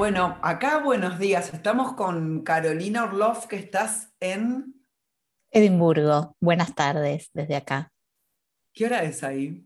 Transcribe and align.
Bueno, 0.00 0.38
acá 0.40 0.78
buenos 0.78 1.18
días. 1.18 1.52
Estamos 1.52 1.92
con 1.92 2.40
Carolina 2.40 3.04
Orloff, 3.04 3.44
que 3.44 3.56
estás 3.56 4.10
en... 4.18 4.82
Edimburgo. 5.50 6.38
Buenas 6.40 6.74
tardes 6.74 7.28
desde 7.34 7.54
acá. 7.54 7.92
¿Qué 8.72 8.86
hora 8.86 9.02
es 9.02 9.22
ahí? 9.22 9.62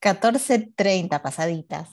14.30 0.00 1.20
pasaditas. 1.20 1.88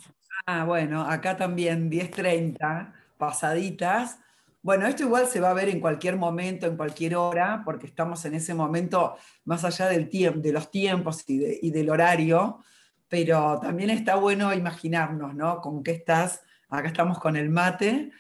Ah, 0.46 0.66
bueno, 0.66 1.02
acá 1.02 1.36
también 1.36 1.90
10.30 1.90 2.94
pasaditas. 3.18 4.20
Bueno, 4.62 4.86
esto 4.86 5.02
igual 5.02 5.26
se 5.26 5.40
va 5.40 5.50
a 5.50 5.56
ver 5.56 5.70
en 5.70 5.80
cualquier 5.80 6.16
momento, 6.16 6.68
en 6.68 6.78
cualquier 6.78 7.16
hora, 7.16 7.64
porque 7.66 7.88
estamos 7.88 8.24
en 8.24 8.36
ese 8.36 8.54
momento 8.54 9.16
más 9.46 9.66
allá 9.66 9.88
del 9.88 10.10
tiempo, 10.10 10.42
de 10.42 10.54
los 10.54 10.70
tiempos 10.70 11.28
y, 11.28 11.66
y, 11.68 11.72
del 11.72 11.90
horario, 11.90 12.64
pero 13.08 13.60
también 13.60 13.90
está 13.90 14.14
bueno 14.14 14.54
imaginarnos, 14.54 15.34
¿no? 15.34 15.60
Con 15.60 15.82
qué 15.82 15.94
estás 15.94 16.44
acá 16.70 16.88
estamos 16.88 17.20
con 17.20 17.36
el 17.36 17.50
mate. 17.50 18.12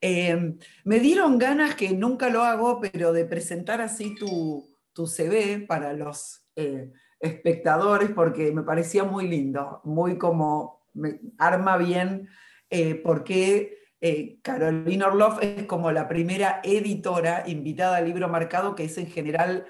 Eh, 0.00 0.54
me 0.84 1.00
dieron 1.00 1.38
ganas, 1.38 1.74
que 1.74 1.90
nunca 1.90 2.28
lo 2.30 2.42
hago, 2.42 2.80
pero 2.80 3.12
de 3.12 3.24
presentar 3.24 3.80
así 3.80 4.14
tu, 4.14 4.76
tu 4.92 5.06
CV 5.06 5.66
para 5.66 5.92
los 5.92 6.46
eh, 6.56 6.92
espectadores, 7.20 8.10
porque 8.10 8.52
me 8.52 8.62
parecía 8.62 9.04
muy 9.04 9.28
lindo, 9.28 9.80
muy 9.84 10.18
como, 10.18 10.88
me 10.94 11.20
arma 11.38 11.76
bien, 11.76 12.28
eh, 12.70 12.94
porque 12.94 13.76
Carolina 14.42 15.08
Orloff 15.08 15.42
es 15.42 15.64
como 15.66 15.90
la 15.90 16.06
primera 16.06 16.60
editora 16.62 17.42
invitada 17.48 17.96
al 17.96 18.04
libro 18.04 18.28
marcado, 18.28 18.76
que 18.76 18.84
es 18.84 18.96
en 18.96 19.08
general, 19.08 19.66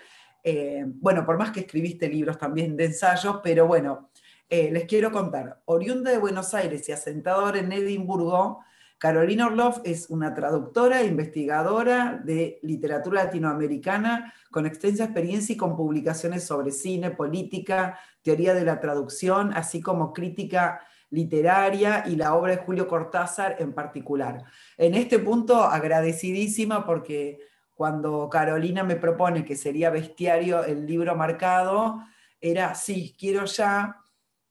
bueno, 1.00 1.24
por 1.24 1.38
más 1.38 1.50
que 1.50 1.60
escribiste 1.60 2.10
libros 2.10 2.36
también 2.36 2.76
de 2.76 2.86
ensayos, 2.86 3.40
pero 3.42 3.66
bueno, 3.66 4.07
eh, 4.48 4.70
les 4.72 4.84
quiero 4.84 5.12
contar, 5.12 5.60
oriunda 5.66 6.10
de 6.10 6.18
Buenos 6.18 6.54
Aires 6.54 6.88
y 6.88 6.92
asentadora 6.92 7.58
en 7.58 7.70
Edimburgo, 7.72 8.60
Carolina 8.98 9.46
Orloff 9.46 9.78
es 9.84 10.10
una 10.10 10.34
traductora 10.34 11.00
e 11.00 11.06
investigadora 11.06 12.20
de 12.24 12.58
literatura 12.62 13.24
latinoamericana 13.24 14.34
con 14.50 14.66
extensa 14.66 15.04
experiencia 15.04 15.52
y 15.52 15.56
con 15.56 15.76
publicaciones 15.76 16.44
sobre 16.44 16.72
cine, 16.72 17.12
política, 17.12 17.96
teoría 18.22 18.54
de 18.54 18.64
la 18.64 18.80
traducción, 18.80 19.52
así 19.54 19.80
como 19.80 20.12
crítica 20.12 20.80
literaria 21.10 22.04
y 22.08 22.16
la 22.16 22.34
obra 22.34 22.56
de 22.56 22.62
Julio 22.62 22.88
Cortázar 22.88 23.56
en 23.60 23.72
particular. 23.72 24.42
En 24.76 24.94
este 24.94 25.20
punto, 25.20 25.62
agradecidísima 25.62 26.84
porque 26.84 27.38
cuando 27.74 28.28
Carolina 28.28 28.82
me 28.82 28.96
propone 28.96 29.44
que 29.44 29.54
sería 29.54 29.90
bestiario 29.90 30.64
el 30.64 30.86
libro 30.86 31.14
marcado, 31.14 32.02
era, 32.40 32.74
sí, 32.74 33.14
quiero 33.16 33.44
ya 33.44 33.96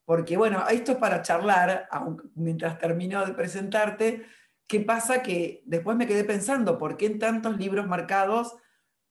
porque 0.07 0.37
bueno, 0.37 0.63
esto 0.69 0.93
es 0.93 0.97
para 0.99 1.21
charlar, 1.21 1.89
mientras 2.35 2.79
termino 2.79 3.25
de 3.25 3.33
presentarte, 3.33 4.25
¿qué 4.65 4.79
pasa? 4.79 5.21
Que 5.21 5.63
después 5.65 5.97
me 5.97 6.07
quedé 6.07 6.23
pensando, 6.23 6.77
¿por 6.77 6.95
qué 6.95 7.07
en 7.07 7.19
tantos 7.19 7.57
libros 7.57 7.87
marcados 7.87 8.55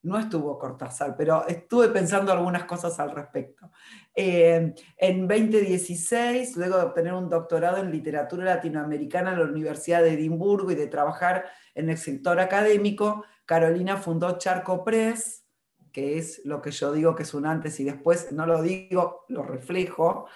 no 0.00 0.18
estuvo 0.18 0.58
Cortázar? 0.58 1.14
Pero 1.14 1.46
estuve 1.48 1.90
pensando 1.90 2.32
algunas 2.32 2.64
cosas 2.64 2.98
al 2.98 3.10
respecto. 3.10 3.70
Eh, 4.14 4.72
en 4.96 5.28
2016, 5.28 6.56
luego 6.56 6.78
de 6.78 6.84
obtener 6.84 7.12
un 7.12 7.28
doctorado 7.28 7.76
en 7.76 7.90
literatura 7.90 8.46
latinoamericana 8.46 9.34
en 9.34 9.40
la 9.40 9.44
Universidad 9.44 10.02
de 10.02 10.14
Edimburgo 10.14 10.70
y 10.70 10.76
de 10.76 10.86
trabajar 10.86 11.44
en 11.74 11.90
el 11.90 11.98
sector 11.98 12.40
académico, 12.40 13.22
Carolina 13.44 13.98
fundó 13.98 14.38
Charco 14.38 14.82
Press, 14.82 15.44
que 15.92 16.16
es 16.16 16.40
lo 16.46 16.62
que 16.62 16.70
yo 16.70 16.90
digo 16.94 17.14
que 17.14 17.24
es 17.24 17.34
un 17.34 17.44
antes 17.44 17.78
y 17.80 17.84
después, 17.84 18.32
no 18.32 18.46
lo 18.46 18.62
digo, 18.62 19.26
lo 19.28 19.42
reflejo, 19.42 20.26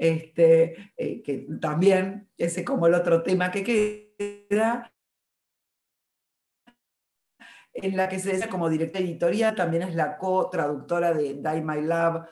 este, 0.00 0.94
eh, 0.96 1.22
que 1.22 1.46
también 1.60 2.30
ese 2.38 2.64
como 2.64 2.86
el 2.86 2.94
otro 2.94 3.22
tema 3.22 3.50
que 3.50 4.14
queda, 4.48 4.90
en 7.74 7.96
la 7.98 8.08
que 8.08 8.18
se 8.18 8.32
dice 8.32 8.48
como 8.48 8.70
directora 8.70 9.04
editorial, 9.04 9.54
también 9.54 9.82
es 9.82 9.94
la 9.94 10.16
co-traductora 10.16 11.12
de 11.12 11.34
Die 11.34 11.62
My 11.62 11.82
Love, 11.82 12.26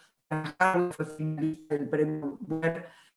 fue 0.92 1.04
finalista 1.04 1.74
del 1.74 1.90
premio 1.90 2.38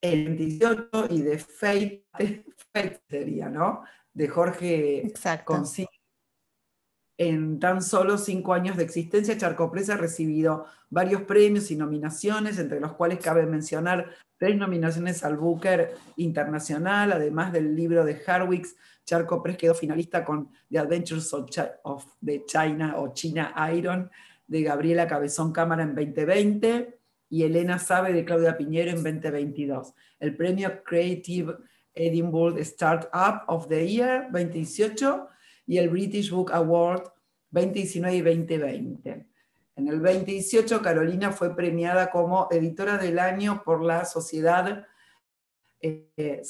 el 0.01 0.25
28 0.35 1.07
y 1.09 1.21
de 1.21 1.37
Fate, 1.37 2.05
Fate 2.73 3.01
sería, 3.09 3.47
¿no? 3.47 3.83
De 4.13 4.27
Jorge 4.27 5.13
Consiglio 5.45 6.00
en 7.17 7.59
tan 7.59 7.81
solo 7.81 8.17
cinco 8.17 8.53
años 8.53 8.77
de 8.77 8.83
existencia, 8.83 9.37
Charcopresa 9.37 9.93
ha 9.93 9.97
recibido 9.97 10.65
varios 10.89 11.21
premios 11.23 11.69
y 11.71 11.75
nominaciones, 11.75 12.57
entre 12.57 12.79
los 12.79 12.93
cuales 12.93 13.19
cabe 13.19 13.45
mencionar 13.45 14.09
tres 14.37 14.57
nominaciones 14.57 15.23
al 15.23 15.37
Booker 15.37 15.93
Internacional, 16.15 17.11
además 17.11 17.53
del 17.53 17.75
libro 17.75 18.03
de 18.03 18.19
Harwicks. 18.25 18.75
Charcopress 19.05 19.57
quedó 19.57 19.75
finalista 19.75 20.25
con 20.25 20.49
The 20.69 20.79
Adventures 20.79 21.31
of, 21.33 22.05
the 22.25 22.43
China 22.45 22.95
o 22.97 23.13
China 23.13 23.53
Iron 23.71 24.09
de 24.47 24.63
Gabriela 24.63 25.07
Cabezón 25.07 25.51
Cámara 25.51 25.83
en 25.83 25.95
2020 25.95 26.97
y 27.29 27.43
Elena 27.43 27.77
Sabe 27.79 28.13
de 28.13 28.25
Claudia 28.25 28.57
Piñero 28.57 28.89
en 28.89 29.03
2022. 29.03 29.93
El 30.19 30.35
premio 30.35 30.83
Creative 30.83 31.55
Edinburgh 31.93 32.57
Startup 32.59 33.43
of 33.47 33.67
the 33.67 33.87
Year 33.87 34.27
2018 34.31 35.27
y 35.71 35.77
el 35.77 35.87
British 35.87 36.31
Book 36.31 36.51
Award 36.51 37.13
2019 37.51 38.13
y 38.17 38.21
2020. 38.21 39.27
En 39.77 39.87
el 39.87 40.01
2018, 40.01 40.81
Carolina 40.81 41.31
fue 41.31 41.55
premiada 41.55 42.11
como 42.11 42.49
editora 42.51 42.97
del 42.97 43.17
año 43.17 43.63
por 43.63 43.81
la 43.81 44.03
Sociedad 44.03 44.85
eh, 45.79 46.11
de 46.17 46.41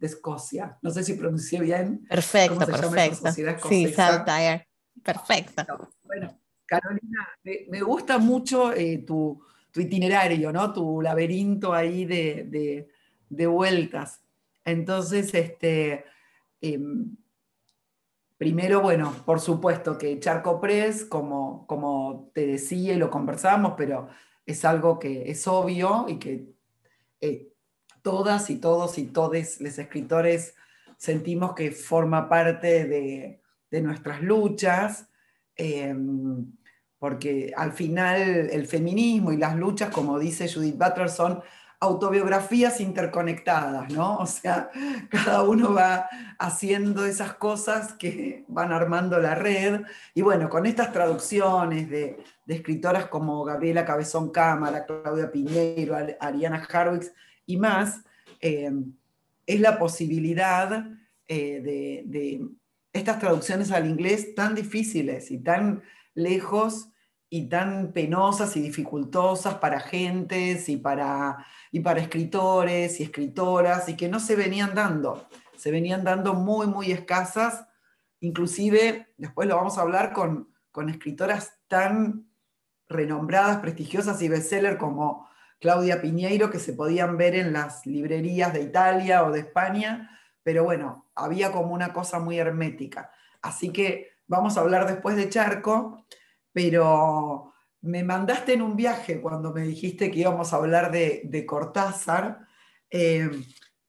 Escocia. 0.00 0.76
No 0.82 0.90
sé 0.90 1.04
si 1.04 1.12
pronuncié 1.14 1.60
bien. 1.60 2.04
Perfecto, 2.08 2.66
perfecto. 2.66 3.30
Sí, 3.68 3.86
Saltire. 3.92 4.66
Perfecto. 5.00 5.92
Bueno, 6.02 6.36
Carolina, 6.66 7.28
me, 7.44 7.80
gusta 7.82 8.18
mucho 8.18 8.72
eh, 8.72 9.04
tu, 9.06 9.40
itinerario, 9.76 10.50
¿no? 10.50 10.72
Tu 10.72 11.00
laberinto 11.00 11.72
ahí 11.72 12.04
de, 12.04 12.88
de 13.28 13.46
vueltas. 13.46 14.23
Entonces, 14.64 15.34
este, 15.34 16.04
em, 16.60 17.16
primero, 18.38 18.80
bueno, 18.80 19.14
por 19.24 19.40
supuesto 19.40 19.98
que 19.98 20.18
Charco 20.20 20.60
Press, 20.60 21.04
como, 21.04 21.66
como 21.66 22.30
te 22.34 22.46
decía 22.46 22.94
y 22.94 22.98
lo 22.98 23.10
conversamos, 23.10 23.74
pero 23.76 24.08
es 24.46 24.64
algo 24.64 24.98
que 24.98 25.30
es 25.30 25.46
obvio 25.46 26.06
y 26.08 26.18
que 26.18 26.54
eh, 27.20 27.52
todas 28.02 28.50
y 28.50 28.56
todos 28.56 28.98
y 28.98 29.06
todes 29.06 29.60
los 29.60 29.78
escritores 29.78 30.54
sentimos 30.98 31.54
que 31.54 31.70
forma 31.72 32.28
parte 32.28 32.84
de, 32.84 33.40
nuestras 33.82 34.22
luchas, 34.22 35.08
em, 35.56 36.46
porque 36.98 37.52
al 37.56 37.72
final 37.72 38.20
el 38.50 38.66
feminismo 38.68 39.32
y 39.32 39.36
las 39.36 39.56
luchas, 39.56 39.90
como 39.90 40.18
dice 40.18 40.48
Judith 40.48 40.78
Butler, 40.78 41.08
son 41.08 41.42
autobiografías 41.84 42.80
interconectadas, 42.80 43.92
¿no? 43.92 44.16
O 44.18 44.26
sea, 44.26 44.70
cada 45.10 45.42
uno 45.42 45.72
va 45.74 46.08
haciendo 46.38 47.04
esas 47.04 47.34
cosas 47.34 47.92
que 47.94 48.44
van 48.48 48.72
armando 48.72 49.18
la 49.18 49.34
red. 49.34 49.82
Y 50.14 50.22
bueno, 50.22 50.48
con 50.48 50.66
estas 50.66 50.92
traducciones 50.92 51.88
de, 51.88 52.22
escritoras 52.46 53.06
como 53.06 53.44
Gabriela 53.44 53.84
Cabezón 53.84 54.30
Cámara, 54.30 54.84
Claudia 54.84 55.30
Piñeiro, 55.30 55.96
Ariana 56.20 56.66
Harwicks 56.70 57.12
y 57.46 57.56
más, 57.56 58.02
eh, 58.40 58.70
es 59.46 59.60
la 59.60 59.78
posibilidad 59.78 60.86
eh, 61.26 62.02
de 62.04 62.48
estas 62.92 63.18
traducciones 63.18 63.72
al 63.72 63.86
inglés 63.86 64.34
tan 64.34 64.54
difíciles 64.54 65.30
y 65.30 65.38
tan 65.38 65.82
lejos 66.14 66.88
y 67.34 67.48
tan 67.48 67.92
penosas 67.92 68.56
y 68.56 68.60
dificultosas 68.60 69.54
para 69.54 69.80
gentes 69.80 70.68
y 70.68 70.76
para, 70.76 71.44
y 71.74 71.80
para 71.80 72.00
escritores 72.00 73.00
y 73.00 73.02
escritoras 73.02 73.88
y 73.88 73.96
que 73.96 74.08
no 74.08 74.20
se 74.20 74.36
venían 74.36 74.76
dando, 74.76 75.26
se 75.56 75.72
venían 75.72 76.04
dando 76.04 76.32
muy, 76.32 76.68
muy 76.68 76.92
escasas, 76.92 77.66
inclusive 78.20 79.08
después 79.16 79.48
lo 79.48 79.56
vamos 79.56 79.76
a 79.76 79.80
hablar 79.80 80.12
con, 80.12 80.54
con 80.70 80.88
escritoras 80.88 81.58
tan 81.66 82.30
renombradas, 82.88 83.58
prestigiosas 83.58 84.22
y 84.22 84.28
bestseller 84.28 84.78
como 84.78 85.28
Claudia 85.58 86.00
Piñeiro, 86.00 86.48
que 86.48 86.60
se 86.60 86.74
podían 86.74 87.16
ver 87.16 87.34
en 87.34 87.52
las 87.52 87.84
librerías 87.86 88.52
de 88.52 88.62
Italia 88.62 89.24
o 89.24 89.32
de 89.32 89.40
España, 89.40 90.16
pero 90.44 90.62
bueno, 90.62 91.10
había 91.16 91.50
como 91.50 91.74
una 91.74 91.92
cosa 91.92 92.20
muy 92.20 92.38
hermética. 92.38 93.10
Así 93.42 93.72
que 93.72 94.12
vamos 94.28 94.56
a 94.56 94.60
hablar 94.60 94.86
después 94.86 95.16
de 95.16 95.28
Charco, 95.28 96.06
pero 96.52 97.52
me 97.84 98.02
mandaste 98.02 98.54
en 98.54 98.62
un 98.62 98.76
viaje 98.76 99.20
cuando 99.20 99.52
me 99.52 99.62
dijiste 99.62 100.10
que 100.10 100.20
íbamos 100.20 100.52
a 100.52 100.56
hablar 100.56 100.90
de, 100.90 101.44
Cortázar, 101.46 102.46
eh, 102.90 103.30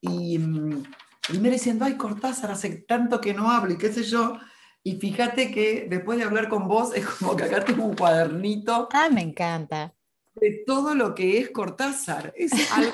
y 0.01 0.37
mm, 0.37 0.83
primero 1.27 1.53
diciendo, 1.53 1.85
ay, 1.85 1.95
Cortázar, 1.95 2.51
hace 2.51 2.69
tanto 2.87 3.21
que 3.21 3.33
no 3.33 3.49
hablo 3.49 3.73
y 3.73 3.77
qué 3.77 3.93
sé 3.93 4.03
yo, 4.03 4.37
y 4.83 4.97
fíjate 4.97 5.49
que 5.49 5.87
después 5.89 6.19
de 6.19 6.25
hablar 6.25 6.49
con 6.49 6.67
vos 6.67 6.93
es 6.93 7.05
como 7.05 7.37
que 7.37 7.45
acá 7.45 7.63
tengo 7.63 7.85
un 7.85 7.95
cuadernito. 7.95 8.89
Ah, 8.91 9.07
me 9.09 9.21
encanta. 9.21 9.95
De 10.35 10.63
todo 10.67 10.93
lo 10.93 11.15
que 11.15 11.39
es 11.39 11.49
Cortázar. 11.51 12.33
Es 12.35 12.51
algo 12.71 12.93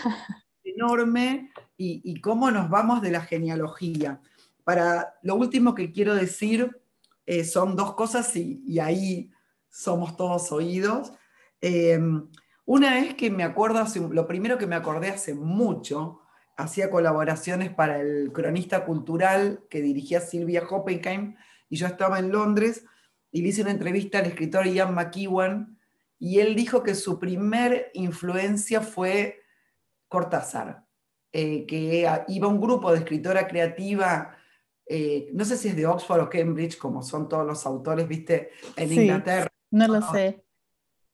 enorme 0.63 1.51
y, 1.75 2.21
cómo 2.21 2.51
nos 2.51 2.69
vamos 2.69 3.01
de 3.01 3.09
la 3.09 3.21
genealogía. 3.21 4.21
Para 4.63 5.15
lo 5.24 5.36
último 5.36 5.74
que 5.74 5.92
quiero 5.92 6.13
decir 6.13 6.80
eh, 7.25 7.44
son 7.44 7.75
dos 7.75 7.95
cosas 7.95 8.36
y, 8.36 8.80
ahí 8.80 9.31
somos 9.71 10.15
todos 10.18 10.51
oídos. 10.51 11.13
Em, 11.62 12.27
una 12.65 13.00
es 13.00 13.15
que 13.15 13.31
me 13.31 13.44
acuerdo, 13.44 13.83
lo 14.12 14.27
primero 14.27 14.57
que 14.57 14.68
me 14.68 14.75
acordé 14.75 15.09
hace 15.09 15.33
mucho, 15.33 16.21
hacía 16.57 16.91
colaboraciones 16.91 17.73
para 17.73 18.00
el 18.00 18.31
cronista 18.31 18.85
cultural 18.85 19.63
que 19.69 19.81
dirigía 19.81 20.21
Silvia 20.21 20.63
Hoppenheim, 20.69 21.35
y 21.69 21.77
yo 21.77 21.88
estaba 21.88 22.19
en 22.19 22.31
Londres 22.31 22.85
y 23.31 23.41
le 23.41 23.50
hice 23.50 23.62
una 23.62 23.71
entrevista 23.71 24.19
al 24.19 24.25
escritor 24.25 24.68
Ian 24.68 24.94
McEwan, 24.94 25.79
y 26.19 26.39
él 26.39 26.56
dijo 26.56 26.83
que 26.83 26.94
su 26.94 27.18
primer 27.18 27.89
influencia 27.94 28.81
fue 28.81 29.41
Cortázar, 30.07 30.85
eh, 31.31 31.65
que 31.65 32.07
iba 32.27 32.47
un 32.47 32.62
grupo 32.62 32.91
de 32.91 33.00
escritora 33.00 33.47
creativa, 33.47 34.35
eh, 34.85 35.29
no 35.33 35.45
sé 35.45 35.57
si 35.57 35.69
es 35.69 35.75
de 35.75 35.88
Oxford 35.88 36.19
o 36.19 36.29
Cambridge, 36.29 36.77
como 36.77 37.01
son 37.01 37.29
todos 37.29 37.47
los 37.47 37.65
autores, 37.65 38.07
viste, 38.07 38.51
en 38.75 38.91
Inglaterra. 38.91 39.50
No 39.71 39.88
lo 39.88 40.01
sé. 40.12 40.45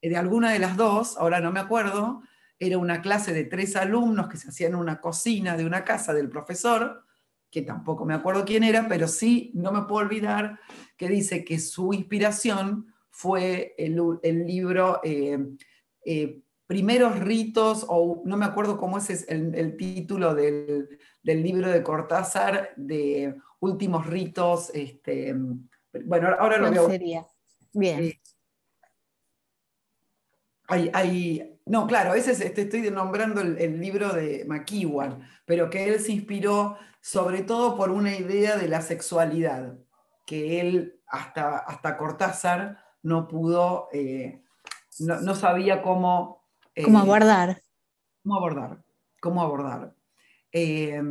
De 0.02 0.18
alguna 0.18 0.52
de 0.52 0.60
las 0.60 0.78
dos, 0.78 1.18
ahora 1.18 1.40
no 1.40 1.52
me 1.52 1.60
acuerdo, 1.60 2.22
era 2.60 2.78
una 2.78 3.02
clase 3.02 3.34
de 3.34 3.44
tres 3.44 3.76
alumnos 3.76 4.28
que 4.28 4.38
se 4.38 4.50
hacían 4.50 4.74
en 4.74 4.80
una 4.80 5.00
cocina 5.00 5.56
de 5.58 5.66
una 5.66 5.84
casa 5.84 6.14
del 6.14 6.30
profesor, 6.30 7.04
que 7.50 7.62
tampoco 7.62 8.06
me 8.06 8.14
acuerdo 8.14 8.46
quién 8.46 8.64
era, 8.64 8.88
pero 8.88 9.08
sí 9.08 9.52
no 9.54 9.72
me 9.72 9.84
puedo 9.84 10.06
olvidar 10.06 10.60
que 10.98 11.08
dice 11.08 11.46
que 11.46 11.60
su 11.60 11.94
inspiración 11.94 12.94
fue 13.10 13.74
el, 13.78 13.96
libro 14.46 15.00
eh, 15.04 15.40
eh, 16.06 16.42
Primeros 16.68 17.18
ritos, 17.20 17.86
o 17.88 18.22
no 18.26 18.36
me 18.36 18.44
acuerdo 18.44 18.78
cómo 18.78 18.98
es 18.98 19.26
el, 19.30 19.78
título 19.78 20.36
del, 20.36 21.00
libro 21.24 21.70
de 21.70 21.82
Cortázar, 21.82 22.74
de 22.76 23.38
Últimos 23.62 24.06
ritos. 24.06 24.70
Este, 24.74 25.34
bueno, 26.04 26.28
ahora 26.38 26.58
lo 26.58 26.70
veo. 26.70 26.90
sería? 26.90 27.26
Bien. 27.72 28.04
Eh, 28.04 28.20
hay, 30.68 31.60
no, 31.66 31.88
claro, 31.88 32.14
ese 32.14 32.32
es, 32.32 32.54
te 32.54 32.62
estoy 32.62 32.90
nombrando 32.92 33.42
el, 33.42 33.80
libro 33.80 34.14
de 34.14 34.46
McEwan, 34.46 35.28
pero 35.46 35.70
que 35.70 35.88
él 35.88 36.00
se 36.00 36.12
inspiró 36.12 36.78
sobre 37.02 37.44
todo 37.44 37.76
por 37.76 37.90
una 37.90 38.16
idea 38.16 38.58
de 38.58 38.68
la 38.68 38.82
sexualidad, 38.82 39.78
que 40.26 40.60
él 40.60 41.00
hasta, 41.08 41.58
hasta 41.58 41.98
Cortázar 41.98 42.84
no 43.02 43.28
pudo, 43.28 43.88
eh, 43.94 44.44
no, 45.00 45.36
sabía 45.36 45.82
cómo... 45.82 46.44
Eh, 46.76 46.84
¿Cómo 46.84 47.00
abordar? 47.00 47.62
¿Cómo 48.24 48.36
abordar? 48.36 48.84
¿Cómo 49.22 49.42
abordar? 49.42 49.96
Eh, 50.52 51.02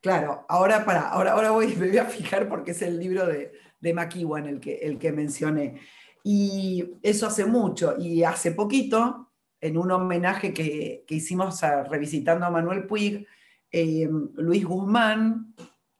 claro, 0.00 0.44
ahora, 0.48 0.84
para, 0.84 1.08
ahora, 1.08 1.32
ahora 1.32 1.50
voy, 1.50 1.66
me 1.76 1.88
voy 1.88 1.98
a 1.98 2.04
fijar 2.04 2.48
porque 2.48 2.70
es 2.70 2.82
el 2.82 3.00
libro 3.00 3.26
de, 3.26 3.52
de 3.80 3.94
McEwan 3.94 4.46
el 4.46 4.60
que, 4.60 4.76
el 4.76 4.98
que 4.98 5.10
mencioné. 5.10 5.80
Y 6.22 6.98
eso 7.02 7.26
hace 7.26 7.44
mucho. 7.44 7.96
Y 7.98 8.22
hace 8.24 8.52
poquito, 8.52 9.30
en 9.60 9.76
un 9.76 9.90
homenaje 9.90 10.52
que, 10.52 11.04
hicimos 11.08 11.60
revisitando 11.88 12.46
a 12.46 12.50
Manuel 12.50 12.86
Puig, 12.86 13.26
eh, 13.70 14.08
Luis 14.34 14.64
Guzmán, 14.64 15.54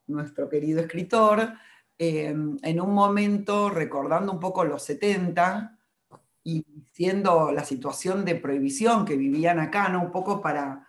nuestro 0.06 0.48
querido 0.48 0.80
escritor, 0.80 1.52
eh, 1.98 2.34
en 2.62 2.80
un 2.80 2.94
momento 2.94 3.68
recordando 3.68 4.32
un 4.32 4.40
poco 4.40 4.64
los 4.64 4.82
70 4.84 5.78
y 6.42 6.64
siendo 6.92 7.52
la 7.52 7.64
situación 7.64 8.24
de 8.24 8.36
prohibición 8.36 9.04
que 9.04 9.16
vivían 9.16 9.58
acá, 9.58 9.88
¿no? 9.88 10.02
un 10.02 10.10
poco 10.10 10.40
para 10.40 10.86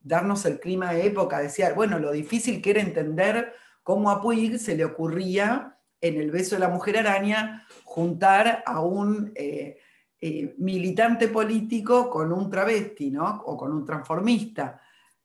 darnos 0.00 0.44
el 0.46 0.60
clima 0.60 0.92
de 0.92 1.06
época, 1.06 1.40
decía, 1.40 1.74
bueno, 1.74 1.98
lo 1.98 2.12
difícil 2.12 2.62
que 2.62 2.70
era 2.70 2.80
entender 2.80 3.52
cómo 3.82 4.10
a 4.10 4.20
Puig 4.22 4.58
se 4.58 4.76
le 4.76 4.84
ocurría 4.84 5.75
en 6.00 6.20
el 6.20 6.30
beso 6.30 6.56
de 6.56 6.60
la 6.60 6.68
mujer 6.68 6.98
araña 6.98 7.66
juntar 7.84 8.62
a 8.66 8.80
un 8.80 9.32
eh, 9.34 9.78
eh, 10.20 10.54
militante 10.58 11.28
político 11.28 12.10
con 12.10 12.32
un 12.32 12.50
travesti, 12.50 13.10
¿no? 13.10 13.42
O 13.46 13.56
con 13.56 13.72
un 13.72 13.84
transformista. 13.84 14.80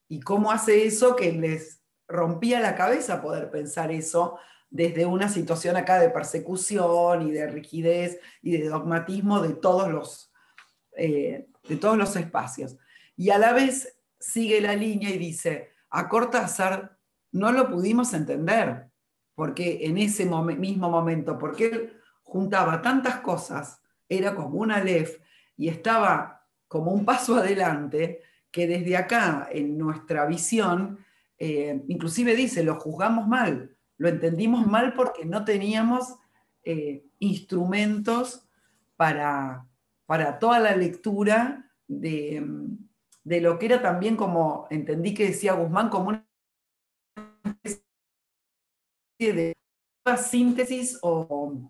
¿Y 0.07 0.19
cómo 0.19 0.51
hace 0.51 0.85
eso 0.85 1.15
que 1.15 1.31
les 1.31 1.81
rompía 2.07 2.59
la 2.59 2.75
cabeza 2.75 3.21
poder 3.21 3.49
pensar 3.49 3.91
eso 3.91 4.37
desde 4.69 5.05
una 5.05 5.29
situación 5.29 5.77
acá 5.77 5.99
de 5.99 6.09
persecución 6.09 7.27
y 7.27 7.31
de 7.31 7.47
rigidez 7.47 8.19
y 8.41 8.57
de 8.57 8.67
dogmatismo 8.67 9.41
de 9.41 9.53
todos 9.53 9.89
los, 9.89 10.31
eh, 10.97 11.47
de 11.67 11.75
todos 11.77 11.97
los 11.97 12.15
espacios? 12.15 12.77
Y 13.15 13.29
a 13.29 13.37
la 13.37 13.53
vez 13.53 13.97
sigue 14.19 14.61
la 14.61 14.75
línea 14.75 15.09
y 15.09 15.17
dice, 15.17 15.71
a 15.89 16.09
Cortázar 16.09 16.97
no 17.31 17.51
lo 17.51 17.69
pudimos 17.69 18.13
entender, 18.13 18.90
porque 19.41 19.87
en 19.87 19.97
ese 19.97 20.29
mismo 20.55 20.87
momento, 20.87 21.35
porque 21.39 21.65
él 21.65 21.93
juntaba 22.21 22.79
tantas 22.79 23.21
cosas 23.21 23.81
era 24.07 24.35
como 24.35 24.59
una 24.59 24.83
LEF 24.83 25.17
y 25.57 25.67
estaba 25.67 26.45
como 26.67 26.91
un 26.91 27.03
paso 27.05 27.37
adelante 27.37 28.21
que 28.51 28.67
desde 28.67 28.95
acá, 28.95 29.49
en 29.51 29.79
nuestra 29.79 30.27
visión, 30.27 30.99
eh, 31.39 31.81
inclusive 31.87 32.35
dice, 32.35 32.63
lo 32.63 32.79
juzgamos 32.79 33.27
mal, 33.27 33.75
lo 33.97 34.09
entendimos 34.09 34.67
mal 34.67 34.93
porque 34.93 35.25
no 35.25 35.43
teníamos 35.43 36.19
eh, 36.63 37.03
instrumentos 37.17 38.47
para, 38.95 39.65
para 40.05 40.37
toda 40.37 40.59
la 40.59 40.75
lectura 40.75 41.67
de, 41.87 42.45
de, 43.23 43.41
lo 43.41 43.57
que 43.57 43.65
era 43.65 43.81
también 43.81 44.15
como, 44.15 44.67
entendí 44.69 45.15
que 45.15 45.25
decía 45.25 45.53
Guzmán, 45.53 45.89
como 45.89 46.09
una 46.09 46.30
de 49.27 49.53
síntesis 50.17 50.97
o 51.01 51.69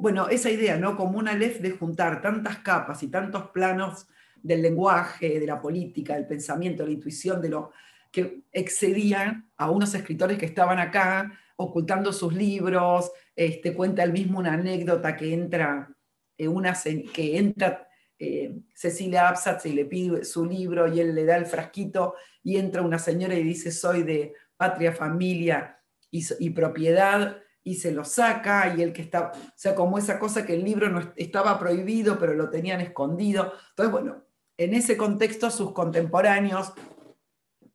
bueno, 0.00 0.28
esa 0.28 0.48
idea, 0.48 0.76
¿no? 0.76 0.96
Como 0.96 1.18
una 1.18 1.34
lef 1.34 1.60
de 1.60 1.72
juntar 1.72 2.22
tantas 2.22 2.58
capas 2.58 3.02
y 3.02 3.08
tantos 3.08 3.50
planos 3.50 4.06
del 4.40 4.62
lenguaje, 4.62 5.40
de 5.40 5.46
la 5.46 5.60
política, 5.60 6.14
del 6.14 6.26
pensamiento, 6.26 6.84
de 6.84 6.90
la 6.90 6.94
intuición, 6.94 7.42
de 7.42 7.48
lo 7.48 7.72
que 8.12 8.44
excedían 8.52 9.50
a 9.56 9.70
unos 9.70 9.92
escritores 9.94 10.38
que 10.38 10.46
estaban 10.46 10.78
acá 10.78 11.32
ocultando 11.56 12.12
sus 12.12 12.32
libros, 12.32 13.10
este, 13.34 13.74
cuenta 13.74 14.04
él 14.04 14.12
mismo 14.12 14.38
una 14.38 14.52
anécdota 14.52 15.16
que 15.16 15.34
entra, 15.34 15.90
eh, 16.38 16.46
una, 16.46 16.74
que 17.12 17.36
entra 17.36 17.88
eh, 18.18 18.54
Cecilia 18.72 19.28
Absatz 19.28 19.66
y 19.66 19.72
le 19.72 19.84
pide 19.86 20.24
su 20.24 20.44
libro 20.44 20.86
y 20.86 21.00
él 21.00 21.14
le 21.14 21.24
da 21.24 21.36
el 21.36 21.46
frasquito 21.46 22.14
y 22.42 22.56
entra 22.56 22.82
una 22.82 22.98
señora 22.98 23.34
y 23.34 23.42
dice 23.42 23.72
soy 23.72 24.04
de 24.04 24.32
patria, 24.56 24.92
familia 24.92 25.75
y, 26.10 26.50
propiedad 26.50 27.38
y 27.62 27.74
se 27.74 27.92
lo 27.92 28.04
saca, 28.04 28.74
y 28.76 28.82
el 28.82 28.92
que 28.92 29.02
está, 29.02 29.32
o 29.34 29.52
sea, 29.56 29.74
como 29.74 29.98
esa 29.98 30.18
cosa 30.18 30.46
que 30.46 30.54
el 30.54 30.64
libro 30.64 30.88
no 30.88 31.12
estaba 31.16 31.58
prohibido, 31.58 32.18
pero 32.18 32.34
lo 32.34 32.48
tenían 32.48 32.80
escondido. 32.80 33.52
Entonces, 33.70 33.92
bueno, 33.92 34.24
en 34.56 34.74
ese 34.74 34.96
contexto 34.96 35.50
sus 35.50 35.72
contemporáneos, 35.72 36.72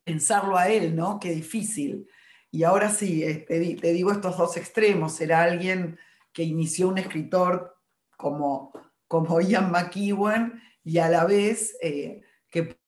pensarlo 0.04 0.56
a 0.56 0.68
él, 0.68 0.96
¿no? 0.96 1.20
Qué 1.20 1.30
difícil. 1.30 2.08
Y 2.50 2.64
ahora 2.64 2.90
sí, 2.90 3.22
eh, 3.22 3.44
te, 3.48 3.92
digo 3.92 4.12
estos 4.12 4.36
dos 4.36 4.56
extremos, 4.56 5.20
era 5.20 5.42
alguien 5.42 5.98
que 6.32 6.42
inició 6.42 6.88
un 6.88 6.98
escritor 6.98 7.76
como, 8.16 8.72
como 9.08 9.40
Ian 9.40 9.70
McEwan 9.70 10.62
y 10.84 10.98
a 10.98 11.08
la 11.08 11.24
vez 11.24 11.76
eh, 11.80 12.22
que 12.50 12.78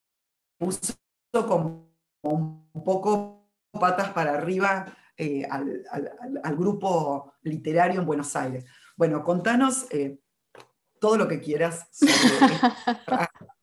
puso 0.57 0.95
como 1.31 1.91
un 2.21 2.83
poco 2.83 3.49
patas 3.71 4.09
para 4.09 4.33
arriba 4.35 4.95
eh, 5.17 5.47
al, 5.49 6.55
grupo 6.57 7.33
literario 7.43 7.99
en 8.01 8.05
Buenos 8.05 8.35
Aires. 8.35 8.65
Bueno, 8.97 9.23
contanos 9.23 9.87
eh, 9.91 10.19
todo 10.99 11.17
lo 11.17 11.27
que 11.27 11.39
quieras. 11.39 11.87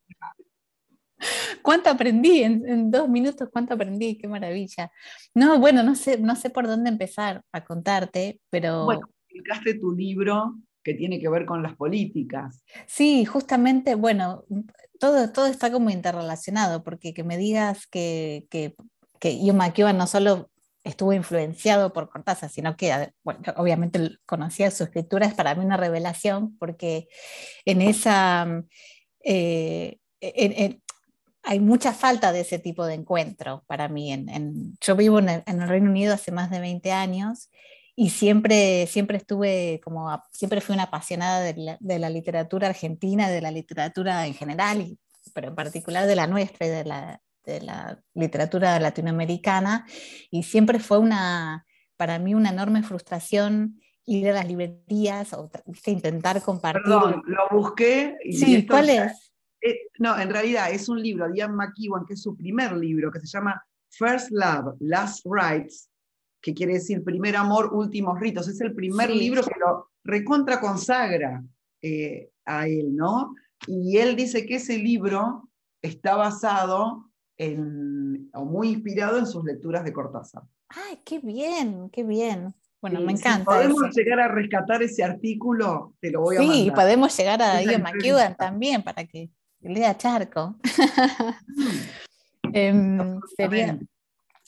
¿Cuánto 1.62 1.90
aprendí? 1.90 2.42
En, 2.42 2.90
dos 2.90 3.09
minutos, 3.09 3.49
¿cuánto 3.52 3.75
aprendí? 3.75 4.18
Qué 4.18 4.26
maravilla. 4.28 4.90
No, 5.35 5.59
bueno, 5.59 5.82
no 5.82 5.94
sé, 5.94 6.18
no 6.18 6.37
sé 6.37 6.50
por 6.50 6.66
dónde 6.66 6.90
empezar 6.90 7.44
a 7.52 7.64
contarte, 7.64 8.40
pero... 8.50 8.85
Bueno, 8.85 9.09
publicaste 9.28 9.75
tu 9.75 9.92
libro 9.92 10.56
que 10.82 10.94
tiene 10.94 11.21
que 11.21 11.28
ver 11.28 11.47
con 11.47 11.62
las 11.62 11.76
políticas. 11.76 12.64
Sí, 12.87 13.25
justamente, 13.25 13.94
bueno, 13.94 14.44
todo, 14.99 15.30
todo 15.30 15.47
está 15.47 15.71
como 15.71 15.90
interrelacionado, 15.90 16.82
porque 16.82 17.14
que 17.14 17.25
me 17.25 17.37
digas 17.37 17.87
que, 17.87 18.47
que, 18.50 18.75
que 19.21 19.38
no 19.94 20.06
solo 20.06 20.50
estuvo 20.84 21.12
influenciado 21.12 21.92
por 21.92 22.10
Cortázar, 22.10 22.50
sino 22.50 22.76
que 22.76 23.12
obviamente 23.56 24.18
conocía 24.26 24.70
su 24.70 24.84
escritura, 24.84 25.26
es 25.26 25.34
para 25.34 25.54
mí 25.54 25.64
una 25.64 25.76
revelación, 25.76 26.56
porque 26.58 27.08
en 27.64 27.82
esa... 27.82 28.64
Eh, 29.24 29.98
hay 31.44 31.60
mucha 31.60 31.92
falta 31.92 32.32
de 32.32 32.40
ese 32.40 32.58
tipo 32.58 32.86
de 32.86 32.94
encuentro 32.94 33.64
para 33.66 33.88
mí. 33.88 34.12
En, 34.12 34.76
yo 34.80 34.96
vivo 34.96 35.18
en 35.18 35.28
el, 35.28 35.68
Reino 35.68 35.90
Unido 35.90 36.14
hace 36.14 36.30
más 36.30 36.50
de 36.50 36.60
20 36.60 36.92
años 36.92 37.50
y 37.96 38.10
siempre, 38.10 38.86
siempre 38.86 39.18
estuve 39.18 39.80
como, 39.82 40.22
siempre 40.30 40.60
fui 40.60 40.74
una 40.74 40.84
apasionada 40.84 41.40
de 41.40 41.54
la, 41.56 41.76
de 41.80 41.98
la 41.98 42.10
literatura 42.10 42.68
argentina, 42.68 43.28
de 43.28 43.42
la 43.42 43.50
literatura 43.50 44.26
en 44.26 44.34
general, 44.34 44.96
pero 45.34 45.48
en 45.48 45.54
particular 45.54 46.06
de 46.06 46.16
la 46.16 46.26
nuestra 46.26 46.66
y 46.66 46.70
de 46.70 46.84
la, 46.84 47.20
la 47.44 48.02
literatura 48.14 48.78
latinoamericana 48.78 49.87
y 50.30 50.42
siempre 50.42 50.78
fue 50.78 50.99
una, 50.99 51.66
para 51.96 52.18
mí 52.18 52.34
una 52.34 52.50
enorme 52.50 52.82
frustración 52.82 53.80
ir 54.04 54.28
a 54.30 54.32
las 54.32 54.46
librerías 54.46 55.32
o 55.32 55.50
intentar 55.87 56.42
compartir. 56.42 56.82
Perdón, 56.82 57.22
lo 57.26 57.56
busqué. 57.56 58.16
Y 58.25 58.32
sí, 58.32 58.66
¿cuál 58.66 58.90
es? 58.90 59.32
Eh, 59.61 59.78
no, 59.99 60.18
en 60.18 60.30
realidad 60.30 60.72
es 60.72 60.88
un 60.88 61.00
libro 61.00 61.28
de 61.28 61.38
Ian 61.38 61.54
McEwan, 61.54 62.04
que 62.06 62.14
es 62.14 62.22
su 62.22 62.37
primer 62.37 62.76
libro, 62.76 63.11
que 63.12 63.20
se 63.20 63.26
llama 63.26 63.64
First 63.90 64.30
Love, 64.30 64.76
Last 64.80 65.25
Rites, 65.25 65.88
que 66.40 66.52
quiere 66.52 66.75
decir 66.75 67.04
primer 67.04 67.37
amor, 67.37 67.72
últimos 67.72 68.18
ritos. 68.18 68.49
Es 68.49 68.61
el 68.61 68.75
primer 68.75 69.11
libro 69.11 69.42
que 69.42 69.54
lo 69.61 69.90
recontra 70.02 70.61
consagra 70.61 71.44
eh, 71.80 72.30
a 72.44 72.66
él, 72.66 72.96
¿no? 72.96 73.34
Y 73.66 73.99
él 73.99 74.16
dice 74.16 74.44
que 74.44 74.56
ese 74.56 74.78
libro 74.78 75.49
está 75.80 76.16
basado 76.16 77.12
en, 77.42 78.30
o 78.32 78.44
muy 78.44 78.68
inspirado 78.68 79.18
en 79.18 79.26
sus 79.26 79.44
lecturas 79.44 79.84
de 79.84 79.92
Cortázar. 79.92 80.42
¡Ay, 80.68 81.00
qué 81.04 81.18
bien, 81.18 81.90
qué 81.90 82.02
bien! 82.02 82.54
Bueno, 82.80 83.00
me 83.00 83.12
encanta. 83.12 83.38
Si 83.38 83.44
podemos 83.44 83.94
llegar 83.94 84.20
a 84.20 84.28
rescatar 84.28 84.82
ese 84.82 85.04
artículo, 85.04 85.94
te 86.00 86.11
lo 86.11 86.22
voy 86.22 86.37
a 86.37 86.40
mandar. 86.40 86.56
Sí, 86.56 86.70
podemos 86.72 87.16
llegar 87.16 87.40
a 87.40 87.62
Ian 87.62 87.82
McEwan 87.82 88.37
también 88.37 88.82
para 88.82 89.04
que 89.04 89.30
lea 89.61 89.96
Charco. 89.96 90.56
Em, 92.54 93.18
sería, 93.34 93.78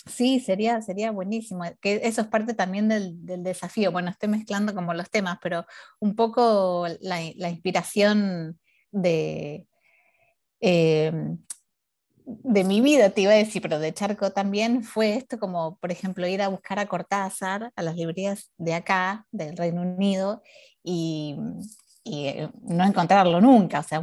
sí, 0.04 0.38
sería, 0.38 0.82
sería 0.82 1.10
buenísimo. 1.10 1.64
Que 1.80 2.00
eso 2.02 2.20
es 2.20 2.26
parte 2.26 2.52
también 2.52 2.88
del, 2.88 3.42
desafío. 3.42 3.92
Bueno, 3.92 4.10
estoy 4.10 4.28
mezclando 4.28 4.74
como 4.74 4.92
los 4.92 5.08
temas, 5.08 5.38
pero 5.42 5.64
un 6.00 6.14
poco 6.14 6.86
la, 7.00 7.22
inspiración 7.22 8.58
de, 8.90 9.66
em, 10.60 11.38
de 12.24 12.64
mi 12.64 12.80
vida, 12.80 13.10
te 13.10 13.22
iba 13.22 13.32
a 13.32 13.36
decir, 13.36 13.60
pero 13.62 13.78
de 13.78 13.92
Charco 13.92 14.32
también, 14.32 14.82
fue 14.82 15.14
esto 15.14 15.38
como, 15.38 15.76
por 15.78 15.92
ejemplo, 15.92 16.26
ir 16.26 16.42
a 16.42 16.48
buscar 16.48 16.78
a 16.78 16.86
Cortázar 16.86 17.72
a 17.76 17.82
las 17.82 17.96
librerías 17.96 18.50
de 18.56 18.74
acá, 18.74 19.26
del 19.30 19.56
Reino 19.56 19.82
Unido, 19.82 20.42
y, 20.82 21.36
eh, 22.04 22.48
no 22.62 22.84
encontrarlo 22.84 23.40
nunca. 23.40 23.80
O 23.80 23.82
sea, 23.82 24.02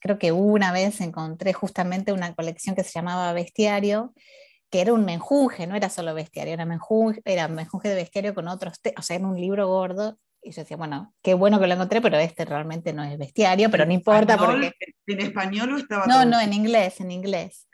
creo 0.00 0.18
que 0.18 0.32
una 0.32 0.72
vez 0.72 1.00
encontré 1.00 1.52
justamente 1.52 2.12
una 2.12 2.34
colección 2.34 2.74
que 2.74 2.84
se 2.84 2.92
llamaba 2.92 3.32
Bestiario, 3.32 4.14
que 4.70 4.80
era 4.80 4.92
un 4.92 5.04
menjunje, 5.04 5.66
no 5.66 5.74
era 5.76 5.90
solo 5.90 6.14
bestiario, 6.14 6.54
era 6.54 6.64
menjunje, 6.64 7.20
era 7.24 7.48
menjunje 7.48 7.88
de 7.88 7.96
bestiario 7.96 8.34
con 8.34 8.48
otros, 8.48 8.80
o 8.96 9.02
sea, 9.02 9.16
era 9.16 9.26
un 9.26 9.40
libro 9.40 9.66
gordo 9.68 10.16
y 10.42 10.52
yo 10.52 10.62
decía, 10.62 10.76
bueno, 10.76 11.14
qué 11.22 11.34
bueno 11.34 11.60
que 11.60 11.66
lo 11.66 11.74
encontré, 11.74 12.00
pero 12.00 12.18
este 12.18 12.44
realmente 12.44 12.92
no 12.92 13.04
es 13.04 13.18
bestiario, 13.18 13.70
pero 13.70 13.84
no 13.84 13.92
importa 13.92 14.36
porque... 14.36 14.72
¿En 15.06 15.20
español 15.20 15.74
o 15.74 15.76
estaba.? 15.76 16.06
No, 16.06 16.24
no, 16.24 16.40
en 16.40 16.52
inglés, 16.52 17.00
en 17.00 17.10
inglés. 17.10 17.68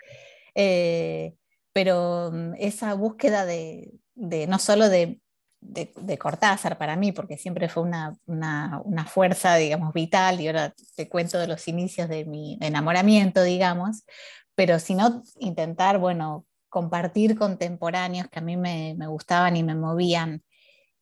Eh, 0.55 1.35
pero 1.73 2.31
mm, 2.33 2.55
esa 2.59 2.95
búsqueda 2.95 3.45
de, 3.45 3.93
de 4.15 4.47
no 4.47 4.59
solo 4.59 4.89
de, 4.89 5.21
de, 5.61 5.93
de, 5.95 6.19
Cortázar 6.19 6.79
para 6.79 6.97
mí, 6.97 7.13
porque 7.13 7.37
siempre 7.37 7.69
fue 7.69 7.83
una, 7.83 8.17
una, 8.27 8.81
una, 8.85 9.05
fuerza, 9.05 9.57
digamos, 9.57 9.93
vital, 9.93 10.41
y 10.41 10.47
ahora 10.47 10.75
te 10.97 11.09
cuento 11.09 11.39
de 11.39 11.47
los 11.47 11.69
inicios 11.69 12.09
de 12.09 12.25
mi 12.25 12.59
enamoramiento, 12.61 13.43
digamos, 13.43 14.05
pero 14.55 14.79
sino 14.79 15.23
intentar, 15.39 15.99
bueno, 15.99 16.47
compartir 16.69 17.37
contemporáneos 17.37 18.29
que 18.29 18.39
a 18.39 18.43
mí 18.43 18.57
me, 18.57 18.95
me 18.97 19.07
gustaban 19.07 19.57
y 19.57 19.63
me 19.63 19.75
movían 19.75 20.43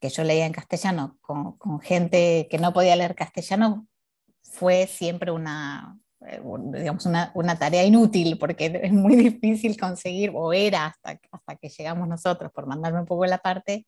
que 0.04 0.11
yo 0.11 0.23
leía 0.23 0.44
en 0.44 0.52
castellano 0.52 1.16
con, 1.23 1.80
gente 1.80 2.46
que 2.50 2.58
no 2.58 2.75
podía 2.75 2.94
leer 2.94 3.14
castellano 3.14 3.87
fue 4.42 4.87
siempre 4.87 5.30
una, 5.30 5.99
eh, 6.20 6.42
digamos, 6.75 7.06
una, 7.06 7.32
una, 7.34 7.58
tarea 7.58 7.82
inútil 7.84 8.37
porque 8.38 8.80
es 8.82 8.92
muy 8.92 9.16
difícil 9.16 9.80
conseguir, 9.80 10.30
o 10.34 10.52
era 10.52 10.84
hasta, 10.84 11.18
hasta 11.32 11.56
que 11.56 11.70
llegamos 11.70 12.06
nosotros, 12.06 12.52
por 12.52 12.66
mandarme 12.66 13.00
un 13.00 13.06
poco 13.06 13.25
la 13.25 13.38
parte, 13.38 13.87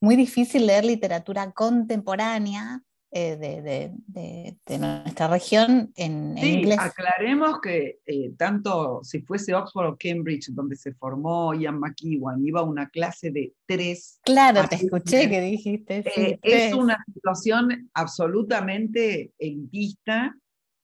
muy 0.00 0.14
difícil 0.14 0.64
leer 0.64 0.84
literatura 0.84 1.50
contemporánea 1.50 2.80
eh, 3.14 3.36
de, 4.64 4.78
nuestra 4.78 5.28
región 5.28 5.92
en, 5.96 6.34
sí, 6.38 6.60
inglés. 6.60 6.78
Aclaremos 6.80 7.60
que 7.60 8.00
eh, 8.06 8.32
tanto 8.38 9.00
si 9.04 9.20
fuese 9.20 9.54
Oxford 9.54 9.86
o 9.86 9.96
Cambridge, 9.98 10.48
donde 10.48 10.76
se 10.76 10.94
formó 10.94 11.52
Ian 11.52 11.78
McEwan, 11.78 12.42
iba 12.42 12.60
a 12.60 12.64
una 12.64 12.88
clase 12.88 13.30
de 13.30 13.52
tres. 13.66 14.18
Claro, 14.24 14.66
te 14.66 14.76
escuché 14.76 15.28
que 15.28 15.42
dijiste. 15.42 16.02
Eh, 16.16 16.38
es 16.42 16.72
una 16.72 17.04
situación 17.12 17.90
absolutamente 17.92 19.34
elitista, 19.38 20.34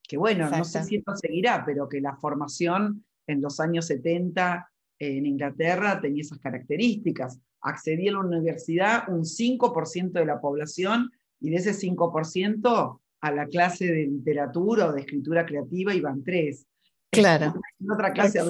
que 0.02 0.18
bueno, 0.18 0.50
no 0.50 0.64
sé 0.64 0.84
si 0.84 0.96
esto 0.96 1.16
seguirá, 1.16 1.64
pero 1.64 1.88
que 1.88 2.02
la 2.02 2.14
formación 2.16 3.06
en 3.26 3.40
los 3.40 3.58
años 3.58 3.86
70 3.86 4.70
en 4.98 5.24
Inglaterra 5.24 5.98
tenía 5.98 6.20
esas 6.20 6.40
características. 6.40 7.40
Accedía 7.62 8.10
a 8.10 8.14
la 8.14 8.20
universidad 8.20 9.08
un 9.08 9.24
5% 9.24 10.12
de 10.12 10.26
la 10.26 10.42
población 10.42 11.10
y 11.40 11.50
de 11.50 11.56
ese 11.56 11.72
5% 11.72 13.00
a 13.20 13.32
la 13.32 13.46
clase 13.46 13.86
de 13.86 14.06
literatura 14.06 14.86
o 14.86 14.92
de 14.92 15.00
escritura 15.00 15.44
creativa 15.44 15.94
iban 15.94 16.22
tres. 16.22 16.66
Claro. 17.10 17.54
En 17.80 17.90
otra 17.90 18.12
clase 18.12 18.40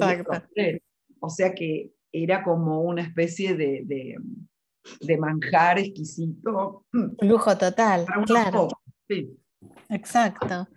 tres. 0.53 0.81
O 1.19 1.29
sea 1.29 1.53
que 1.53 1.91
era 2.11 2.43
como 2.43 2.81
una 2.81 3.01
especie 3.01 3.55
de, 3.55 3.83
de, 5.01 5.17
manjar 5.17 5.79
exquisito. 5.79 6.85
Lujo 7.21 7.57
total, 7.57 8.05
claro. 8.25 8.67
Sí. 9.07 9.37
Exacto. 9.89 10.67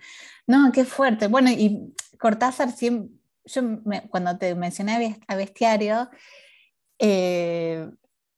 No, 0.47 0.73
qué 0.73 0.85
fuerte. 0.85 1.28
Bueno, 1.28 1.50
y 1.50 1.95
Cortázar 2.19 2.73
siempre, 2.73 3.14
yo 3.45 3.62
cuando 4.11 4.37
te 4.38 4.54
mencioné 4.54 5.19
a 5.26 5.37
Bestiario, 5.37 6.09
eh, 6.99 7.88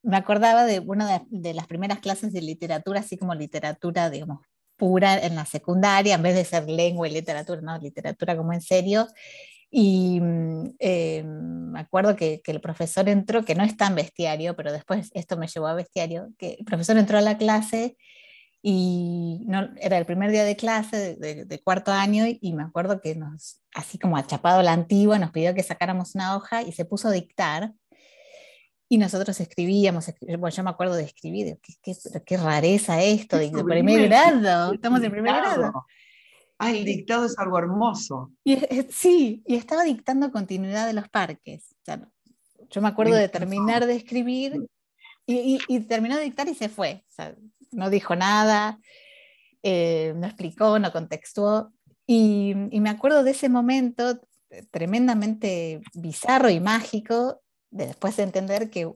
me 0.04 0.16
acordaba 0.16 0.64
de 0.64 0.80
una 0.80 1.24
de, 1.28 1.54
las 1.54 1.66
primeras 1.66 1.98
clases 1.98 2.32
de 2.32 2.42
literatura, 2.42 3.00
así 3.00 3.16
como 3.16 3.34
literatura, 3.34 4.10
digamos, 4.10 4.40
pura 4.76 5.18
en 5.18 5.34
la 5.34 5.46
secundaria, 5.46 6.14
en 6.14 6.22
vez 6.22 6.34
de 6.34 6.44
ser 6.44 6.68
lengua 6.68 7.08
y 7.08 7.12
literatura, 7.12 7.60
no, 7.62 7.78
literatura 7.78 8.36
como 8.36 8.52
en 8.52 8.60
serio. 8.60 9.08
Y 9.70 10.20
mm, 10.20 10.74
eh, 10.78 11.24
me 11.24 11.80
acuerdo 11.80 12.16
que, 12.16 12.42
el 12.44 12.60
profesor 12.60 13.08
entró, 13.08 13.44
que 13.44 13.54
no 13.54 13.64
es 13.64 13.76
tan 13.76 13.94
bestiario, 13.94 14.54
pero 14.56 14.72
después 14.72 15.10
esto 15.14 15.36
me 15.36 15.48
llevó 15.48 15.68
a 15.68 15.74
bestiario, 15.74 16.28
que 16.38 16.56
el 16.58 16.64
profesor 16.64 16.98
entró 16.98 17.18
a 17.18 17.22
la 17.22 17.38
clase 17.38 17.96
y 18.62 19.44
no, 19.46 19.70
era 19.80 19.98
el 19.98 20.06
primer 20.06 20.30
día 20.30 20.44
de 20.44 20.56
clase 20.56 21.16
de, 21.16 21.44
de, 21.44 21.62
cuarto 21.62 21.92
año 21.92 22.24
y 22.28 22.52
me 22.54 22.62
acuerdo 22.62 23.00
que 23.00 23.14
nos, 23.14 23.62
así 23.74 23.98
como 23.98 24.16
achapado 24.16 24.62
la 24.62 24.72
antigua, 24.72 25.18
nos 25.18 25.32
pidió 25.32 25.54
que 25.54 25.62
sacáramos 25.62 26.14
una 26.14 26.36
hoja 26.36 26.62
y 26.62 26.72
se 26.72 26.86
puso 26.86 27.08
a 27.08 27.12
dictar 27.12 27.74
y 28.94 28.98
nosotros 28.98 29.40
escribíamos, 29.40 30.08
bueno, 30.20 30.50
yo 30.50 30.62
me 30.62 30.70
acuerdo 30.70 30.94
de 30.94 31.02
escribir, 31.02 31.58
qué, 31.82 31.96
qué, 32.24 32.36
rareza 32.36 33.02
esto, 33.02 33.38
de, 33.38 33.50
primer, 33.50 34.08
grado, 34.08 34.72
estamos 34.72 35.02
en 35.02 35.10
primer 35.10 35.34
grado. 35.34 35.84
Ah, 36.58 36.70
el 36.70 36.84
dictado 36.84 37.26
es 37.26 37.36
algo 37.36 37.58
hermoso. 37.58 38.30
Y, 38.44 38.56
sí, 38.90 39.42
y 39.48 39.56
estaba 39.56 39.82
dictando 39.82 40.30
continuidad 40.30 40.86
de 40.86 40.92
los 40.92 41.08
parques. 41.08 41.74
yo 42.70 42.80
me 42.80 42.86
acuerdo 42.86 43.16
de 43.16 43.28
terminar 43.28 43.84
de 43.84 43.96
escribir 43.96 44.64
y, 45.26 45.58
y, 45.66 45.80
terminó 45.80 46.16
de 46.16 46.22
dictar 46.22 46.48
y 46.48 46.54
se 46.54 46.68
fue. 46.68 47.04
no 47.72 47.90
dijo 47.90 48.14
nada, 48.14 48.78
eh, 49.64 50.14
no 50.14 50.28
explicó, 50.28 50.78
no 50.78 50.92
contextuó. 50.92 51.72
Y, 52.06 52.54
y, 52.70 52.78
me 52.78 52.90
acuerdo 52.90 53.24
de 53.24 53.32
ese 53.32 53.48
momento 53.48 54.20
tremendamente 54.70 55.80
bizarro 55.94 56.48
y 56.48 56.60
mágico 56.60 57.40
después 57.74 58.16
de 58.16 58.22
entender 58.22 58.70
que, 58.70 58.94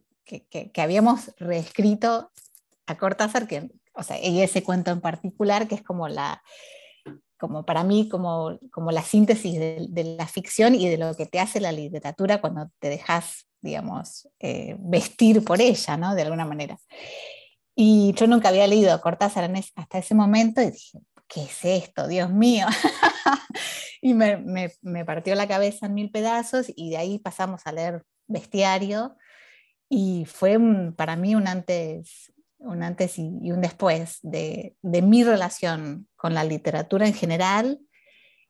habíamos 0.77 1.35
reescrito 1.39 2.31
a 2.87 2.97
Cortázar, 2.97 3.47
que, 3.49 3.71
o 3.93 4.03
sea, 4.03 4.25
y 4.25 4.41
ese 4.41 4.63
cuento 4.63 4.91
en 4.91 5.01
particular, 5.01 5.67
que 5.67 5.75
es 5.75 5.83
como 5.83 6.09
la, 6.09 6.43
como 7.39 7.65
para 7.65 7.83
mí, 7.83 8.09
como, 8.09 8.59
como 8.71 8.93
la 8.93 9.03
síntesis 9.03 9.59
de, 9.59 10.17
la 10.17 10.27
ficción 10.27 10.75
y 10.75 10.89
de 10.89 10.97
lo 10.97 11.15
que 11.15 11.27
te 11.27 11.41
hace 11.41 11.61
la 11.61 11.73
literatura 11.73 12.41
cuando 12.41 12.71
te 12.79 12.89
dejas, 12.89 13.49
digamos, 13.61 14.29
eh, 14.39 14.77
vestir 14.79 15.45
por 15.45 15.61
ella, 15.61 15.97
¿no? 15.97 16.15
De 16.15 16.23
alguna 16.23 16.45
manera. 16.45 16.79
Y 17.75 18.13
yo 18.15 18.27
nunca 18.27 18.49
había 18.49 18.67
leído 18.67 18.93
a 18.93 19.01
Cortázar 19.01 19.51
hasta 19.75 19.99
ese 19.99 20.15
momento 20.15 20.63
y 20.63 20.71
dije, 20.71 20.99
¿qué 21.27 21.43
es 21.43 21.65
esto? 21.65 22.07
Dios 22.07 22.31
mío. 22.31 22.67
y 24.03 24.15
me, 24.15 24.37
me, 24.37 24.73
me, 24.83 25.05
partió 25.05 25.35
la 25.35 25.49
cabeza 25.49 25.87
en 25.87 25.95
mil 25.95 26.11
pedazos 26.11 26.67
y 26.75 26.91
de 26.91 26.97
ahí 26.97 27.19
pasamos 27.19 27.63
a 27.65 27.73
leer 27.73 28.05
bestiario 28.29 29.17
y 29.89 30.27
fue 30.27 30.59
para 30.97 31.17
mí 31.17 31.35
un 31.35 31.49
antes, 31.49 32.33
un 32.59 32.83
antes 32.83 33.19
y, 33.19 33.51
un 33.51 33.61
después 33.61 34.21
de, 34.23 34.77
mi 34.83 35.25
relación 35.25 36.07
con 36.17 36.35
la 36.35 36.45
literatura 36.45 37.07
en 37.07 37.15
general 37.15 37.81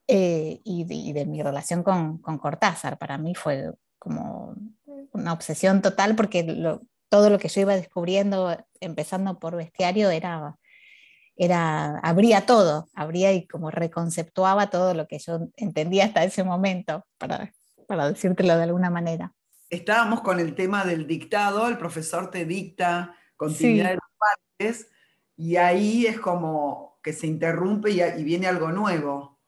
eh, 0.08 0.60
y, 0.64 0.84
de, 1.12 1.26
mi 1.26 1.42
relación 1.42 1.82
con, 1.82 2.18
Cortázar. 2.18 2.98
Para 2.98 3.18
mí 3.18 3.34
fue 3.34 3.72
como 3.98 4.54
una 5.12 5.32
obsesión 5.32 5.80
total 5.80 6.16
porque 6.16 6.44
todo 7.08 7.30
lo 7.30 7.38
que 7.38 7.48
yo 7.48 7.60
iba 7.60 7.76
descubriendo, 7.76 8.56
empezando 8.80 9.38
por 9.38 9.56
bestiario, 9.56 10.10
era, 10.10 10.56
era, 11.36 11.98
abría 12.00 12.46
todo, 12.46 12.88
abría 12.94 13.32
y 13.32 13.46
como 13.46 13.70
reconceptuaba 13.70 14.70
todo 14.70 14.94
lo 14.94 15.06
que 15.06 15.18
yo 15.18 15.48
entendía 15.56 16.04
hasta 16.04 16.24
ese 16.24 16.42
momento 16.44 17.06
para 17.16 17.52
para 17.88 18.10
decírtelo 18.10 18.56
de 18.56 18.62
alguna 18.62 18.90
manera. 18.90 19.32
Estábamos 19.70 20.22
con 20.22 20.40
el 20.40 20.54
tema 20.54 20.84
del 20.84 21.06
dictado, 21.06 21.68
el 21.68 21.76
profesor 21.76 22.30
te 22.30 22.44
dicta 22.44 23.14
continuidad 23.36 23.90
de 23.90 23.94
las 23.96 24.10
partes, 24.18 24.90
y 25.36 25.56
ahí 25.56 26.06
es 26.06 26.18
como 26.18 26.98
que 27.02 27.12
se 27.12 27.26
interrumpe 27.26 27.90
y, 27.90 28.24
viene 28.24 28.48
algo 28.48 28.72
nuevo. 28.72 29.38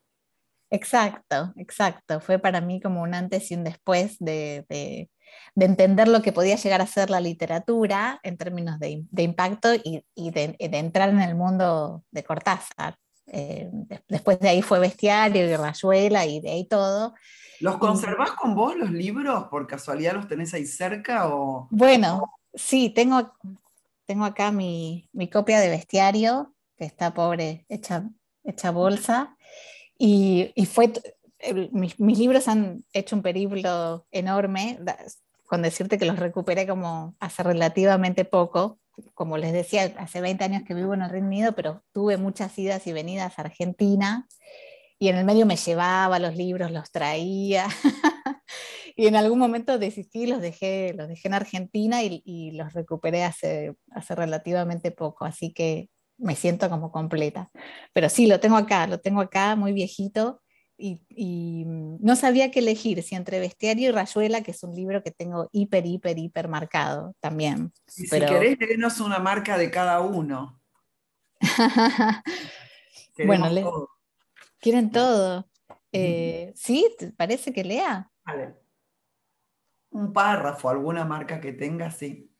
Exacto, 0.70 1.52
exacto. 1.56 2.20
Fue 2.20 2.38
para 2.38 2.60
mí 2.60 2.80
como 2.80 3.02
un 3.02 3.14
antes 3.14 3.50
y 3.50 3.54
un 3.54 3.64
después 3.64 4.16
de, 4.20 5.08
entender 5.56 6.06
lo 6.06 6.22
que 6.22 6.32
podía 6.32 6.56
llegar 6.56 6.80
a 6.80 6.86
ser 6.86 7.10
la 7.10 7.20
literatura 7.20 8.20
en 8.22 8.36
términos 8.36 8.78
de, 8.78 9.04
impacto 9.16 9.74
y, 9.74 10.04
de, 10.30 10.56
entrar 10.58 11.08
en 11.08 11.20
el 11.20 11.34
mundo 11.34 12.04
de 12.10 12.22
Cortázar. 12.22 12.96
Eh, 13.26 13.70
después 14.08 14.38
de 14.40 14.48
ahí 14.48 14.62
fue 14.62 14.80
Bestiario 14.80 15.48
y 15.48 15.56
Rayuela 15.56 16.26
y 16.26 16.40
de 16.40 16.50
ahí 16.50 16.66
todo. 16.66 17.14
¿Los 17.60 17.76
conservás 17.76 18.32
con 18.32 18.54
vos 18.54 18.74
los 18.74 18.90
libros? 18.90 19.44
¿Por 19.44 19.66
casualidad 19.66 20.14
los 20.14 20.26
tenés 20.26 20.54
ahí 20.54 20.64
cerca? 20.64 21.28
O... 21.28 21.68
Bueno, 21.70 22.32
sí, 22.54 22.88
tengo, 22.88 23.32
tengo 24.06 24.24
acá 24.24 24.50
mi, 24.50 25.08
copia 25.30 25.60
de 25.60 25.68
bestiario, 25.68 26.54
que 26.78 26.86
está 26.86 27.12
pobre, 27.12 27.66
hecha, 27.68 28.08
hecha 28.44 28.70
bolsa, 28.70 29.36
y, 29.98 30.52
fue, 30.72 30.90
mis, 31.70 31.98
libros 31.98 32.48
han 32.48 32.82
hecho 32.94 33.14
un 33.14 33.22
periplo 33.22 34.06
enorme, 34.10 34.78
con 35.46 35.60
decirte 35.60 35.98
que 35.98 36.06
los 36.06 36.18
recuperé 36.18 36.66
como 36.66 37.14
hace 37.20 37.42
relativamente 37.42 38.24
poco, 38.24 38.78
como 39.12 39.36
les 39.36 39.52
decía, 39.52 39.94
hace 39.98 40.22
20 40.22 40.44
años 40.44 40.62
que 40.66 40.72
vivo 40.72 40.94
en 40.94 41.02
el 41.02 41.10
Reino 41.10 41.26
Unido, 41.26 41.52
pero 41.52 41.82
tuve 41.92 42.16
muchas 42.16 42.58
idas 42.58 42.86
y 42.86 42.94
venidas 42.94 43.38
a 43.38 43.42
Argentina, 43.42 44.26
y 45.02 45.08
en 45.08 45.16
el 45.16 45.24
medio 45.24 45.46
me 45.46 45.56
llevaba 45.56 46.18
los 46.18 46.36
libros, 46.36 46.70
los 46.70 46.92
traía. 46.92 47.66
y 48.96 49.06
en 49.06 49.16
algún 49.16 49.38
momento 49.38 49.78
desistí, 49.78 50.26
los 50.26 50.42
dejé, 50.42 50.92
los 50.92 51.08
dejé 51.08 51.28
en 51.28 51.34
Argentina 51.34 52.02
y, 52.02 52.50
los 52.50 52.74
recuperé 52.74 53.24
hace, 53.24 53.74
hace 53.92 54.14
relativamente 54.14 54.90
poco, 54.90 55.24
así 55.24 55.54
que 55.54 55.88
me 56.18 56.36
siento 56.36 56.68
como 56.68 56.92
completa. 56.92 57.50
Pero 57.94 58.10
sí, 58.10 58.26
lo 58.26 58.40
tengo 58.40 58.58
acá, 58.58 58.86
lo 58.86 59.00
tengo 59.00 59.22
acá 59.22 59.56
muy 59.56 59.72
viejito 59.72 60.42
y, 60.76 61.64
no 61.66 62.14
sabía 62.14 62.50
qué 62.50 62.58
elegir, 62.58 63.02
si 63.02 63.14
entre 63.14 63.40
Bestiario 63.40 63.88
y 63.88 63.92
Rayuela, 63.92 64.42
que 64.42 64.50
es 64.50 64.62
un 64.62 64.76
libro 64.76 65.02
que 65.02 65.12
tengo 65.12 65.48
hiper, 65.50 65.86
hiper, 65.86 66.18
hiper 66.18 66.48
marcado 66.48 67.14
también. 67.20 67.72
Si 67.86 68.06
querés, 68.06 68.58
denos 68.58 69.00
una 69.00 69.18
marca 69.18 69.56
de 69.56 69.70
cada 69.70 70.00
uno. 70.00 70.60
bueno, 73.24 73.48
quieren 74.60 74.90
todo. 74.90 75.48
Eh, 75.92 76.52
¿Sí? 76.54 76.86
¿Parece 77.16 77.52
que 77.52 77.64
lea? 77.64 78.10
Vale 78.24 78.60
un 79.90 80.12
párrafo, 80.12 80.68
alguna 80.68 81.04
marca 81.04 81.40
que 81.40 81.52
tenga, 81.52 81.90
sí. 81.90 82.30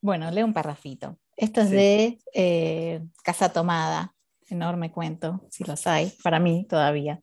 Bueno, 0.00 0.30
leo 0.30 0.46
un 0.46 0.52
párrafito. 0.52 1.18
Esto 1.36 1.60
es 1.60 1.70
de 1.70 2.18
eh, 2.34 3.02
Casa 3.22 3.52
Tomada, 3.52 4.14
enorme 4.48 4.90
cuento, 4.90 5.46
si 5.50 5.64
los 5.64 5.86
hay, 5.86 6.12
para 6.22 6.38
mí 6.38 6.66
todavía. 6.68 7.20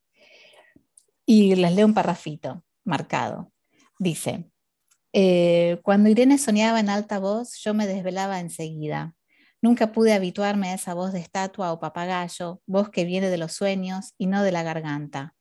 Y 1.25 1.55
les 1.55 1.73
leo 1.73 1.85
un 1.85 1.93
párrafito 1.93 2.63
marcado. 2.83 3.51
Dice, 3.99 4.49
eh, 5.11 5.79
cuando 5.83 6.09
Irene 6.09 6.37
soñaba 6.37 6.79
en 6.79 6.89
alta 6.89 7.19
voz, 7.19 7.57
yo 7.63 7.73
me 7.73 7.87
desvelaba 7.87 8.39
enseguida. 8.39 9.15
Nunca 9.61 9.91
pude 9.91 10.13
habituarme 10.13 10.69
a 10.69 10.75
esa 10.75 10.93
voz 10.93 11.13
de 11.13 11.19
estatua 11.19 11.71
o 11.73 11.79
papagayo, 11.79 12.61
voz 12.67 12.89
que 12.89 13.05
viene 13.05 13.29
de 13.29 13.37
los 13.37 13.53
sueños 13.53 14.13
y 14.17 14.27
no 14.27 14.43
de 14.43 14.51
la 14.51 14.63
garganta. 14.63 15.35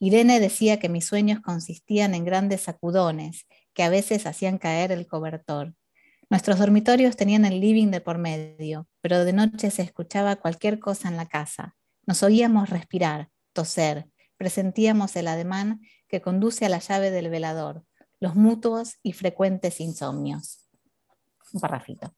Irene 0.00 0.40
decía 0.40 0.78
que 0.80 0.88
mis 0.88 1.06
sueños 1.06 1.40
consistían 1.40 2.14
en 2.14 2.24
grandes 2.24 2.62
sacudones 2.62 3.46
que 3.74 3.82
a 3.82 3.90
veces 3.90 4.26
hacían 4.26 4.58
caer 4.58 4.92
el 4.92 5.06
cobertor. 5.06 5.74
Nuestros 6.30 6.58
dormitorios 6.58 7.16
tenían 7.16 7.44
el 7.44 7.60
living 7.60 7.88
de 7.88 8.00
por 8.00 8.18
medio, 8.18 8.88
pero 9.02 9.24
de 9.24 9.32
noche 9.32 9.70
se 9.70 9.82
escuchaba 9.82 10.36
cualquier 10.36 10.78
cosa 10.78 11.08
en 11.08 11.16
la 11.16 11.26
casa. 11.26 11.76
Nos 12.06 12.22
oíamos 12.22 12.70
respirar, 12.70 13.28
toser, 13.52 14.08
presentíamos 14.36 15.14
el 15.16 15.28
ademán 15.28 15.80
que 16.08 16.20
conduce 16.20 16.64
a 16.66 16.68
la 16.68 16.78
llave 16.78 17.10
del 17.10 17.28
velador, 17.28 17.84
los 18.20 18.36
mutuos 18.36 18.98
y 19.02 19.12
frecuentes 19.12 19.80
insomnios. 19.80 20.68
Un 21.52 21.60
parrafito. 21.60 22.14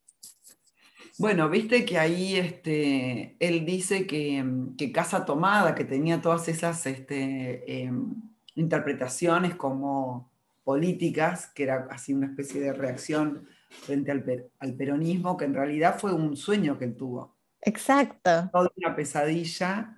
Bueno, 1.19 1.49
viste 1.49 1.85
que 1.85 1.99
ahí 1.99 2.37
este, 2.37 3.37
él 3.39 3.65
dice 3.67 4.07
que, 4.07 4.93
Casa 4.93 5.25
Tomada, 5.25 5.75
que 5.75 5.85
tenía 5.85 6.21
todas 6.21 6.49
esas 6.49 6.87
este, 6.87 7.85
em, 7.85 8.15
interpretaciones 8.55 9.55
como 9.55 10.31
políticas, 10.65 11.47
que 11.49 11.65
era 11.65 11.87
así 11.91 12.15
una 12.15 12.27
especie 12.27 12.61
de 12.61 12.73
reacción 12.73 13.47
frente 13.69 14.11
al, 14.11 14.75
peronismo, 14.75 15.37
que 15.37 15.45
en 15.45 15.55
realidad 15.55 15.99
fue 15.99 16.13
un 16.13 16.37
sueño 16.37 16.79
que 16.79 16.87
él 16.87 16.97
tuvo. 16.97 17.37
Exacto. 17.61 18.49
Toda 18.53 18.71
una 18.77 18.97
pesadilla 18.97 19.97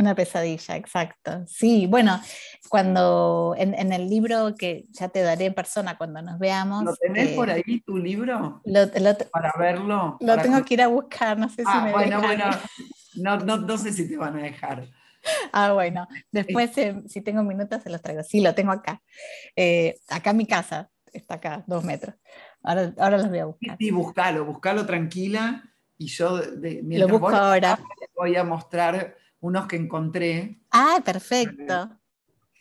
una 0.00 0.14
pesadilla, 0.14 0.76
exacto. 0.76 1.44
Sí, 1.46 1.86
bueno, 1.86 2.20
cuando 2.68 3.54
en, 3.56 3.92
el 3.92 4.08
libro 4.08 4.54
que 4.58 4.86
ya 4.90 5.08
te 5.08 5.22
daré 5.22 5.46
en 5.46 5.54
persona 5.54 5.96
cuando 5.96 6.22
nos 6.22 6.38
veamos. 6.38 6.84
¿Lo 6.84 6.96
tenés 6.96 7.36
por 7.36 7.50
eh, 7.50 7.62
ahí 7.66 7.80
tu 7.80 7.98
libro? 7.98 8.62
para 9.30 9.52
verlo. 9.58 10.16
Lo 10.20 10.38
tengo 10.38 10.64
que 10.64 10.74
ir 10.74 10.82
a 10.82 10.88
buscar, 10.88 11.38
no 11.38 11.48
sé 11.48 11.62
si 11.62 11.64
ah, 11.66 11.82
me 11.84 11.92
Bueno, 11.92 12.20
bueno, 12.20 12.44
no, 13.16 13.38
no, 13.38 13.56
no, 13.58 13.78
sé 13.78 13.92
si 13.92 14.08
te 14.08 14.16
van 14.16 14.36
a 14.38 14.42
dejar. 14.42 14.86
Ah, 15.52 15.74
bueno, 15.74 16.08
después 16.32 16.78
eh, 16.78 17.02
si 17.06 17.20
tengo 17.20 17.42
minutos 17.42 17.82
se 17.82 17.90
los 17.90 18.00
traigo. 18.00 18.22
Sí, 18.22 18.40
lo 18.40 18.54
tengo 18.54 18.72
acá. 18.72 19.02
Eh, 19.54 19.98
acá 20.08 20.30
en 20.30 20.38
mi 20.38 20.46
casa, 20.46 20.90
está 21.12 21.34
acá, 21.34 21.62
dos 21.66 21.84
metros. 21.84 22.14
Ahora, 22.62 22.94
ahora 22.96 23.18
los 23.18 23.28
voy 23.28 23.38
a 23.40 23.44
buscar. 23.44 23.76
Sí, 23.78 23.90
buscalo, 23.90 24.46
buscalo 24.46 24.86
tranquila 24.86 25.62
y 25.98 26.06
yo 26.06 26.38
de, 26.38 26.80
lo 26.82 27.06
busco 27.06 27.28
ahora. 27.28 27.78
voy 28.16 28.34
a 28.34 28.44
mostrar 28.44 29.14
unos 29.40 29.66
que 29.66 29.76
encontré. 29.76 30.60
Ah, 30.70 31.00
perfecto. 31.04 31.90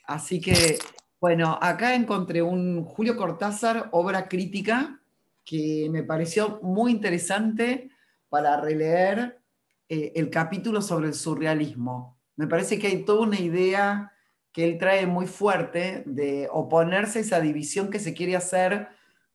Así 0.06 0.42
que, 0.42 0.80
bueno, 1.20 1.58
acá 1.62 1.94
encontré 1.94 2.42
un 2.42 2.84
Julio 2.84 3.16
Cortázar, 3.16 3.90
obra 3.92 4.28
crítica, 4.28 5.00
que 5.46 5.88
me 5.92 6.04
pareció 6.04 6.60
muy 6.62 6.92
interesante 6.92 7.92
para 8.30 8.60
releer 8.60 9.42
eh, 9.88 10.14
el 10.16 10.30
capítulo 10.30 10.82
sobre 10.82 11.08
el 11.08 11.14
surrealismo. 11.14 12.18
Me 12.36 12.48
parece 12.48 12.80
que 12.80 12.88
hay 12.88 13.04
toda 13.04 13.22
una 13.22 13.40
idea 13.40 14.14
que 14.52 14.64
él 14.64 14.78
trae 14.78 15.06
muy 15.06 15.28
fuerte 15.28 16.04
de 16.06 16.48
oponerse 16.52 17.20
a 17.20 17.22
esa 17.22 17.40
división 17.40 17.90
que 17.90 18.00
se 18.00 18.14
quiere 18.14 18.36
hacer, 18.36 18.88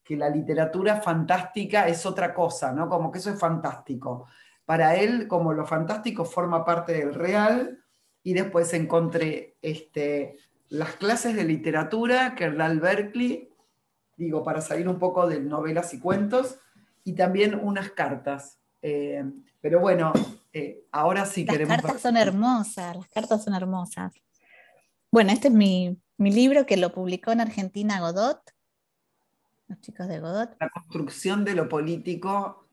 que 0.03 0.17
la 0.17 0.29
literatura 0.29 1.01
fantástica 1.01 1.89
es 1.89 2.05
otra 2.05 2.35
cosa, 2.35 2.73
¿no? 2.73 2.89
Como 2.89 3.11
que 3.11 3.19
eso 3.19 3.31
es 3.31 3.39
fantástico 3.39 4.27
para 4.65 4.97
él 4.97 5.29
como 5.29 5.53
lo 5.53 5.67
fantástico 5.67 6.25
forma 6.25 6.65
parte 6.65 6.93
del 6.93 7.15
real 7.15 7.85
y 8.23 8.33
después 8.35 8.73
encontré 8.73 9.57
este, 9.61 10.39
las 10.69 10.97
clases 10.97 11.37
de 11.37 11.45
literatura 11.45 12.35
que 12.35 12.45
el 12.45 12.81
Berkeley, 12.81 13.51
digo, 14.17 14.43
para 14.43 14.61
salir 14.61 14.89
un 14.89 14.99
poco 14.99 15.29
de 15.29 15.41
novelas 15.41 15.93
y 15.93 16.01
cuentos, 16.01 16.59
y 17.05 17.13
también 17.13 17.55
unas 17.55 17.91
cartas. 17.91 18.59
Eh, 18.81 19.23
pero 19.61 19.81
bueno, 19.81 20.13
eh, 20.53 20.85
ahora 20.91 21.27
sí 21.27 21.45
queremos... 21.45 21.77
Las 21.77 21.83
cartas 21.83 22.03
son 22.03 22.17
hermosas, 22.17 22.97
las 22.97 23.09
cartas 23.09 23.45
son 23.45 23.55
hermosas. 23.55 24.15
Bueno, 25.11 25.31
este 25.31 25.49
es 25.49 25.55
mi, 25.55 25.99
mi 26.17 26.33
libro 26.33 26.65
que 26.65 26.77
lo 26.77 26.93
publicó 26.93 27.33
en 27.33 27.41
Argentina 27.41 28.01
Godot, 28.01 28.41
los 29.69 29.81
chicos 29.81 30.09
de 30.09 30.21
Godot. 30.21 30.57
La 30.61 30.71
construcción 30.71 31.45
de 31.45 31.55
lo 31.55 31.69
político 31.69 32.64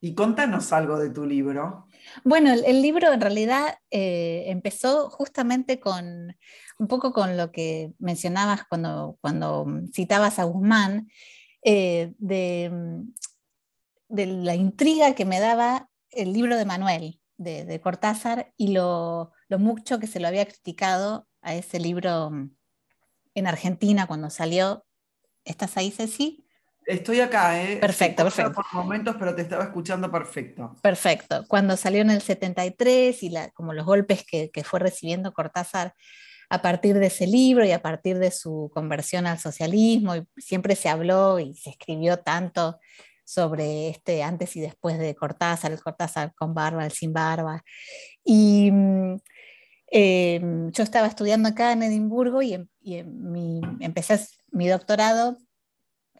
y 0.00 0.14
contanos 0.14 0.72
algo 0.72 0.98
de 0.98 1.10
tu 1.10 1.24
libro. 1.26 1.86
Bueno, 2.24 2.52
el, 2.52 2.82
libro 2.82 3.12
en 3.12 3.20
realidad 3.20 3.78
eh, 3.90 4.44
empezó 4.46 5.10
justamente 5.10 5.80
con 5.80 6.36
un 6.78 6.88
poco 6.88 7.12
con 7.12 7.36
lo 7.36 7.50
que 7.50 7.92
mencionabas 7.98 8.64
cuando, 8.68 9.18
cuando 9.20 9.66
citabas 9.92 10.38
a 10.38 10.44
Guzmán, 10.44 11.08
eh, 11.62 12.12
de, 12.18 12.70
de, 14.08 14.26
la 14.26 14.54
intriga 14.54 15.14
que 15.14 15.24
me 15.24 15.40
daba 15.40 15.88
el 16.10 16.32
libro 16.32 16.56
de 16.56 16.64
Manuel, 16.64 17.20
de, 17.38 17.80
Cortázar, 17.80 18.52
y 18.56 18.68
lo, 18.68 19.32
lo, 19.48 19.58
mucho 19.58 19.98
que 19.98 20.06
se 20.06 20.20
lo 20.20 20.28
había 20.28 20.46
criticado 20.46 21.26
a 21.40 21.54
ese 21.54 21.80
libro 21.80 22.30
en 23.34 23.46
Argentina 23.46 24.06
cuando 24.06 24.30
salió. 24.30 24.84
¿Estás 25.44 25.76
ahí, 25.76 25.90
Ceci? 25.90 26.45
Estoy 26.86 27.20
acá, 27.20 27.60
¿eh? 27.62 27.78
Perfecto, 27.78 28.22
perfecto. 28.22 28.52
Por 28.52 28.72
momentos, 28.72 29.16
pero 29.18 29.34
te 29.34 29.42
estaba 29.42 29.64
escuchando 29.64 30.10
perfecto. 30.10 30.76
Perfecto. 30.82 31.44
Cuando 31.48 31.76
salió 31.76 32.00
en 32.00 32.10
el 32.10 32.22
73 32.22 33.22
y 33.22 33.30
la, 33.30 33.50
como 33.50 33.72
los 33.72 33.84
golpes 33.84 34.24
que, 34.24 34.50
que, 34.50 34.64
fue 34.64 34.80
recibiendo 34.80 35.32
Cortázar 35.32 35.94
a 36.48 36.62
partir 36.62 36.98
de 36.98 37.06
ese 37.06 37.26
libro 37.26 37.64
y 37.64 37.72
a 37.72 37.82
partir 37.82 38.18
de 38.18 38.30
su 38.30 38.70
conversión 38.72 39.26
al 39.26 39.38
socialismo, 39.38 40.14
y 40.14 40.24
siempre 40.36 40.76
se 40.76 40.88
habló 40.88 41.40
y 41.40 41.54
se 41.56 41.70
escribió 41.70 42.18
tanto 42.18 42.78
sobre 43.24 43.88
este 43.88 44.22
antes 44.22 44.54
y 44.54 44.60
después 44.60 44.98
de 44.98 45.16
Cortázar, 45.16 45.72
el 45.72 45.82
Cortázar 45.82 46.32
con 46.36 46.54
barba, 46.54 46.84
el 46.84 46.92
sin 46.92 47.12
barba. 47.12 47.64
Y, 48.24 48.70
Em, 49.88 50.70
yo 50.72 50.82
estaba 50.82 51.06
estudiando 51.06 51.48
acá 51.48 51.72
en 51.72 51.82
Edimburgo 51.82 52.42
y, 52.42 52.54
em, 52.54 52.68
empecé 53.80 54.18
mi 54.50 54.68
doctorado 54.68 55.38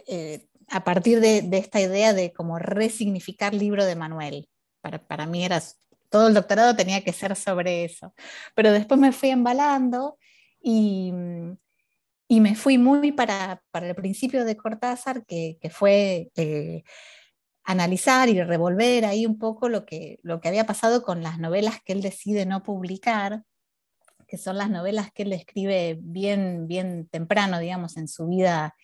eh, 0.07 0.47
a 0.69 0.85
partir 0.85 1.21
de, 1.21 1.49
esta 1.53 1.81
idea 1.81 2.13
de 2.13 2.33
como 2.33 2.59
resignificar 2.59 3.55
libro 3.55 3.85
de 3.85 3.97
Manuel. 3.97 4.49
Para, 4.81 4.99
para 4.99 5.27
mí 5.27 5.45
era, 5.45 5.63
todo 6.09 6.29
el 6.29 6.35
doctorado 6.35 6.77
tenía 6.77 7.03
que 7.03 7.13
ser 7.13 7.37
sobre 7.37 7.85
eso. 7.85 8.15
Pero 8.55 8.73
después 8.73 9.01
me 9.01 9.13
fui 9.13 9.31
embalando 9.31 10.19
y, 10.61 11.13
y 12.29 12.41
me 12.41 12.55
fui 12.55 12.79
muy 12.79 13.13
para, 13.13 13.63
para, 13.71 13.89
el 13.89 13.95
principio 13.95 14.45
de 14.45 14.57
Cortázar, 14.57 15.25
que, 15.25 15.59
que 15.61 15.71
fue 15.71 16.31
eh, 16.37 16.83
analizar 17.65 18.29
y 18.29 18.43
revolver 18.43 19.05
ahí 19.05 19.27
un 19.27 19.39
poco 19.39 19.69
lo 19.69 19.85
que, 19.85 20.19
lo 20.23 20.41
que 20.41 20.49
había 20.49 20.67
pasado 20.67 21.03
con 21.03 21.23
las 21.23 21.39
novelas 21.39 21.81
que 21.85 21.93
él 21.93 22.03
decide 22.03 22.47
no 22.47 22.63
publicar, 22.63 23.43
que 24.27 24.39
son 24.39 24.59
las 24.59 24.71
novelas 24.71 25.13
que 25.13 25.23
él 25.23 25.33
escribe 25.33 25.99
bien, 26.01 26.67
bien 26.67 27.09
temprano, 27.09 27.59
digamos, 27.59 27.97
en 27.97 28.09
su 28.09 28.27
vida 28.27 28.75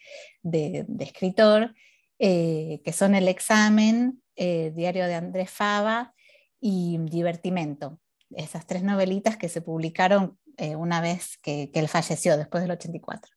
de, 0.42 0.86
escritor, 1.00 1.74
eh, 2.18 2.80
que 2.84 2.92
son 2.92 3.14
El 3.14 3.28
examen, 3.28 4.22
eh, 4.36 4.72
Diario 4.74 5.06
de 5.06 5.14
Andrés 5.14 5.50
Fava 5.50 6.14
y 6.60 6.98
Divertimento. 6.98 7.98
Esas 8.30 8.66
tres 8.66 8.82
novelitas 8.82 9.36
que 9.36 9.48
se 9.48 9.60
publicaron 9.60 10.38
eh, 10.56 10.76
una 10.76 11.00
vez 11.00 11.38
que, 11.42 11.70
él 11.74 11.88
falleció, 11.88 12.36
después 12.36 12.62
del 12.62 12.72
84. 12.72 13.32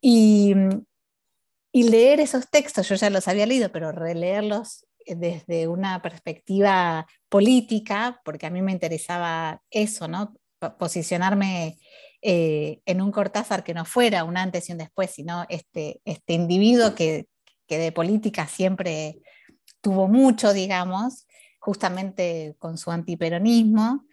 Y, 0.00 0.54
y 1.72 1.82
leer 1.88 2.20
esos 2.20 2.48
textos, 2.48 2.88
yo 2.88 2.94
ya 2.94 3.10
los 3.10 3.28
había 3.28 3.46
leído, 3.46 3.72
pero 3.72 3.92
releerlos 3.92 4.86
desde 5.06 5.68
una 5.68 6.00
perspectiva 6.00 7.06
política, 7.28 8.20
porque 8.24 8.46
a 8.46 8.50
mí 8.50 8.62
me 8.62 8.72
interesaba 8.72 9.62
eso, 9.70 10.08
¿no? 10.08 10.34
Posicionarme 10.78 11.78
eh, 12.26 12.80
en 12.86 13.02
un 13.02 13.12
Cortázar 13.12 13.64
que 13.64 13.74
no 13.74 13.84
fuera 13.84 14.24
un 14.24 14.38
antes 14.38 14.68
y 14.68 14.72
un 14.72 14.78
después, 14.78 15.10
sino 15.10 15.44
este, 15.50 16.00
este 16.04 16.32
individuo 16.32 16.94
que, 16.94 17.26
de 17.68 17.92
política 17.92 18.46
siempre 18.46 19.18
tuvo 19.80 20.06
mucho, 20.06 20.52
digamos, 20.52 21.26
justamente 21.58 22.54
con 22.58 22.78
su 22.78 22.90
antiperonismo, 22.90 24.06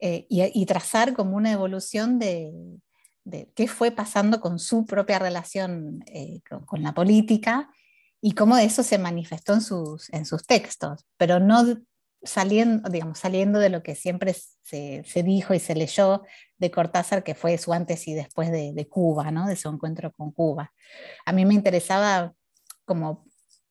eh, 0.00 0.26
y, 0.28 0.66
trazar 0.66 1.14
como 1.14 1.36
una 1.36 1.52
evolución 1.52 2.18
de, 2.18 2.52
qué 3.54 3.68
fue 3.68 3.92
pasando 3.92 4.40
con 4.40 4.58
su 4.58 4.84
propia 4.84 5.18
relación 5.18 6.04
eh, 6.06 6.40
con, 6.66 6.82
la 6.82 6.92
política 6.92 7.70
y 8.20 8.32
cómo 8.32 8.58
eso 8.58 8.82
se 8.82 8.98
manifestó 8.98 9.54
en 9.54 9.62
sus, 9.62 10.12
en 10.12 10.26
sus 10.26 10.46
textos, 10.46 11.06
pero 11.16 11.40
no 11.40 11.64
saliendo, 12.24 12.88
digamos, 12.88 13.18
saliendo 13.18 13.58
de 13.58 13.68
lo 13.68 13.82
que 13.82 13.94
siempre 13.94 14.34
se, 14.62 15.22
dijo 15.22 15.54
y 15.54 15.60
se 15.60 15.74
leyó 15.74 16.22
de 16.58 16.70
Cortázar, 16.70 17.22
que 17.22 17.34
fue 17.34 17.56
su 17.58 17.72
antes 17.72 18.08
y 18.08 18.14
después 18.14 18.50
de, 18.50 18.88
Cuba, 18.88 19.30
¿no? 19.30 19.46
de 19.46 19.56
su 19.56 19.68
encuentro 19.68 20.12
con 20.12 20.32
Cuba. 20.32 20.72
A 21.26 21.32
mí 21.32 21.44
me 21.44 21.54
interesaba 21.54 22.34
como 22.84 23.26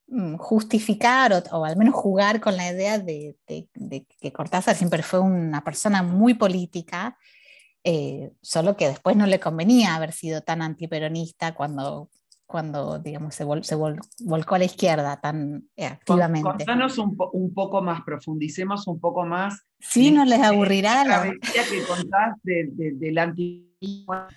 mm, 0.08 0.36
justificar 0.38 1.44
o, 1.52 1.66
al 1.66 1.78
menos 1.78 1.96
jugar 1.96 2.39
con 2.39 2.56
la 2.56 2.72
idea 2.72 3.00
de, 3.00 3.36
que 3.46 4.34
Cortázar 4.34 4.76
siempre 4.76 5.04
fue 5.04 5.20
una 5.20 5.63
persona 5.63 6.04
muy 6.04 6.36
política, 6.36 7.18
eh, 7.84 8.32
solo 8.42 8.78
que 8.78 8.88
después 8.88 9.16
no 9.18 9.26
le 9.26 9.39
convenía 9.39 9.96
haber 9.96 10.13
sido 10.13 10.42
tan 10.42 10.62
antiperonista 10.62 11.54
cuando 11.54 12.10
cuando 12.54 13.00
digamos, 13.00 13.34
se, 13.34 13.44
volcó 13.46 14.54
a 14.54 14.60
la 14.60 14.66
izquierda 14.66 15.20
tan 15.20 15.68
eh, 15.76 15.88
activamente. 15.88 16.48
Contanos 16.48 17.00
un, 17.00 17.52
poco 17.52 17.82
más, 17.82 18.04
profundicemos 18.04 18.86
un 18.86 19.00
poco 19.00 19.26
más. 19.26 19.66
Sí, 19.80 20.12
no 20.12 20.24
les 20.24 20.39
aburrirá. 20.39 21.04
La 21.04 21.26
idea 21.26 21.63
que 21.68 21.84
contás 21.88 22.36
del 22.44 23.18
antiperonismo, 23.18 24.28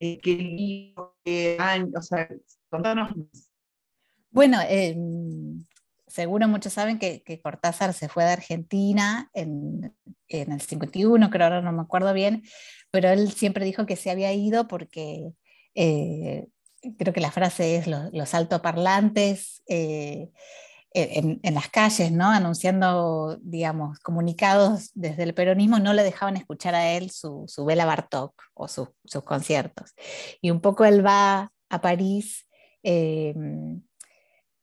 eh, 0.00 0.18
qué 0.20 0.34
libro, 0.34 1.16
qué 1.24 1.56
año, 1.60 1.92
o 1.96 2.02
sea, 2.02 2.28
contanos 2.70 3.10
Bueno, 4.32 4.58
em, 4.68 5.64
seguro 6.08 6.48
muchos 6.48 6.72
saben 6.72 6.98
que, 6.98 7.22
Cortázar 7.40 7.92
se 7.92 8.08
fue 8.08 8.24
de 8.24 8.32
Argentina 8.32 9.30
en, 9.32 9.94
en, 10.26 10.50
el 10.50 10.60
51, 10.60 11.30
creo 11.30 11.44
ahora 11.44 11.62
no 11.62 11.70
me 11.70 11.82
acuerdo 11.82 12.12
bien, 12.12 12.42
pero 12.90 13.10
él 13.10 13.30
siempre 13.30 13.64
dijo 13.64 13.86
que 13.86 13.94
se 13.94 14.10
había 14.10 14.32
ido 14.32 14.66
porque 14.66 15.30
eh, 15.76 16.48
creo 16.98 17.12
que 17.12 17.20
la 17.20 17.30
frase 17.30 17.76
es 17.76 17.86
los, 17.86 18.34
altoparlantes 18.34 19.62
eh, 19.68 20.30
en, 20.94 21.54
las 21.54 21.68
calles, 21.68 22.10
¿no? 22.10 22.30
anunciando, 22.30 23.38
digamos, 23.42 23.98
comunicados 23.98 24.90
desde 24.94 25.24
el 25.24 25.34
peronismo, 25.34 25.78
no 25.78 25.92
le 25.92 26.02
dejaban 26.02 26.36
escuchar 26.36 26.74
a 26.74 26.92
él 26.92 27.10
su, 27.10 27.44
su 27.48 27.64
Bela 27.64 27.84
Bartok 27.84 28.32
o 28.54 28.66
sus 28.68 28.88
conciertos. 29.24 29.94
Y 30.40 30.50
un 30.50 30.60
poco 30.60 30.84
él 30.84 31.04
va 31.04 31.52
a 31.68 31.80
París 31.80 32.46
eh, 32.82 33.34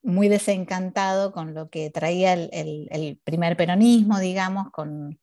muy 0.01 0.27
desencantado 0.27 1.31
con 1.31 1.53
lo 1.53 1.69
que 1.69 1.89
traía 1.89 2.33
el, 2.33 3.19
primer 3.23 3.55
peronismo, 3.55 4.19
digamos, 4.19 4.69
con, 4.71 5.19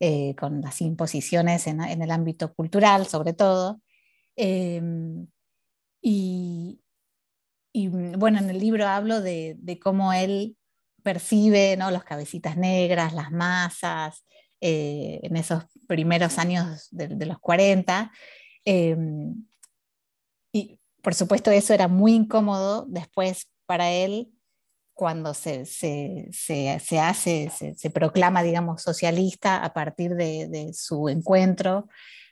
eh, 0.00 0.34
con 0.36 0.60
las 0.60 0.80
imposiciones 0.80 1.66
en, 1.66 1.80
el 1.80 2.10
ámbito 2.10 2.52
cultural, 2.54 3.06
sobre 3.06 3.32
todo. 3.32 3.80
Y, 6.00 6.80
mm, 7.74 8.18
bueno, 8.18 8.38
en 8.38 8.50
el 8.50 8.58
libro 8.58 8.86
hablo 8.86 9.20
de, 9.20 9.78
cómo 9.82 10.12
él 10.12 10.56
percibe 11.02 11.76
¿no? 11.76 11.90
los 11.90 12.04
cabecitas 12.04 12.56
negras, 12.56 13.12
las 13.12 13.30
masas, 13.30 14.24
eh, 14.60 15.20
en 15.22 15.36
esos 15.36 15.64
primeros 15.86 16.38
años 16.38 16.88
de, 16.90 17.26
los 17.26 17.38
40. 17.38 18.12
Em, 18.64 19.46
y 20.52 20.80
por 21.02 21.14
supuesto 21.14 21.50
eso 21.50 21.74
era 21.74 21.88
muy 21.88 22.14
incómodo 22.14 22.84
después 22.88 23.48
para 23.66 23.90
él 23.90 24.32
cuando 24.98 25.32
se, 25.32 25.62
hace, 27.00 27.50
se, 27.50 27.90
proclama, 27.90 28.42
digamos, 28.42 28.82
socialista 28.82 29.64
a 29.64 29.72
partir 29.72 30.16
de, 30.16 30.72
su 30.74 31.08
encuentro 31.08 31.88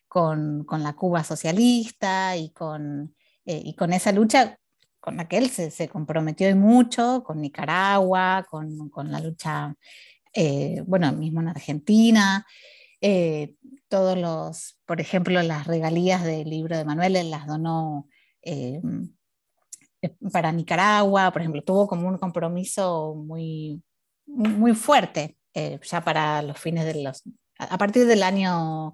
con, 0.08 0.64
con, 0.64 0.82
la 0.82 0.94
Cuba 0.94 1.22
socialista 1.22 2.36
y 2.36 2.50
con 2.50 3.15
eh, 3.46 3.62
y 3.64 3.74
con 3.74 3.92
esa 3.92 4.12
lucha 4.12 4.58
con 5.00 5.16
la 5.16 5.28
que 5.28 5.38
él 5.38 5.50
se, 5.50 5.88
comprometió 5.88 6.54
mucho, 6.56 7.22
con 7.24 7.40
Nicaragua, 7.40 8.44
con, 8.50 8.88
con 8.90 9.12
la 9.12 9.20
lucha, 9.20 9.72
eh, 10.34 10.82
bueno, 10.84 11.12
mismo 11.12 11.40
en 11.40 11.48
Argentina, 11.48 12.44
eh, 13.00 13.54
todos 13.88 14.18
los, 14.18 14.80
por 14.84 15.00
ejemplo, 15.00 15.40
las 15.42 15.68
regalías 15.68 16.24
del 16.24 16.50
libro 16.50 16.76
de 16.76 16.84
Manuel, 16.84 17.14
él 17.14 17.30
las 17.30 17.46
donó 17.46 18.08
para 20.32 20.50
Nicaragua, 20.50 21.30
por 21.30 21.40
ejemplo, 21.40 21.62
tuvo 21.62 21.86
como 21.86 22.08
un 22.08 22.18
compromiso 22.18 23.14
muy, 23.14 23.82
muy 24.26 24.74
fuerte 24.74 25.36
ya 25.54 26.04
para 26.04 26.42
los 26.42 26.58
fines 26.58 26.84
de 26.84 27.02
los, 27.02 27.22
a 27.58 27.78
partir 27.78 28.06
del 28.06 28.22
año 28.24 28.92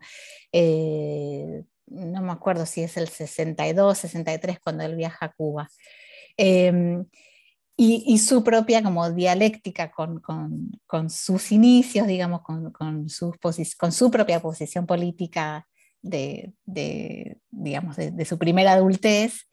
no 1.93 2.23
me 2.23 2.33
acuerdo 2.33 2.67
si 2.67 2.83
es 2.83 2.97
el 2.97 3.09
62, 3.09 3.99
63, 3.99 4.59
cuando 4.61 4.85
él 4.85 4.97
viaja 4.97 5.27
a 5.27 5.33
Cuba. 5.33 5.69
Em, 6.37 7.05
y, 7.77 8.19
su 8.19 8.45
propia 8.45 8.83
como 8.83 9.11
dialéctica 9.11 9.91
con, 9.91 10.21
con, 10.87 11.11
sus 11.11 11.51
inicios, 11.51 12.07
digamos, 12.07 12.43
con, 12.43 12.71
con, 12.71 13.07
con 13.79 13.93
su 13.93 14.11
propia 14.11 14.41
posición 14.41 14.87
política 14.87 15.67
de, 16.01 16.53
de 16.65 17.39
digamos, 17.51 17.97
de, 17.97 18.25
su 18.25 18.39
primera 18.39 18.73
adultez, 18.73 19.49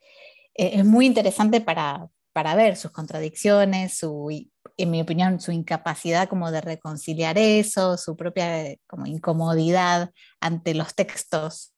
eh, 0.55 0.71
es 0.75 0.85
muy 0.85 1.05
interesante 1.05 1.61
para, 1.61 2.07
para 2.33 2.55
ver 2.55 2.75
sus 2.75 2.91
contradicciones, 2.91 3.97
su, 3.97 4.29
en 4.77 4.91
mi 4.91 5.01
opinión, 5.01 5.39
su 5.39 5.51
incapacidad 5.51 6.27
como 6.27 6.51
de 6.51 6.61
reconciliar 6.61 7.37
eso, 7.37 7.97
su 7.97 8.15
propia 8.15 8.75
como 8.87 9.05
incomodidad 9.05 10.11
ante 10.39 10.73
los 10.73 10.93
textos 10.93 11.73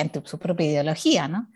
ante 0.00 0.22
su 0.24 0.38
propia 0.38 0.66
ideología, 0.66 1.28
¿no? 1.28 1.48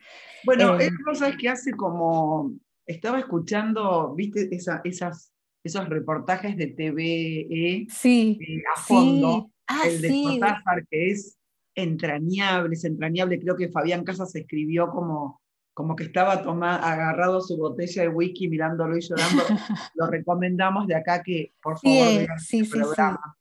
Bueno, 0.44 0.78
eh, 0.78 0.86
es 0.86 0.92
cosas 1.04 1.36
que 1.36 1.48
hace 1.48 1.72
como, 1.72 2.52
estaba 2.86 3.18
escuchando, 3.18 4.14
viste, 4.14 4.48
esas, 4.52 5.32
esos 5.64 5.88
reportajes 5.88 6.56
de 6.56 6.68
TVE 6.68 7.86
sí, 7.90 8.38
eh, 8.40 8.62
a 8.74 8.80
fondo, 8.80 9.50
ah, 9.66 9.82
el 9.86 10.00
de 10.00 10.22
Cortázar, 10.22 10.86
que 10.88 11.10
es 11.10 11.36
entrañable, 11.74 12.74
es 12.74 12.84
entrañable, 12.84 13.40
creo 13.40 13.56
que 13.56 13.68
Fabián 13.68 14.04
Casas 14.04 14.34
escribió 14.34 14.88
como, 14.90 15.40
como 15.74 15.96
que 15.96 16.04
estaba 16.04 16.42
tomado, 16.42 16.84
agarrado 16.84 17.40
su 17.40 17.56
botella 17.56 18.02
de 18.02 18.08
whisky 18.08 18.48
mirándolo 18.48 18.96
y 18.96 19.00
llorando, 19.00 19.42
lo 19.94 20.06
recomendamos 20.06 20.86
de 20.86 20.94
acá 20.94 21.22
que 21.22 21.52
por 21.60 21.78
favor 21.78 22.06
vean 22.06 22.38
sí, 22.38 22.64
sí, 22.64 22.70
programa. 22.70 23.36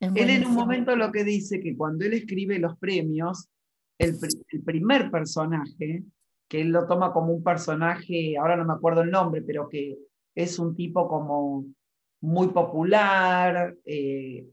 Él 0.00 0.30
en 0.30 0.46
un 0.46 0.54
momento 0.54 0.96
lo 0.96 1.12
que 1.12 1.24
dice 1.24 1.60
que 1.60 1.76
cuando 1.76 2.06
él 2.06 2.14
escribe 2.14 2.58
los 2.58 2.76
premios, 2.78 3.48
el, 4.00 4.64
primer 4.64 5.10
personaje, 5.10 6.04
que 6.48 6.60
él 6.62 6.68
lo 6.70 6.86
toma 6.86 7.12
como 7.12 7.32
un 7.32 7.44
personaje, 7.44 8.36
ahora 8.38 8.56
no 8.56 8.64
me 8.64 8.72
acuerdo 8.72 9.02
el 9.02 9.10
nombre, 9.10 9.42
pero 9.42 9.68
que 9.68 9.98
es 10.34 10.58
un 10.58 10.74
tipo 10.74 11.06
como 11.06 11.66
muy 12.22 12.48
popular, 12.48 13.76
eh, 13.84 14.46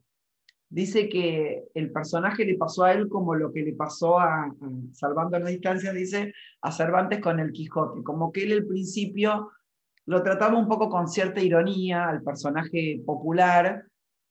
dice 0.70 1.08
que 1.08 1.64
el 1.74 1.92
personaje 1.92 2.46
le 2.46 2.58
pasó 2.58 2.84
a 2.84 2.92
él 2.92 3.08
como 3.08 3.36
lo 3.36 3.54
que 3.54 3.62
le 3.62 3.74
pasó 3.74 4.20
a, 4.20 4.54
salvando 4.92 5.40
la 5.40 5.50
distancia, 5.50 5.94
dice, 5.94 6.34
a 6.62 6.72
Cervantes 6.72 7.22
con 7.22 7.40
el 7.40 7.52
Quijote, 7.54 8.04
como 8.04 8.32
que 8.32 8.44
él 8.44 8.52
al 8.52 8.66
principio 8.66 9.52
lo 10.06 10.24
trataba 10.24 10.58
un 10.58 10.68
poco 10.68 10.90
con 10.90 11.08
cierta 11.08 11.42
ironía 11.42 12.10
al 12.10 12.22
personaje 12.22 13.02
popular, 13.06 13.86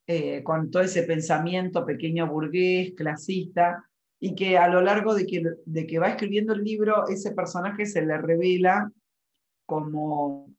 eh, 0.07 0.43
con 0.43 0.71
todo 0.71 0.83
ese 0.83 1.03
pensamiento 1.03 1.85
pequeño 1.85 2.27
burgués, 2.29 2.93
clasista, 2.97 3.85
y 4.19 4.35
que 4.35 4.59
a 4.59 4.69
lo 4.69 4.81
largo 4.81 5.15
de 5.15 5.27
que, 5.27 5.43
de 5.65 5.87
que 5.87 5.99
va 5.99 6.09
escribiendo 6.09 6.53
el 6.53 6.65
libro, 6.65 7.07
ese 7.09 7.33
personaje 7.33 7.87
se 7.87 8.03
le 8.03 8.17
revela 8.19 8.91
como 9.67 10.55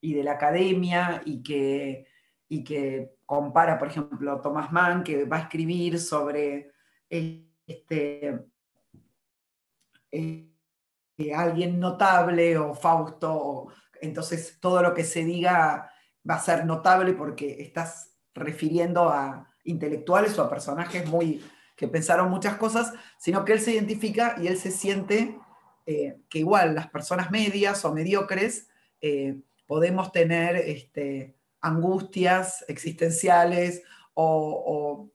y 0.00 0.14
de 0.14 0.24
la 0.24 0.32
academia 0.32 1.22
y 1.24 1.42
que, 1.42 2.06
y 2.48 2.64
que 2.64 3.14
compara, 3.24 3.78
por 3.78 3.88
ejemplo, 3.88 4.40
Thomas 4.40 4.72
Mann, 4.72 5.04
que 5.04 5.24
va 5.24 5.36
a 5.38 5.42
escribir 5.42 5.98
sobre 5.98 6.72
este, 7.08 8.40
eh, 10.10 10.48
alguien 11.34 11.78
notable 11.78 12.58
o 12.58 12.74
Fausto, 12.74 13.68
entonces 14.00 14.58
todo 14.60 14.82
lo 14.82 14.92
que 14.92 15.04
se 15.04 15.24
diga 15.24 15.91
va 16.28 16.36
a 16.36 16.40
ser 16.40 16.64
notable 16.64 17.12
porque 17.12 17.62
estás 17.62 18.12
refiriendo 18.34 19.08
a 19.08 19.48
intelectuales 19.64 20.38
o 20.38 20.42
a 20.42 20.50
personajes 20.50 21.08
muy 21.08 21.42
que 21.76 21.88
pensaron 21.88 22.30
muchas 22.30 22.56
cosas, 22.56 22.92
sino 23.18 23.44
que 23.44 23.54
él 23.54 23.60
se 23.60 23.72
identifica 23.72 24.36
y 24.40 24.46
él 24.46 24.56
se 24.56 24.70
siente 24.70 25.36
eh, 25.86 26.16
que 26.28 26.38
igual 26.38 26.74
las 26.74 26.88
personas 26.88 27.30
medias 27.30 27.84
o 27.84 27.92
mediocres 27.92 28.68
eh, 29.00 29.40
podemos 29.66 30.12
tener 30.12 30.56
este, 30.56 31.34
angustias 31.60 32.64
existenciales 32.68 33.82
o, 34.14 35.10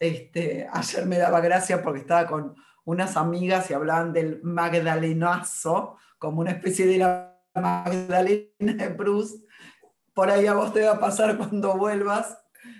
este, 0.00 0.68
ayer 0.72 1.06
me 1.06 1.18
daba 1.18 1.40
gracia 1.40 1.82
porque 1.82 2.00
estaba 2.00 2.26
con 2.26 2.54
unas 2.84 3.16
amigas 3.16 3.70
y 3.70 3.74
hablaban 3.74 4.12
del 4.12 4.40
magdalenazo 4.42 5.96
como 6.18 6.40
una 6.40 6.52
especie 6.52 6.86
de 6.86 6.98
la 6.98 7.36
Magdalena 7.54 8.74
de 8.74 8.90
Proust. 8.90 9.44
Por 10.16 10.30
ahí 10.30 10.46
a 10.46 10.54
vos 10.54 10.72
te 10.72 10.80
va 10.80 10.92
a 10.92 10.98
pasar 10.98 11.36
cuando 11.36 11.76
vuelvas, 11.76 12.38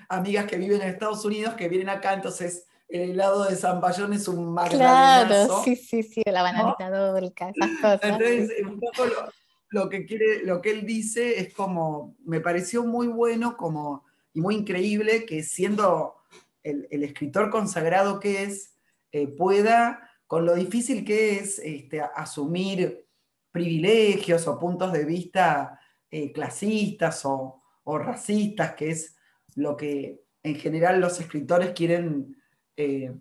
amigas 0.08 0.46
que 0.46 0.56
viven 0.56 0.80
en 0.80 0.88
Estados 0.88 1.22
Unidos, 1.22 1.52
que 1.52 1.68
vienen 1.68 1.90
acá, 1.90 2.14
entonces 2.14 2.66
el 2.88 3.10
helado 3.10 3.44
de 3.44 3.56
San 3.56 3.78
Bayón 3.78 4.14
es 4.14 4.26
un 4.26 4.54
magdalenazo. 4.54 5.26
Claro, 5.26 5.62
sí, 5.62 5.76
sí, 5.76 6.02
sí, 6.02 6.22
la 6.24 6.42
bananita 6.42 6.88
¿no? 6.88 7.14
esas 7.18 7.70
cosas. 7.82 8.00
Entonces, 8.02 8.52
un 8.64 8.80
poco 8.80 9.04
lo, 9.04 9.28
lo 9.68 9.90
que, 9.90 10.06
quiere, 10.06 10.44
lo 10.44 10.62
que 10.62 10.70
él 10.70 10.86
dice 10.86 11.38
es 11.38 11.52
como, 11.52 12.16
me 12.24 12.40
pareció 12.40 12.84
muy 12.84 13.06
bueno 13.06 13.58
como, 13.58 14.06
y 14.32 14.40
muy 14.40 14.54
increíble 14.54 15.26
que 15.26 15.42
siendo 15.42 16.14
el, 16.62 17.02
escritor 17.02 17.50
consagrado 17.50 18.18
que 18.18 18.44
es, 18.44 18.72
eh, 19.12 19.26
pueda, 19.26 20.10
con 20.26 20.46
lo 20.46 20.54
difícil 20.54 21.04
que 21.04 21.38
es 21.38 21.58
este, 21.58 22.00
asumir 22.00 23.06
privilegios 23.50 24.48
o 24.48 24.58
puntos 24.58 24.90
de 24.94 25.04
vista 25.04 25.80
eh, 26.16 26.32
clasistas 26.32 27.22
o, 27.24 27.62
racistas, 27.84 28.74
que 28.74 28.90
es 28.90 29.16
lo 29.54 29.76
que 29.76 30.24
en 30.42 30.56
general 30.56 31.00
los 31.00 31.20
escritores 31.20 31.70
quieren 31.70 32.36
eh, 32.76 33.14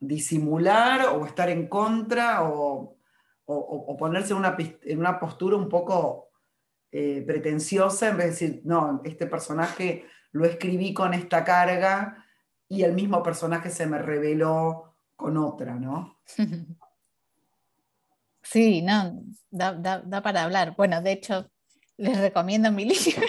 disimular 0.00 1.06
o 1.06 1.24
estar 1.26 1.48
en 1.50 1.68
contra 1.68 2.42
o 2.42 2.96
o, 3.44 3.96
ponerse 3.96 4.32
en 4.32 4.38
una, 4.38 4.56
en 4.58 4.98
una, 4.98 5.18
postura 5.18 5.56
un 5.56 5.68
poco 5.68 6.30
eh, 6.90 7.22
pretenciosa 7.26 8.08
en 8.08 8.16
vez 8.16 8.24
de 8.26 8.30
decir, 8.30 8.62
no, 8.64 9.00
este 9.04 9.26
personaje 9.26 10.06
lo 10.32 10.44
escribí 10.44 10.94
con 10.94 11.14
esta 11.14 11.44
carga 11.44 12.24
y 12.68 12.82
el 12.82 12.94
mismo 12.94 13.22
personaje 13.22 13.70
se 13.70 13.86
me 13.86 13.98
reveló 13.98 14.94
con 15.16 15.36
otra, 15.36 15.74
¿no? 15.74 16.18
Sí, 18.44 18.82
no, 18.82 19.22
da, 19.50 20.22
para 20.22 20.42
hablar. 20.42 20.74
Bueno, 20.76 21.00
de 21.00 21.12
hecho, 21.12 21.48
les 22.02 22.18
recomiendo 22.18 22.70
mi 22.72 22.84
libro. 22.84 23.26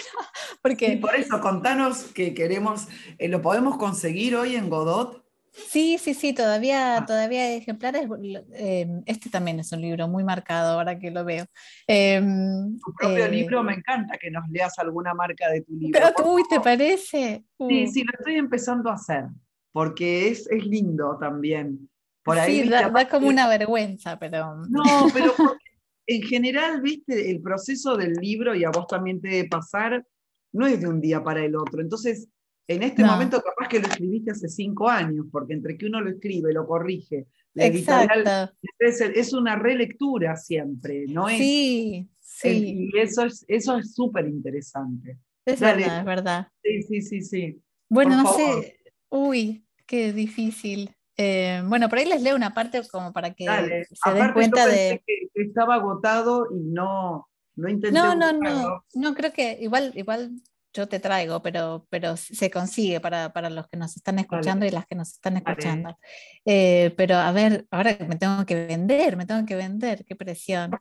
Porque... 0.60 0.88
Y 0.88 0.96
por 0.96 1.14
eso, 1.14 1.40
contanos 1.40 2.04
que 2.14 2.34
queremos, 2.34 2.88
eh, 3.18 3.28
¿lo 3.28 3.40
podemos 3.40 3.76
conseguir 3.76 4.36
hoy 4.36 4.56
en 4.56 4.68
Godot? 4.68 5.24
Sí, 5.52 5.98
sí, 5.98 6.14
sí, 6.14 6.32
todavía, 6.32 6.96
ah. 6.96 7.06
todavía 7.06 7.44
hay 7.44 7.54
ejemplares. 7.58 8.08
Em, 8.54 9.02
este 9.06 9.30
también 9.30 9.60
es 9.60 9.70
un 9.70 9.80
libro 9.80 10.08
muy 10.08 10.24
marcado 10.24 10.72
ahora 10.72 10.98
que 10.98 11.12
lo 11.12 11.24
veo. 11.24 11.46
Em, 11.86 12.76
tu 12.80 12.92
propio 12.92 13.26
eh, 13.26 13.30
libro, 13.30 13.62
me 13.62 13.74
encanta 13.74 14.18
que 14.18 14.32
nos 14.32 14.48
leas 14.48 14.76
alguna 14.80 15.14
marca 15.14 15.48
de 15.50 15.60
tu 15.60 15.72
libro. 15.74 16.00
Uy, 16.24 16.42
¿te 16.50 16.58
parece? 16.58 17.44
Sí, 17.68 17.86
sí, 17.86 18.02
lo 18.02 18.18
estoy 18.18 18.34
empezando 18.34 18.90
a 18.90 18.94
hacer, 18.94 19.26
porque 19.70 20.28
es, 20.28 20.48
es 20.50 20.66
lindo 20.66 21.16
también. 21.20 21.88
Por 22.24 22.36
ahí, 22.36 22.62
sí, 22.62 22.68
da, 22.68 23.08
como 23.08 23.28
una 23.28 23.46
vergüenza, 23.46 24.18
pero... 24.18 24.56
No, 24.68 24.82
pero 25.12 25.34
en 26.06 26.22
general, 26.22 26.80
viste, 26.80 27.30
el 27.30 27.40
proceso 27.40 27.96
del 27.96 28.14
libro, 28.14 28.54
y 28.54 28.64
a 28.64 28.70
vos 28.70 28.86
también 28.86 29.20
te 29.20 29.28
debe 29.28 29.48
pasar, 29.48 30.06
no 30.52 30.66
es 30.66 30.80
de 30.80 30.86
un 30.86 31.00
día 31.00 31.22
para 31.22 31.44
el 31.44 31.56
otro. 31.56 31.80
Entonces, 31.80 32.28
en 32.66 32.82
este 32.82 33.04
momento 33.04 33.42
capaz 33.42 33.68
que 33.68 33.80
lo 33.80 33.88
escribiste 33.88 34.30
hace 34.30 34.48
cinco 34.48 34.88
años, 34.88 35.26
porque 35.30 35.52
entre 35.52 35.76
que 35.76 35.86
uno 35.86 36.00
lo 36.00 36.10
escribe, 36.10 36.52
lo 36.52 36.66
corrige, 36.66 37.26
la 37.52 37.66
editorial, 37.66 38.52
es, 38.78 39.32
una 39.32 39.56
relectura 39.56 40.36
siempre, 40.36 41.04
¿no 41.08 41.28
es? 41.28 41.38
Sí, 41.38 42.08
sí. 42.20 42.90
y 42.92 42.98
eso 42.98 43.24
es 43.24 43.44
eso 43.48 43.76
es 43.76 43.94
súper 43.94 44.26
interesante. 44.28 45.18
Es 45.44 45.60
verdad, 45.60 45.98
es 46.00 46.04
verdad. 46.04 46.48
Sí, 46.62 46.82
sí, 46.82 47.02
sí, 47.02 47.20
sí. 47.20 47.60
Bueno, 47.88 48.22
no 48.22 48.32
sé, 48.32 48.78
uy, 49.10 49.66
qué 49.86 50.12
difícil. 50.12 50.90
Eh, 51.16 51.62
bueno, 51.66 51.88
por 51.88 51.98
ahí 51.98 52.06
les 52.06 52.22
leo 52.22 52.34
una 52.34 52.54
parte 52.54 52.82
como 52.90 53.12
para 53.12 53.34
que 53.34 53.46
se 53.92 54.12
den 54.12 54.32
cuenta 54.32 54.66
de... 54.66 55.02
Que, 55.06 55.28
estaba 55.34 55.76
agotado 55.76 56.48
y 56.50 56.64
no, 56.64 57.28
no 57.56 57.68
intenté. 57.68 57.96
No, 57.96 58.14
no, 58.14 58.32
no, 58.32 58.84
no, 58.94 59.14
creo 59.14 59.32
que 59.32 59.58
igual, 59.60 59.92
igual 59.94 60.32
yo 60.72 60.88
te 60.88 60.98
traigo, 60.98 61.40
pero, 61.40 61.86
pero 61.88 62.16
se 62.16 62.50
consigue 62.50 63.00
para, 63.00 63.30
los 63.48 63.68
que 63.68 63.76
nos 63.76 63.96
están 63.96 64.18
escuchando 64.18 64.66
y 64.66 64.70
las 64.70 64.86
que 64.86 64.96
nos 64.96 65.12
están 65.12 65.36
escuchando. 65.36 65.96
Eh, 66.44 66.92
pero 66.96 67.14
a 67.16 67.30
ver, 67.30 67.66
ahora 67.70 67.96
me 68.08 68.16
tengo 68.16 68.44
que 68.44 68.66
vender, 68.66 69.16
me 69.16 69.24
tengo 69.24 69.46
que 69.46 69.54
vender, 69.54 70.04
qué 70.04 70.16
presión. 70.16 70.72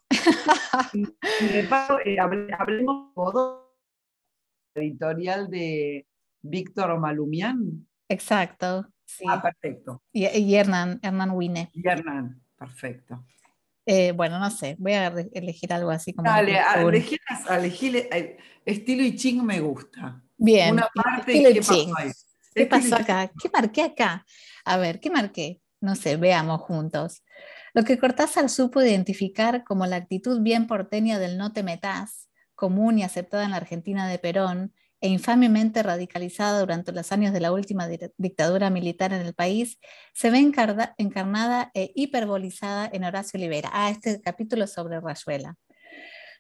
Eh, 1.43 2.19
hablemos 2.19 3.13
editorial 4.75 5.49
de 5.49 6.07
Víctor 6.41 6.99
Malumián. 6.99 7.87
Exacto. 8.09 8.92
Ah, 9.27 9.41
perfecto. 9.41 10.01
Y, 10.11 10.55
Hernán, 10.55 10.99
Hernán 11.01 11.31
Wine. 11.31 11.69
Y 11.73 11.87
Hernán, 11.87 12.41
perfecto. 12.57 13.25
Eh, 13.85 14.13
bueno, 14.13 14.39
no 14.39 14.49
sé, 14.49 14.75
voy 14.79 14.93
a 14.93 15.07
elegir 15.33 15.73
algo 15.73 15.91
así 15.91 16.13
como. 16.13 16.29
Dale, 16.29 16.57
elegir, 17.49 17.97
eh, 17.97 18.37
estilo 18.65 19.03
y 19.03 19.15
ching 19.15 19.43
me 19.43 19.59
gusta. 19.59 20.21
Bien. 20.37 20.73
Una 20.73 20.87
parte 20.93 21.33
¿qué 21.33 21.55
pasó 21.55 21.93
¿Qué 22.55 22.65
pasó 22.65 22.95
acá? 22.95 23.31
¿Qué 23.41 23.49
marqué 23.51 23.81
acá? 23.81 24.25
A 24.63 24.77
ver, 24.77 24.99
¿qué 24.99 25.09
marqué? 25.09 25.61
No 25.81 25.95
sé, 25.95 26.15
veamos 26.15 26.61
juntos. 26.61 27.23
Lo 27.73 27.83
que 27.83 27.97
Cortázar 27.97 28.49
supo 28.49 28.81
identificar 28.81 29.63
como 29.63 29.85
la 29.85 29.95
actitud 29.95 30.41
bien 30.41 30.67
porteña 30.67 31.19
del 31.19 31.37
no 31.37 31.53
te 31.53 31.63
metas, 31.63 32.29
común 32.55 32.99
y 32.99 33.03
aceptada 33.03 33.43
en 33.45 33.51
la 33.51 33.57
Argentina 33.57 34.07
de 34.07 34.19
Perón, 34.19 34.73
e 35.03 35.09
infamemente 35.09 35.83
radicalizada 35.83 36.61
durante 36.61 36.93
los 36.93 37.11
años 37.11 37.33
de 37.33 37.41
la 37.41 37.51
última 37.51 37.89
dictadura 38.17 38.69
militar 38.69 39.11
en 39.11 39.19
el 39.19 39.33
país, 39.33 39.77
se 40.13 40.31
ve 40.31 40.37
encarnada 40.37 41.71
e 41.73 41.91
hiperbolizada 41.93 42.89
en 42.91 43.03
Horacio 43.03 43.37
Olivera. 43.37 43.69
Ah, 43.73 43.89
este 43.89 44.21
capítulo 44.21 44.65
sobre 44.65 45.01
Rayuela. 45.01 45.57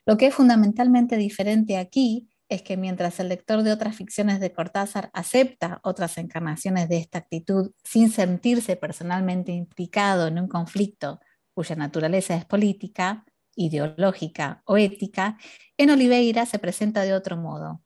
Lo 0.05 0.15
que 0.15 0.27
es 0.27 0.33
fundamentalmente 0.33 1.17
diferente 1.17 1.75
aquí 1.75 2.29
es 2.47 2.61
que 2.61 2.77
mientras 2.77 3.19
el 3.19 3.27
lector 3.27 3.63
de 3.63 3.73
otras 3.73 3.97
ficciones 3.97 4.39
de 4.39 4.53
Cortázar 4.53 5.09
acepta 5.11 5.81
otras 5.83 6.17
encarnaciones 6.17 6.87
de 6.87 6.99
esta 6.99 7.17
actitud 7.17 7.71
sin 7.83 8.09
sentirse 8.09 8.77
personalmente 8.77 9.51
implicado 9.51 10.27
en 10.27 10.39
un 10.39 10.47
conflicto 10.47 11.19
cuya 11.53 11.75
naturaleza 11.75 12.33
es 12.35 12.45
política, 12.45 13.25
ideológica 13.57 14.63
o 14.63 14.77
ética, 14.77 15.37
en 15.77 15.89
Oliveira 15.89 16.45
se 16.45 16.59
presenta 16.59 17.01
de 17.01 17.13
otro 17.13 17.35
modo, 17.35 17.81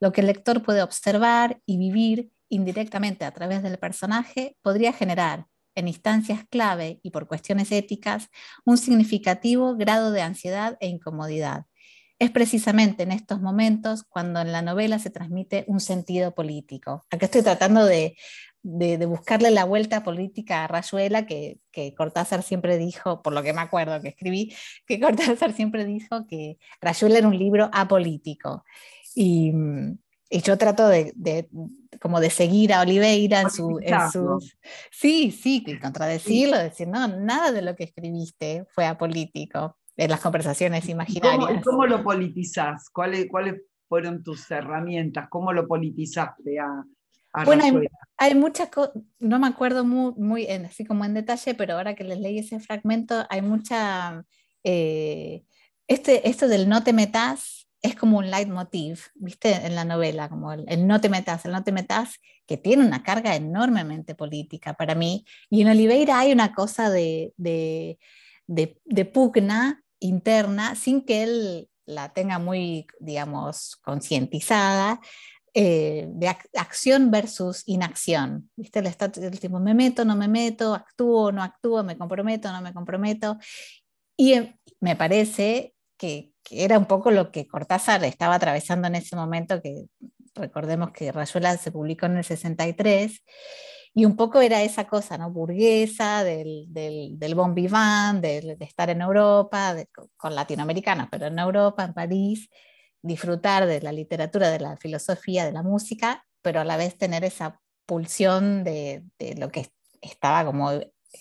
lo 0.00 0.12
que 0.12 0.20
el 0.20 0.28
lector 0.28 0.62
puede 0.62 0.82
observar 0.82 1.60
y 1.66 1.78
vivir 1.78 2.30
indirectamente 2.48 3.24
a 3.24 3.32
través 3.32 3.62
del 3.62 3.78
personaje 3.78 4.56
podría 4.62 4.92
generar, 4.92 5.46
en 5.74 5.86
instancias 5.88 6.44
clave 6.50 6.98
y 7.02 7.10
por 7.10 7.28
cuestiones 7.28 7.70
éticas, 7.70 8.28
un 8.64 8.78
significativo 8.78 9.76
grado 9.76 10.10
de 10.10 10.22
ansiedad 10.22 10.76
e 10.80 10.88
incomodidad. 10.88 11.66
es 12.20 12.32
precisamente 12.32 13.04
en 13.04 13.12
estos 13.12 13.40
momentos 13.40 14.02
cuando 14.02 14.40
en 14.40 14.50
la 14.50 14.60
novela 14.60 14.98
se 14.98 15.08
transmite 15.08 15.64
un 15.68 15.78
sentido 15.78 16.34
político. 16.34 17.04
Acá 17.10 17.26
estoy 17.26 17.42
tratando 17.42 17.84
de, 17.86 18.16
buscarle 19.06 19.52
la 19.52 19.64
vuelta 19.64 20.02
política 20.02 20.64
a 20.64 20.66
Rayuela, 20.66 21.26
que, 21.26 21.60
que, 21.70 21.94
Cortázar 21.94 22.42
siempre 22.42 22.76
dijo, 22.76 23.22
por 23.22 23.32
lo 23.32 23.44
que 23.44 23.52
me 23.52 23.60
acuerdo 23.60 24.00
que 24.00 24.08
escribí, 24.08 24.52
que 24.84 24.98
Cortázar 24.98 25.52
siempre 25.52 25.84
dijo 25.84 26.26
que 26.26 26.58
Rayuela 26.80 27.18
era 27.18 27.28
un 27.28 27.38
libro 27.38 27.70
apolítico. 27.72 28.64
Y, 29.20 29.52
y 30.30 30.42
yo 30.42 30.56
trato 30.56 30.86
de, 30.86 31.12
como 32.00 32.20
de 32.20 32.30
seguir 32.30 32.72
a 32.72 32.82
Oliveira 32.82 33.40
en, 33.40 33.50
su, 33.50 33.80
sus... 34.12 34.56
Sí, 34.92 35.32
sí, 35.32 35.64
contradecirlo, 35.80 36.56
decir, 36.56 36.86
no, 36.86 37.08
nada 37.08 37.50
de 37.50 37.62
lo 37.62 37.74
que 37.74 37.82
escribiste 37.82 38.64
fue 38.70 38.86
apolítico 38.86 39.76
en 39.96 40.10
las 40.10 40.20
conversaciones 40.20 40.88
imaginarias. 40.88 41.48
¿Cómo, 41.48 41.62
cómo 41.64 41.86
lo 41.86 42.04
politizás? 42.04 42.90
¿Cuáles, 42.90 43.26
¿Cuáles 43.28 43.60
fueron 43.88 44.22
tus 44.22 44.48
herramientas? 44.52 45.26
¿Cómo 45.28 45.52
lo 45.52 45.66
politizaste 45.66 46.60
a, 46.60 46.84
bueno, 47.44 47.64
hay, 48.16 48.34
muchas 48.34 48.68
cosas, 48.68 48.94
no 49.18 49.38
me 49.38 49.48
acuerdo 49.48 49.84
muy, 49.84 50.14
muy 50.16 50.46
así 50.46 50.84
como 50.84 51.04
en 51.04 51.14
detalle, 51.14 51.54
pero 51.54 51.74
ahora 51.74 51.94
que 51.94 52.04
les 52.04 52.20
leí 52.20 52.38
ese 52.38 52.60
fragmento, 52.60 53.26
hay 53.28 53.42
mucha... 53.42 54.24
Eh, 54.62 55.44
este, 55.88 56.28
esto 56.28 56.46
del 56.48 56.68
no 56.68 56.84
te 56.84 56.92
metas 56.92 57.57
es 57.82 57.94
como 57.94 58.18
un 58.18 58.30
leitmotiv, 58.30 59.00
¿viste? 59.14 59.54
En 59.54 59.74
la 59.74 59.84
novela, 59.84 60.28
como 60.28 60.52
el, 60.52 60.86
no 60.86 61.00
te 61.00 61.08
metas, 61.08 61.44
el 61.44 61.52
no 61.52 61.62
te 61.62 61.72
metas, 61.72 62.18
que 62.46 62.56
tiene 62.56 62.84
una 62.84 63.02
carga 63.02 63.36
enormemente 63.36 64.14
política 64.14 64.74
para 64.74 64.94
mí. 64.94 65.24
Y 65.50 65.62
en 65.62 65.68
Oliveira 65.68 66.18
hay 66.18 66.32
una 66.32 66.52
cosa 66.54 66.90
de, 66.90 67.32
de, 67.36 67.98
de, 68.46 69.04
pugna 69.04 69.82
interna, 70.00 70.74
sin 70.74 71.04
que 71.04 71.22
él 71.22 71.68
la 71.86 72.12
tenga 72.12 72.38
muy, 72.38 72.86
digamos, 73.00 73.76
concientizada, 73.76 75.00
eh, 75.54 76.06
de 76.10 76.28
acción 76.28 77.10
versus 77.10 77.62
inacción. 77.66 78.50
¿Viste? 78.56 78.80
El, 78.80 78.86
el 78.86 79.40
tipo, 79.40 79.60
me 79.60 79.74
meto, 79.74 80.04
no 80.04 80.16
me 80.16 80.28
meto, 80.28 80.74
actúo, 80.74 81.30
no 81.32 81.42
actúo, 81.42 81.84
me 81.84 81.96
comprometo, 81.96 82.50
no 82.50 82.60
me 82.60 82.74
comprometo. 82.74 83.38
Y 84.16 84.32
eh, 84.34 84.58
me 84.80 84.96
parece 84.96 85.74
que, 85.98 86.32
era 86.50 86.78
un 86.78 86.86
poco 86.86 87.10
lo 87.10 87.30
que 87.30 87.46
Cortázar 87.46 88.02
estaba 88.04 88.36
atravesando 88.36 88.88
en 88.88 88.94
ese 88.94 89.16
momento, 89.16 89.60
que 89.60 89.84
recordemos 90.34 90.92
que 90.92 91.12
Rayuela 91.12 91.56
se 91.58 91.72
publicó 91.72 92.06
en 92.06 92.16
el 92.16 92.24
63, 92.24 93.22
y 93.94 94.04
un 94.04 94.16
poco 94.16 94.40
era 94.40 94.62
esa 94.62 94.86
cosa, 94.86 95.18
¿no? 95.18 95.30
Burguesa, 95.30 96.24
del, 96.24 96.66
del, 96.68 97.18
del 97.18 97.34
bon 97.34 97.54
vivant, 97.54 98.22
de, 98.22 98.56
estar 98.60 98.88
en 98.90 99.02
Europa, 99.02 99.76
con 100.16 100.34
latinoamericanos, 100.34 101.08
pero 101.10 101.26
en 101.26 101.38
Europa, 101.38 101.84
en 101.84 101.94
París, 101.94 102.48
disfrutar 103.02 103.66
de 103.66 103.80
la 103.82 103.92
literatura, 103.92 104.50
de 104.50 104.60
la 104.60 104.76
filosofía, 104.76 105.44
de 105.44 105.52
la 105.52 105.62
música, 105.62 106.24
pero 106.42 106.60
a 106.60 106.64
la 106.64 106.76
vez 106.76 106.96
tener 106.96 107.24
esa 107.24 107.60
pulsión 107.86 108.64
de, 108.64 109.04
de 109.18 109.34
lo 109.34 109.50
que 109.50 109.68
estaba 110.00 110.44
como 110.44 110.70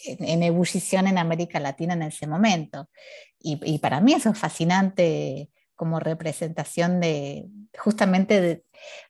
en, 0.06 0.44
ebullición 0.44 1.08
en 1.08 1.18
América 1.18 1.60
Latina 1.60 1.94
en 1.94 2.04
ese 2.04 2.28
momento. 2.28 2.90
Y, 3.40 3.80
para 3.80 4.02
mí 4.02 4.14
eso 4.14 4.32
es 4.32 4.38
fascinante 4.38 5.50
como 5.76 6.00
representación 6.00 7.00
de 7.00 7.48
justamente 7.78 8.64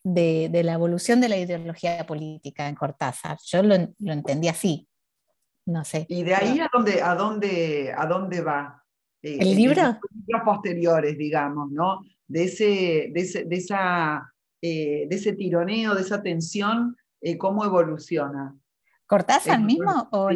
de, 0.03 0.63
la 0.63 0.73
evolución 0.73 1.21
de 1.21 1.29
la 1.29 1.37
ideología 1.37 2.05
política 2.05 2.67
en 2.67 2.75
Cortázar. 2.75 3.37
Yo 3.45 3.63
lo, 3.63 3.75
entendí 3.75 4.47
así. 4.47 4.87
No 5.65 5.83
sé. 5.83 6.05
¿Y 6.07 6.23
de 6.23 6.35
ahí 6.35 6.59
a 6.59 6.69
dónde, 6.71 7.01
a 7.01 7.15
dónde, 7.15 7.93
a 7.95 8.05
dónde 8.05 8.41
va? 8.41 8.83
Eh, 9.21 9.37
¿El 9.39 9.55
libro? 9.55 9.99
Los 10.27 10.41
posteriores, 10.43 11.17
digamos, 11.17 11.71
¿no? 11.71 12.01
De 12.27 12.45
ese, 12.45 13.09
de 13.13 13.21
ese, 13.21 13.43
de 13.45 13.55
esa, 13.55 14.33
eh, 14.61 15.07
de 15.09 15.15
ese 15.15 15.33
tironeo, 15.33 15.95
de 15.95 16.01
esa 16.01 16.21
tensión, 16.21 16.95
eh, 17.21 17.37
¿cómo 17.37 17.65
evoluciona? 17.65 18.55
¿Cortázar 19.07 19.61
mismo? 19.61 20.09
O, 20.11 20.29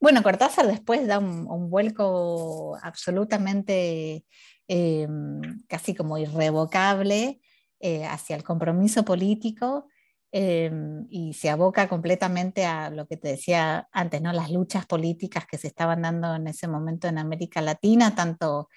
bueno, 0.00 0.22
Cortázar 0.22 0.66
después 0.66 1.06
da 1.06 1.18
un, 1.18 1.68
vuelco 1.68 2.76
absolutamente 2.82 4.24
em, 4.66 5.40
casi 5.68 5.94
como 5.94 6.16
irrevocable 6.16 7.40
eh, 7.80 8.06
hacia 8.06 8.36
el 8.36 8.42
compromiso 8.42 9.04
político 9.04 9.88
em, 10.32 11.06
y 11.10 11.34
se 11.34 11.50
aboca 11.50 11.86
completamente 11.86 12.64
a 12.64 12.88
lo 12.88 13.06
que 13.06 13.18
te 13.18 13.28
decía 13.28 13.86
antes, 13.92 14.22
¿no? 14.22 14.32
las 14.32 14.50
luchas 14.50 14.86
políticas 14.86 15.46
que 15.46 15.58
se 15.58 15.66
estaban 15.66 16.00
dando 16.00 16.34
en 16.34 16.46
ese 16.46 16.66
momento 16.66 17.06
en 17.08 17.18
América 17.18 17.60
Latina, 17.60 18.14
tanto, 18.14 18.70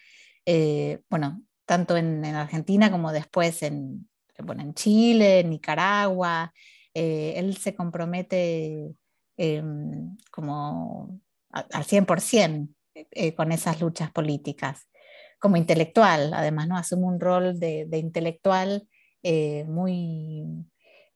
eh, 0.46 1.00
bueno, 1.10 1.42
tanto 1.66 1.96
en, 1.96 2.26
Argentina 2.26 2.92
como 2.92 3.14
después 3.14 3.64
en, 3.64 4.10
en 4.38 4.74
Chile, 4.74 5.40
en 5.40 5.52
Nicaragua. 5.52 6.52
Eh, 7.00 7.38
él 7.38 7.56
se 7.58 7.76
compromete 7.76 8.96
em, 9.38 10.18
como 10.32 11.22
al 11.52 11.84
100% 11.84 12.70
eh, 12.96 13.36
con 13.36 13.52
esas 13.52 13.80
luchas 13.80 14.12
políticas, 14.12 14.90
como 15.38 15.58
intelectual, 15.58 16.34
además, 16.34 16.68
¿no? 16.68 16.76
Asume 16.76 17.06
un 17.06 17.20
rol 17.20 17.60
de, 17.60 17.88
intelectual 17.92 18.88
eh, 19.22 19.64
muy, 19.68 20.44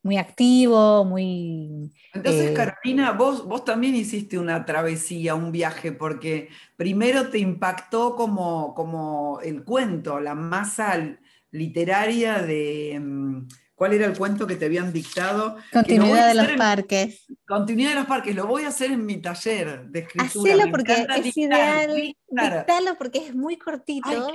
muy 0.04 0.18
activo, 0.18 1.04
muy... 1.04 1.92
Entonces, 2.14 2.56
Carolina, 2.56 3.10
vos, 3.10 3.44
vos 3.44 3.64
también 3.64 3.96
hiciste 3.96 4.38
una 4.38 4.64
travesía, 4.64 5.34
un 5.34 5.50
viaje, 5.50 5.90
porque 5.90 6.48
primero 6.76 7.28
te 7.28 7.40
impactó 7.40 8.14
como, 8.14 8.72
como 8.76 9.40
el 9.40 9.64
cuento, 9.64 10.20
la 10.20 10.36
masa 10.36 11.18
literaria 11.50 12.40
de... 12.40 13.00
¿Cuál 13.82 13.94
era 13.94 14.06
el 14.06 14.16
cuento 14.16 14.46
que 14.46 14.54
te 14.54 14.66
habían 14.66 14.92
dictado? 14.92 15.56
Continuidad 15.72 16.28
de 16.28 16.34
los 16.36 16.52
parques. 16.52 17.26
Continuidad 17.44 17.90
de 17.90 17.96
los 17.96 18.06
parques, 18.06 18.32
lo 18.32 18.46
voy 18.46 18.62
a 18.62 18.68
hacer 18.68 18.92
en 18.92 19.04
mi 19.04 19.16
taller 19.16 19.86
de 19.86 19.98
escritura. 19.98 20.54
Hacelo 20.54 20.70
porque 20.70 21.06
es 21.16 21.36
ideal. 21.36 22.14
Dictalo 22.30 22.96
porque 22.96 23.26
es 23.26 23.34
muy 23.34 23.56
cortito. 23.56 24.30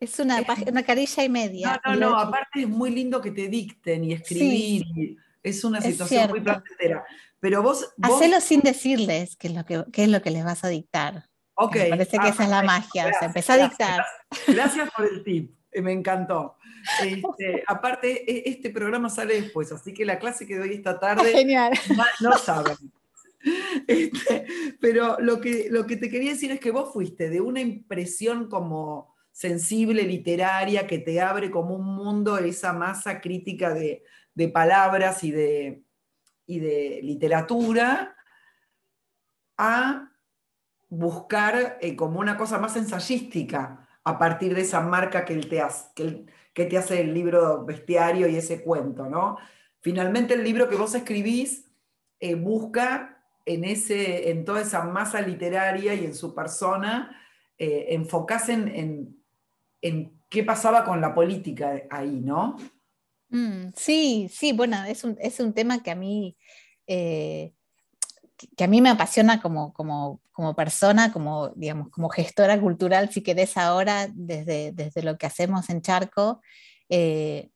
es 0.00 0.18
una, 0.20 0.38
una 0.66 0.82
carilla 0.84 1.22
y 1.22 1.28
media. 1.28 1.78
No, 1.84 1.96
no, 1.96 2.00
no, 2.12 2.18
aparte 2.18 2.62
es 2.62 2.68
muy 2.70 2.88
lindo 2.88 3.20
que 3.20 3.30
te 3.30 3.48
dicten 3.48 4.04
y 4.04 4.14
escribir. 4.14 4.86
es 5.42 5.62
una 5.64 5.82
situación 5.82 6.30
muy 6.30 6.40
placentera. 6.40 7.04
Pero 7.40 7.62
vos, 7.62 7.92
Hacelo 8.00 8.40
sin 8.40 8.62
decirles 8.62 9.36
qué 9.36 9.48
es 9.48 9.54
lo 9.54 9.66
que, 9.66 9.84
qué 9.92 10.04
es 10.04 10.08
lo 10.08 10.22
que 10.22 10.30
les 10.30 10.46
vas 10.46 10.64
a 10.64 10.68
dictar. 10.68 11.26
Ok. 11.56 11.76
Me 11.76 11.88
parece 11.90 12.12
que 12.12 12.26
ah, 12.28 12.30
esa 12.30 12.44
es 12.44 12.48
la 12.48 12.62
magia. 12.62 13.04
o 13.08 13.18
sea, 13.18 13.28
empezá 13.28 13.52
a 13.52 13.68
dictar. 13.68 14.02
Gracias 14.46 14.90
por 14.96 15.04
el 15.04 15.22
tip. 15.24 15.57
Me 15.82 15.92
encantó. 15.92 16.56
Este, 17.02 17.62
aparte, 17.66 18.30
e, 18.30 18.50
este 18.50 18.70
programa 18.70 19.10
sale 19.10 19.40
después, 19.40 19.70
así 19.72 19.92
que 19.92 20.04
la 20.04 20.18
clase 20.18 20.46
que 20.46 20.58
doy 20.58 20.74
esta 20.74 20.98
tarde 20.98 21.32
Genial. 21.32 21.72
no 22.20 22.36
saben. 22.38 22.76
Este, 23.86 24.46
pero 24.80 25.16
lo 25.20 25.40
que, 25.40 25.68
lo 25.70 25.86
que 25.86 25.96
te 25.96 26.10
quería 26.10 26.32
decir 26.32 26.50
es 26.50 26.60
que 26.60 26.70
vos 26.70 26.92
fuiste 26.92 27.30
de 27.30 27.40
una 27.40 27.60
impresión 27.60 28.48
como 28.48 29.14
sensible, 29.30 30.02
literaria, 30.02 30.86
que 30.86 30.98
te 30.98 31.20
abre 31.20 31.50
como 31.50 31.76
un 31.76 31.84
mundo 31.84 32.38
esa 32.38 32.72
masa 32.72 33.20
crítica 33.20 33.72
de, 33.72 34.02
palabras 34.52 35.22
y 35.24 35.30
de, 35.30 35.82
y 36.46 36.58
de 36.58 37.00
literatura, 37.02 38.16
a 39.56 40.12
buscar 40.88 41.78
eh, 41.80 41.94
como 41.94 42.20
una 42.20 42.36
cosa 42.36 42.58
más 42.58 42.76
ensayística 42.76 43.87
a 44.08 44.18
partir 44.18 44.54
de 44.54 44.62
esa 44.62 44.80
marca 44.80 45.26
que, 45.26 45.36
te 45.36 45.60
hace, 45.60 45.90
que, 46.54 46.64
te 46.64 46.78
hace 46.78 47.02
el 47.02 47.12
libro 47.12 47.66
bestiario 47.66 48.26
y 48.26 48.36
ese 48.36 48.62
cuento, 48.62 49.04
¿no? 49.04 49.36
Finalmente 49.80 50.32
el 50.32 50.44
libro 50.44 50.66
que 50.70 50.76
vos 50.76 50.94
escribís 50.94 51.66
eh, 52.18 52.34
busca 52.34 53.22
en, 53.44 53.64
ese, 53.64 54.30
en 54.30 54.46
toda 54.46 54.62
esa 54.62 54.82
masa 54.84 55.20
literaria 55.20 55.92
y 55.92 56.06
en 56.06 56.14
su 56.14 56.34
persona, 56.34 57.20
eh, 57.58 57.88
enfocarse 57.90 58.54
en, 58.54 59.14
qué 60.30 60.42
pasaba 60.42 60.84
con 60.84 61.02
la 61.02 61.14
política 61.14 61.82
ahí, 61.90 62.20
¿no? 62.20 62.56
Mm, 63.28 63.72
sí, 63.76 64.30
sí, 64.32 64.54
bueno, 64.54 64.78
es 64.86 65.04
un, 65.04 65.52
tema 65.52 65.82
que 65.82 65.90
a 65.90 65.96
mí 65.96 66.34
eh, 66.86 67.52
que 68.56 68.64
a 68.64 68.68
mí 68.68 68.80
me 68.80 68.90
apasiona 68.90 69.40
como, 69.40 69.72
como, 69.72 70.20
como, 70.32 70.54
persona, 70.54 71.12
como, 71.12 71.48
digamos, 71.56 71.90
como 71.90 72.08
gestora 72.08 72.60
cultural, 72.60 73.10
si 73.10 73.22
querés 73.22 73.56
ahora, 73.56 74.08
desde, 74.12 74.72
desde 74.72 75.02
lo 75.02 75.18
que 75.18 75.26
hacemos 75.26 75.68
en 75.70 75.82
Charco. 75.82 76.40
Eh, 76.88 77.50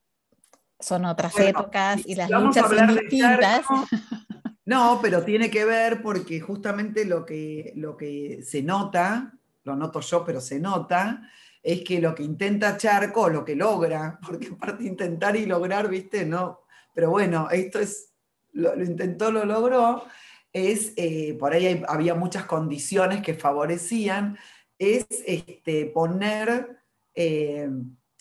son 0.81 1.05
otras 1.05 1.39
épocas 1.39 2.03
y 2.05 2.17
las 2.17 2.29
luchas 2.29 2.69
son 2.69 2.97
distintas. 2.97 3.65
no, 4.65 4.99
pero 5.01 5.23
tiene 5.23 5.51
que 5.51 5.65
ver 5.65 6.03
porque 6.03 6.41
justamente 6.41 7.05
lo 7.05 7.25
que, 7.25 7.73
lo 7.77 7.97
que 7.97 8.43
se 8.45 8.63
nota, 8.63 9.33
lo 9.65 9.77
noto 9.77 10.01
yo, 10.01 10.25
pero 10.25 10.41
se 10.41 10.59
nota, 10.59 11.23
es 11.63 11.83
que 11.83 12.01
lo 12.01 12.15
que 12.15 12.25
intenta 12.25 12.77
Charco, 12.77 13.29
lo 13.29 13.45
que 13.45 13.55
logra, 13.55 14.19
porque 14.27 14.49
aparte 14.49 14.85
intentar 14.85 15.37
y 15.37 15.47
lograr, 15.47 15.89
viste, 15.89 16.27
no, 16.27 16.63
pero 16.95 17.11
bueno, 17.11 17.49
esto 17.51 17.79
es, 17.79 18.13
lo, 18.53 18.75
lo 18.75 18.85
intentó, 18.85 19.31
lo 19.31 19.45
logró, 19.45 20.05
es, 20.53 20.93
eh, 20.97 21.37
por 21.39 21.53
ahí 21.53 21.83
había 21.89 22.15
muchas 22.15 22.45
condiciones 22.45 23.23
que 23.23 23.35
favorecían, 23.35 24.39
es 24.79 25.07
este, 25.27 25.87
poner, 25.87 26.79
eh, 27.15 27.69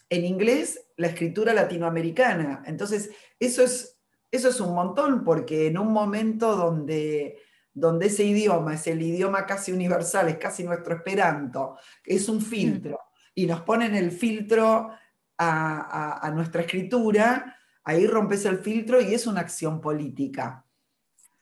en 0.10 0.26
inglés 0.26 0.86
la 0.98 1.08
escritura 1.08 1.54
latinoamericana. 1.54 2.64
Entonces, 2.66 3.12
eso 3.40 3.64
es, 3.64 3.98
eso 4.30 4.50
es 4.50 4.60
un 4.60 4.76
montón, 4.76 5.24
porque 5.24 5.68
en 5.68 5.78
un 5.78 5.92
momento 5.92 6.56
donde, 6.56 7.40
donde 7.74 8.08
ese 8.08 8.26
idioma 8.26 8.76
es 8.76 8.88
el 8.88 9.02
idioma 9.02 9.46
casi 9.46 9.72
universal, 9.72 10.28
es 10.28 10.38
casi 10.38 10.64
nuestro 10.64 10.96
esperanto, 10.96 11.78
es 12.06 12.28
un 12.28 12.42
filtro, 12.42 13.00
y 13.34 13.46
nos 13.46 13.62
ponen 13.62 13.96
el 13.96 14.12
filtro 14.12 14.92
a, 15.38 16.32
nuestra 16.36 16.62
escritura, 16.62 17.58
ahí 17.84 18.06
rompes 18.06 18.46
el 18.46 18.60
filtro 18.60 19.02
y 19.02 19.14
es 19.14 19.26
una 19.28 19.42
acción 19.42 19.82
política. 19.82 20.66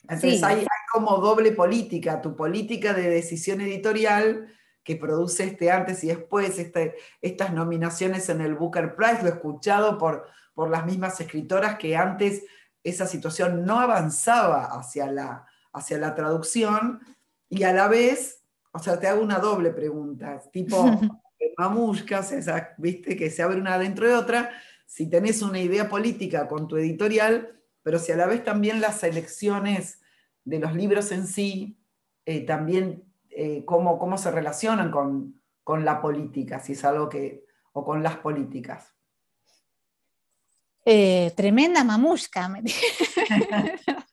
Entonces 0.09 0.43
hay, 0.43 0.65
como 0.91 1.17
doble 1.17 1.51
política, 1.51 2.21
tu 2.21 2.35
política 2.35 2.93
de 2.93 3.09
decisión 3.09 3.61
editorial 3.61 4.47
que 4.83 4.95
produce 4.95 5.43
este 5.43 5.71
antes 5.71 6.03
y 6.03 6.07
después, 6.07 6.57
este, 6.57 6.95
estas 7.21 7.53
nominaciones 7.53 8.27
en 8.29 8.41
el 8.41 8.55
Booker 8.55 8.95
Prize, 8.95 9.21
lo 9.21 9.29
he 9.29 9.33
escuchado 9.33 9.97
por, 9.99 10.25
por 10.55 10.69
las 10.69 10.85
mismas 10.85 11.19
escritoras 11.19 11.77
que 11.77 11.95
antes 11.95 12.43
esa 12.83 13.05
situación 13.05 13.65
no 13.65 13.79
avanzaba 13.79 14.65
hacia 14.65 15.11
la, 15.11 15.45
hacia 15.73 15.97
la 15.99 16.15
traducción 16.15 17.01
y 17.49 17.63
a 17.63 17.73
la 17.73 17.87
vez, 17.87 18.41
o 18.71 18.79
sea, 18.79 18.99
te 18.99 19.07
hago 19.07 19.21
una 19.21 19.39
doble 19.39 19.71
pregunta, 19.71 20.41
tipo 20.51 20.83
mamuscas, 21.57 22.31
esa, 22.31 22.73
viste, 22.77 23.15
que 23.15 23.29
se 23.29 23.43
abre 23.43 23.59
una 23.59 23.77
dentro 23.77 24.07
de 24.07 24.15
otra, 24.15 24.49
si 24.85 25.07
tenés 25.07 25.41
una 25.41 25.59
idea 25.59 25.87
política 25.87 26.47
con 26.47 26.67
tu 26.67 26.77
editorial, 26.77 27.59
pero 27.89 27.97
si 27.97 28.11
a 28.11 28.15
la 28.15 28.27
vez 28.27 28.43
también 28.43 28.81
las 28.81 29.01
elecciones 29.01 29.99
de 30.45 30.59
los 30.59 30.75
libros 30.75 31.11
en 31.11 31.25
sí, 31.25 31.79
eh, 32.23 32.41
también 32.41 33.03
eh, 33.31 33.65
cómo, 33.65 33.97
cómo, 33.97 34.15
se 34.19 34.29
relacionan 34.29 34.91
con, 34.91 35.41
con, 35.63 35.83
la 35.85 35.99
política, 35.99 36.59
si 36.59 36.73
es 36.73 36.85
algo 36.85 37.09
que, 37.09 37.47
o 37.71 37.83
con 37.83 38.03
las 38.03 38.17
políticas. 38.17 38.93
Eh, 40.85 41.33
tremenda 41.35 41.83
mamushka. 41.83 42.47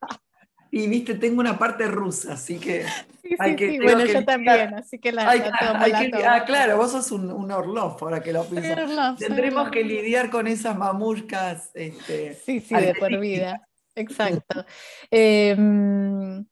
y 0.77 0.89
viste, 0.89 1.15
tengo 1.15 1.41
una 1.41 1.59
parte 1.59 1.87
rusa, 1.87 2.35
así 2.35 2.59
que... 2.59 2.85
Sí, 3.23 3.31
sí, 3.31 3.57
sí. 3.59 3.79
bueno, 3.79 4.05
yo 4.05 4.25
también, 4.27 4.75
así 4.75 4.99
que 4.99 5.11
la, 5.11 5.31
Ah, 5.31 6.45
claro, 6.45 6.77
vos 6.77 6.93
sos 6.93 7.11
un, 7.13 7.33
un 7.33 7.51
Orlov, 7.51 7.97
ahora 8.03 8.23
que 8.23 8.33
lo 8.33 8.45
pienso. 8.45 9.17
Tendremos 9.19 9.71
que 9.71 9.83
lidiar 9.83 10.29
con 10.29 10.47
esas 10.47 10.77
mamushkas. 10.77 11.71
Este, 11.75 12.35
sí, 12.35 12.61
sí, 12.61 12.75
de 12.75 12.95
por 12.95 13.19
vida. 13.19 13.67
Exacto. 13.95 14.67
Em, 15.11 16.45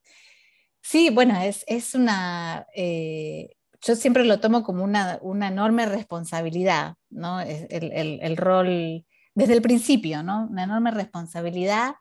sí, 0.81 1.11
bueno, 1.11 1.39
es, 1.39 1.63
es 1.67 1.93
una... 1.93 2.65
Eh, 2.75 3.55
yo 3.81 3.95
siempre 3.95 4.25
lo 4.25 4.39
tomo 4.39 4.63
como 4.63 4.83
una, 4.83 5.19
una 5.21 5.49
enorme 5.49 5.85
responsabilidad, 5.85 6.95
¿no? 7.11 7.41
El, 7.41 7.67
el, 7.69 8.19
el 8.23 8.37
rol 8.37 9.05
desde 9.35 9.53
el 9.53 9.61
principio, 9.61 10.23
¿no? 10.23 10.47
Una 10.49 10.63
enorme 10.63 10.89
responsabilidad 10.89 11.93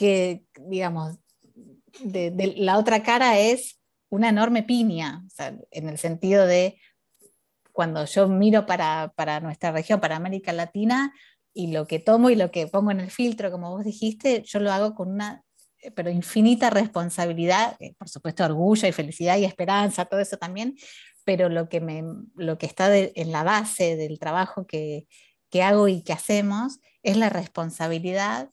que, 0.00 0.44
digamos, 0.66 1.18
la 2.02 2.78
otra 2.78 3.02
cara 3.02 3.38
es 3.38 3.78
una 4.08 4.30
enorme 4.30 4.62
piña, 4.62 5.26
en 5.70 5.90
el 5.90 5.98
sentido 5.98 6.46
de 6.46 6.80
cuando 7.70 8.06
yo 8.06 8.26
miro 8.26 8.64
para, 8.64 9.12
nuestra 9.42 9.72
región, 9.72 10.00
para 10.00 10.16
América 10.16 10.54
Latina, 10.54 11.12
y 11.52 11.70
lo 11.70 11.86
que 11.86 11.98
tomo 11.98 12.30
y 12.30 12.34
lo 12.34 12.50
que 12.50 12.66
pongo 12.66 12.92
en 12.92 13.00
el 13.00 13.10
filtro, 13.10 13.50
como 13.50 13.72
vos 13.72 13.84
dijiste, 13.84 14.42
yo 14.46 14.58
lo 14.60 14.72
hago 14.72 14.94
con 14.94 15.10
una 15.10 15.44
pero 15.94 16.08
infinita 16.08 16.70
responsabilidad, 16.70 17.76
eh, 17.78 17.94
por 17.98 18.08
supuesto 18.08 18.42
orgullo 18.42 18.88
y 18.88 18.92
felicidad 18.92 19.36
y 19.36 19.44
esperanza, 19.44 20.06
todo 20.06 20.20
eso 20.20 20.38
también, 20.38 20.76
pero 21.24 21.50
lo 21.50 21.68
que, 21.68 21.82
me, 21.82 22.02
lo 22.36 22.56
que 22.56 22.64
está 22.64 22.96
en 22.96 23.32
la 23.32 23.44
base 23.44 23.96
del 23.96 24.18
trabajo 24.18 24.66
que, 24.66 25.06
que 25.50 25.62
hago 25.62 25.88
y 25.88 26.02
que 26.02 26.14
hacemos 26.14 26.80
es 27.02 27.18
la 27.18 27.28
responsabilidad 27.28 28.50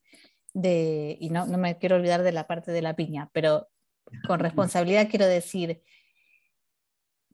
y 0.63 1.29
no, 1.29 1.45
no 1.45 1.57
me 1.57 1.77
quiero 1.77 1.95
olvidar 1.95 2.23
de 2.23 2.31
la 2.31 2.47
parte 2.47 2.71
de 2.71 2.81
la 2.81 2.95
piña, 2.95 3.29
pero 3.33 3.67
con 4.27 4.39
responsabilidad 4.39 5.09
quiero 5.09 5.25
decir, 5.25 5.81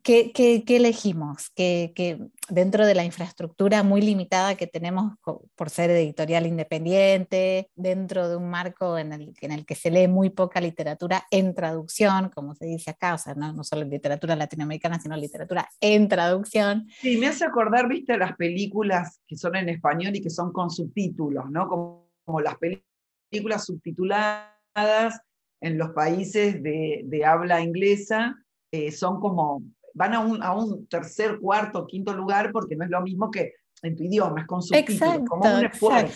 ¿Qué, 0.04 0.34
qué, 0.34 0.66
qué, 0.66 0.76
elegimos? 0.76 1.50
Que, 1.56 2.20
dentro 2.50 2.86
de 2.86 2.94
la 2.94 3.06
infraestructura 3.06 3.84
muy 3.84 4.02
limitada 4.02 4.56
que 4.56 4.68
tenemos 4.68 5.14
por 5.56 5.70
ser 5.70 5.92
editorial 5.92 6.46
independiente, 6.46 7.70
dentro 7.74 8.28
de 8.28 8.36
un 8.36 8.50
marco 8.50 8.98
en 8.98 9.14
el, 9.14 9.34
en 9.40 9.54
el, 9.54 9.66
que 9.66 9.76
se 9.76 9.90
lee 9.92 10.10
muy 10.10 10.30
poca 10.30 10.60
literatura 10.60 11.24
en 11.32 11.56
traducción, 11.56 12.30
como 12.36 12.54
se 12.54 12.66
dice 12.66 12.92
acá, 12.92 13.14
o 13.14 13.18
sea, 13.18 13.34
no, 13.34 13.54
no 13.54 13.64
solo 13.64 13.86
literatura 13.86 14.36
latinoamericana, 14.36 15.00
sino 15.00 15.16
literatura 15.16 15.70
en 15.80 16.10
traducción. 16.10 16.86
Sí, 17.00 17.16
me 17.18 17.28
hace 17.28 17.46
acordar, 17.46 17.88
viste, 17.88 18.18
las 18.18 18.36
películas 18.36 19.22
que 19.26 19.38
son 19.38 19.56
en 19.56 19.70
español 19.70 20.14
y 20.18 20.22
que 20.22 20.30
son 20.30 20.52
con 20.52 20.70
subtítulos, 20.70 21.50
¿no? 21.50 21.70
Como, 21.70 22.10
como 22.26 22.42
las 22.42 22.58
películas 22.58 22.93
películas 23.34 23.66
subtituladas 23.66 25.20
en 25.60 25.78
los 25.78 25.90
países 25.92 26.62
de, 26.62 27.24
habla 27.26 27.62
inglesa 27.62 28.36
eh, 28.72 28.92
son 28.92 29.20
como, 29.20 29.64
van 29.96 30.14
a 30.14 30.20
un, 30.20 30.44
a 30.44 30.54
un, 30.54 30.88
tercer, 30.88 31.40
cuarto, 31.40 31.88
quinto 31.88 32.14
lugar 32.14 32.52
porque 32.52 32.76
no 32.76 32.86
es 32.86 32.92
lo 32.92 33.02
mismo 33.02 33.32
que 33.32 33.54
en 33.82 33.96
tu 33.98 34.04
idioma, 34.04 34.42
es 34.42 34.48
con 34.48 34.62
subtítulos, 34.62 35.28
como 35.28 35.44
un 35.44 35.70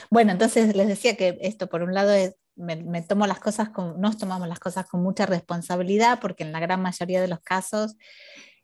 Bueno, 0.09 0.31
entonces 0.31 0.75
les 0.75 0.87
decía 0.87 1.17
que 1.17 1.37
esto 1.41 1.67
por 1.67 1.81
un 1.81 1.93
lado 1.93 2.11
es, 2.11 2.35
me, 2.55 3.01
tomo 3.01 3.27
las 3.27 3.39
cosas 3.39 3.69
con, 3.69 3.99
nos 3.99 4.17
tomamos 4.17 4.47
las 4.47 4.59
cosas 4.59 4.87
con 4.87 5.01
mucha 5.01 5.25
responsabilidad 5.25 6.19
porque 6.21 6.43
en 6.43 6.51
la 6.51 6.59
gran 6.59 6.81
mayoría 6.81 7.19
de 7.19 7.27
los 7.27 7.41
casos 7.41 7.97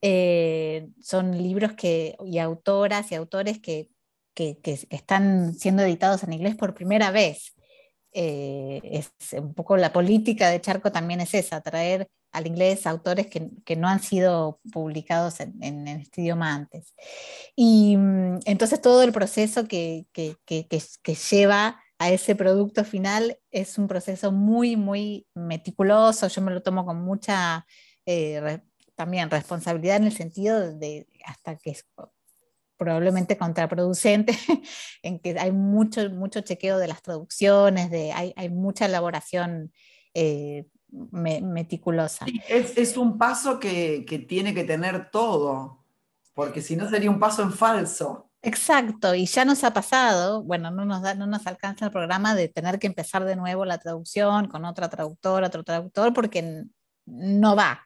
eh, 0.01 0.87
son 1.01 1.37
libros 1.37 1.73
que, 1.73 2.15
y 2.23 2.37
autoras 2.37 3.11
y 3.11 3.15
autores 3.15 3.59
que, 3.59 3.89
que, 4.33 4.59
que, 4.59 4.79
están 4.89 5.53
siendo 5.55 5.83
editados 5.83 6.23
en 6.23 6.33
inglés 6.33 6.55
por 6.55 6.73
primera 6.73 7.11
vez. 7.11 7.53
Eh, 8.13 8.81
es 8.83 9.11
un 9.33 9.53
poco 9.53 9.75
la 9.77 9.91
política 9.91 10.49
de 10.49 10.61
Charco 10.61 10.91
también 10.91 11.21
es 11.21 11.33
esa, 11.33 11.61
traer 11.61 12.07
al 12.31 12.47
inglés 12.47 12.85
autores 12.87 13.27
que, 13.27 13.49
que 13.65 13.75
no 13.75 13.87
han 13.87 14.01
sido 14.01 14.59
publicados 14.71 15.39
en, 15.39 15.63
en, 15.63 15.87
este 15.87 16.21
idioma 16.21 16.53
antes. 16.53 16.93
Y 17.55 17.97
mm, 17.97 18.39
entonces 18.45 18.81
todo 18.81 19.03
el 19.03 19.11
proceso 19.11 19.67
que, 19.67 20.05
que, 20.13 20.35
que, 20.45 21.15
lleva 21.31 21.81
a 21.99 22.11
ese 22.11 22.35
producto 22.35 22.83
final 22.83 23.37
es 23.51 23.77
un 23.77 23.87
proceso 23.87 24.31
muy, 24.31 24.75
muy 24.75 25.27
meticuloso, 25.35 26.27
yo 26.27 26.41
me 26.41 26.51
lo 26.51 26.61
tomo 26.61 26.85
con 26.85 27.03
mucha... 27.03 27.65
Eh, 28.05 28.59
también 28.95 29.29
responsabilidad 29.29 29.97
en 29.97 30.05
el 30.05 30.13
sentido 30.13 30.71
de 30.71 31.07
hasta 31.25 31.55
que 31.57 31.75
probablemente 32.83 33.37
contraproducente, 33.37 34.37
en 35.03 35.19
que 35.19 35.39
hay 35.39 35.51
mucho, 35.51 36.09
mucho 36.09 36.41
chequeo 36.41 36.77
de 36.77 36.87
las 36.87 37.01
traducciones, 37.01 37.89
de, 37.89 38.11
hay, 38.11 38.33
hay 38.35 38.49
mucha 38.49 38.85
elaboración 38.85 39.71
eh, 40.13 40.65
meticulosa. 40.91 42.25
es, 42.49 42.77
es, 42.77 42.97
un 42.97 43.17
paso 43.17 43.59
que, 43.59 44.05
que, 44.05 44.19
tiene 44.19 44.53
que 44.53 44.65
tener 44.65 45.09
todo, 45.09 45.85
porque 46.33 46.61
si 46.61 46.75
no 46.75 46.89
sería 46.89 47.09
un 47.09 47.19
paso 47.19 47.41
en 47.41 47.53
falso. 47.53 48.29
Exacto, 48.41 49.15
y 49.15 49.25
ya 49.25 49.45
nos 49.45 49.63
ha 49.63 49.71
pasado, 49.71 50.43
bueno, 50.43 50.69
no 50.69 50.83
nos, 50.83 51.01
da, 51.01 51.15
no 51.15 51.25
nos 51.25 51.47
alcanza 51.47 51.85
el 51.85 51.91
programa 51.91 52.35
de 52.35 52.49
tener 52.49 52.77
que 52.77 52.87
empezar 52.87 53.23
de 53.23 53.37
nuevo 53.37 53.63
la 53.63 53.77
traducción 53.77 54.49
con 54.49 54.65
otra 54.65 54.89
traductora, 54.89 55.47
otro 55.47 55.63
traductor, 55.63 56.13
porque 56.13 56.65
no 57.05 57.55
va. 57.55 57.85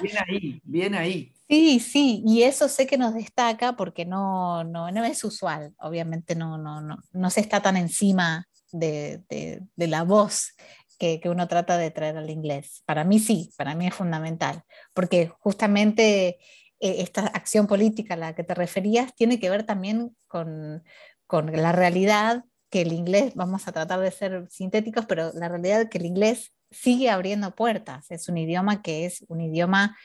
Bien 0.00 0.16
ahí, 0.26 0.60
bien 0.64 0.94
ahí. 0.94 1.34
Sí, 1.50 1.80
sí, 1.80 2.22
y 2.24 2.44
eso 2.44 2.68
sé 2.68 2.86
que 2.86 2.96
nos 2.96 3.12
destaca 3.12 3.74
porque 3.74 4.04
no, 4.04 4.62
no, 4.62 4.92
no 4.92 5.04
es 5.04 5.24
usual, 5.24 5.74
obviamente 5.80 6.36
no, 6.36 6.56
no, 6.58 6.80
no, 6.80 6.98
no 7.12 7.30
se 7.30 7.40
está 7.40 7.60
tan 7.60 7.76
encima 7.76 8.46
de, 8.70 9.24
de, 9.28 9.86
la 9.88 10.04
voz 10.04 10.54
que, 10.96 11.18
que, 11.18 11.28
uno 11.28 11.48
trata 11.48 11.76
de 11.76 11.90
traer 11.90 12.16
al 12.16 12.30
inglés. 12.30 12.84
Para 12.86 13.02
mí 13.02 13.18
sí, 13.18 13.50
para 13.56 13.74
mí 13.74 13.88
es 13.88 13.94
fundamental, 13.94 14.62
porque 14.94 15.32
justamente 15.40 16.38
eh, 16.78 17.02
esta 17.02 17.22
acción 17.22 17.66
política 17.66 18.14
a 18.14 18.18
la 18.18 18.34
que 18.36 18.44
te 18.44 18.54
referías 18.54 19.12
tiene 19.16 19.40
que 19.40 19.50
ver 19.50 19.64
también 19.64 20.16
con, 20.28 20.84
con 21.26 21.50
la 21.50 21.72
realidad 21.72 22.44
que 22.70 22.82
el 22.82 22.92
inglés, 22.92 23.34
vamos 23.34 23.66
a 23.66 23.72
tratar 23.72 23.98
de 23.98 24.12
ser 24.12 24.46
sintéticos, 24.50 25.04
pero 25.06 25.32
la 25.34 25.48
realidad 25.48 25.88
que 25.88 25.98
el 25.98 26.06
inglés 26.06 26.52
sigue 26.70 27.10
abriendo 27.10 27.56
puertas, 27.56 28.08
es 28.12 28.28
un 28.28 28.38
idioma 28.38 28.82
que 28.82 29.04
es 29.04 29.24
un 29.26 29.40
idioma 29.40 29.96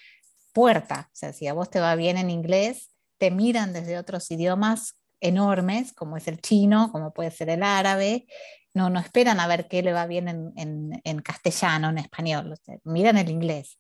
puerta. 0.55 1.09
O 1.11 1.15
sea, 1.15 1.33
si 1.33 1.47
a 1.47 1.53
vos 1.53 1.69
te 1.69 1.81
va 1.81 1.95
bien 1.95 2.17
en 2.17 2.29
inglés, 2.29 2.95
te 3.17 3.29
miran 3.29 3.73
desde 3.73 3.97
otros 3.97 4.31
idiomas 4.31 4.95
enormes, 5.19 5.91
como 5.91 6.15
es 6.15 6.29
el 6.29 6.39
chino, 6.39 6.91
como 6.93 7.13
puede 7.13 7.29
ser 7.29 7.49
el 7.49 7.61
árabe. 7.61 8.25
No, 8.73 8.89
no 8.89 8.99
esperan 9.01 9.41
a 9.41 9.47
ver 9.47 9.67
qué 9.67 9.83
le 9.83 9.91
va 9.91 10.07
bien 10.07 10.53
en, 10.55 11.21
castellano, 11.21 11.89
en 11.89 11.97
español. 11.97 12.55
miran 12.85 13.17
el 13.17 13.29
inglés. 13.29 13.79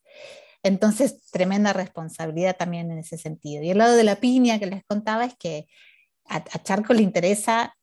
Entonces, 0.63 1.29
tremenda 1.31 1.71
responsabilidad 1.71 2.57
también 2.57 2.91
en 2.91 2.99
ese 2.99 3.17
sentido. 3.17 3.63
Y 3.63 3.69
el 3.69 3.77
lado 3.77 3.95
de 3.95 4.03
la 4.03 4.17
piña 4.17 4.59
que 4.59 4.65
les 4.65 4.83
contaba 4.83 5.23
es 5.23 5.35
que 5.37 5.67
a, 6.25 6.43
Charco 6.61 6.93
le 6.93 7.03
interesa 7.03 7.77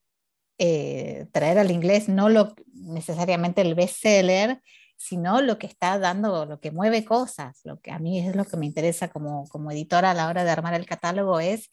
eh, 0.59 1.27
traer 1.33 1.59
al 1.59 1.71
inglés 1.71 2.11
no 2.11 2.29
lo, 2.29 2.55
necesariamente 2.75 3.63
el 3.63 3.75
bestseller, 3.75 4.61
sino 5.03 5.41
lo 5.41 5.59
que 5.59 5.67
está 5.67 5.99
dando, 5.99 6.47
lo 6.47 6.61
que 6.61 6.71
mueve 6.71 7.05
cosas. 7.05 7.61
Lo 7.65 7.81
que 7.81 7.91
a 7.91 7.99
mí 7.99 8.21
es 8.21 8.37
lo 8.37 8.45
que 8.45 8.57
me 8.57 8.67
interesa 8.67 9.09
como, 9.09 9.49
como 9.49 9.73
editora 9.73 10.13
a 10.13 10.15
la 10.15 10.29
hora 10.29 10.45
de 10.45 10.51
armar 10.51 10.75
el 10.75 10.87
catálogo 10.87 11.41
es 11.41 11.71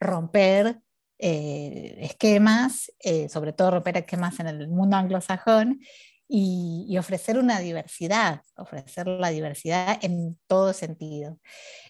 romper 0.00 0.80
eh, 1.18 1.96
esquemas, 2.00 2.90
eh, 3.00 3.28
sobre 3.28 3.52
todo 3.52 3.72
romper 3.72 3.98
esquemas 3.98 4.40
en 4.40 4.46
el 4.46 4.68
mundo 4.68 4.96
anglosajón, 4.96 5.80
y, 6.34 6.96
ofrecer 6.96 7.38
una 7.38 7.60
diversidad, 7.60 8.40
ofrecer 8.56 9.06
la 9.06 9.28
diversidad 9.28 9.98
en 10.00 10.38
todo 10.46 10.72
sentido. 10.72 11.38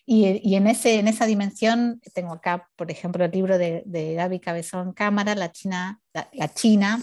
Y, 0.04 0.56
en, 0.56 0.66
ese, 0.66 0.98
en 0.98 1.06
esa 1.06 1.26
dimensión 1.26 2.00
tengo 2.12 2.32
acá, 2.32 2.68
por 2.74 2.90
ejemplo, 2.90 3.24
el 3.24 3.30
libro 3.30 3.56
de, 3.56 3.84
de 3.86 4.14
Gaby 4.14 4.40
Cabezón 4.40 4.94
Cámara, 4.94 5.36
La 5.36 5.52
China, 5.52 6.00
la, 6.12 6.52
China. 6.52 7.00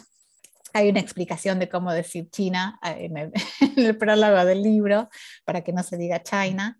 Hay 0.73 0.89
una 0.89 0.99
explicación 0.99 1.59
de 1.59 1.69
cómo 1.69 1.91
decir 1.91 2.29
China 2.29 2.79
eh, 2.83 3.09
en 3.77 3.85
el, 3.85 3.97
prólogo 3.97 4.45
del 4.45 4.61
libro, 4.61 5.09
para 5.45 5.63
que 5.63 5.73
no 5.73 5.83
se 5.83 5.97
diga 5.97 6.23
China. 6.23 6.79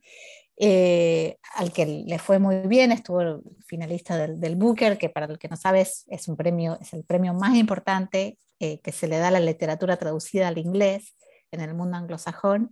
Eh, 0.62 1.38
al 1.56 1.72
que 1.72 1.86
le 1.86 2.20
fue 2.20 2.38
muy 2.38 2.58
bien, 2.68 2.92
estuvo 2.92 3.42
finalista 3.66 4.18
del, 4.18 4.40
del, 4.40 4.58
Booker, 4.58 4.98
que 4.98 5.10
para 5.10 5.26
el 5.26 5.40
que 5.40 5.48
no 5.48 5.56
sabe 5.56 5.82
es, 5.82 6.28
un 6.28 6.36
premio, 6.36 6.78
es 6.82 6.92
el 6.94 7.06
premio 7.06 7.34
más 7.34 7.56
importante 7.56 8.38
eh, 8.60 8.82
que 8.82 8.92
se 8.92 9.08
le 9.08 9.20
da 9.20 9.30
a 9.30 9.32
la 9.32 9.40
literatura 9.40 9.96
traducida 9.96 10.50
al 10.50 10.58
inglés 10.58 11.16
en 11.52 11.62
el 11.62 11.74
mundo 11.74 11.96
anglosajón. 11.96 12.72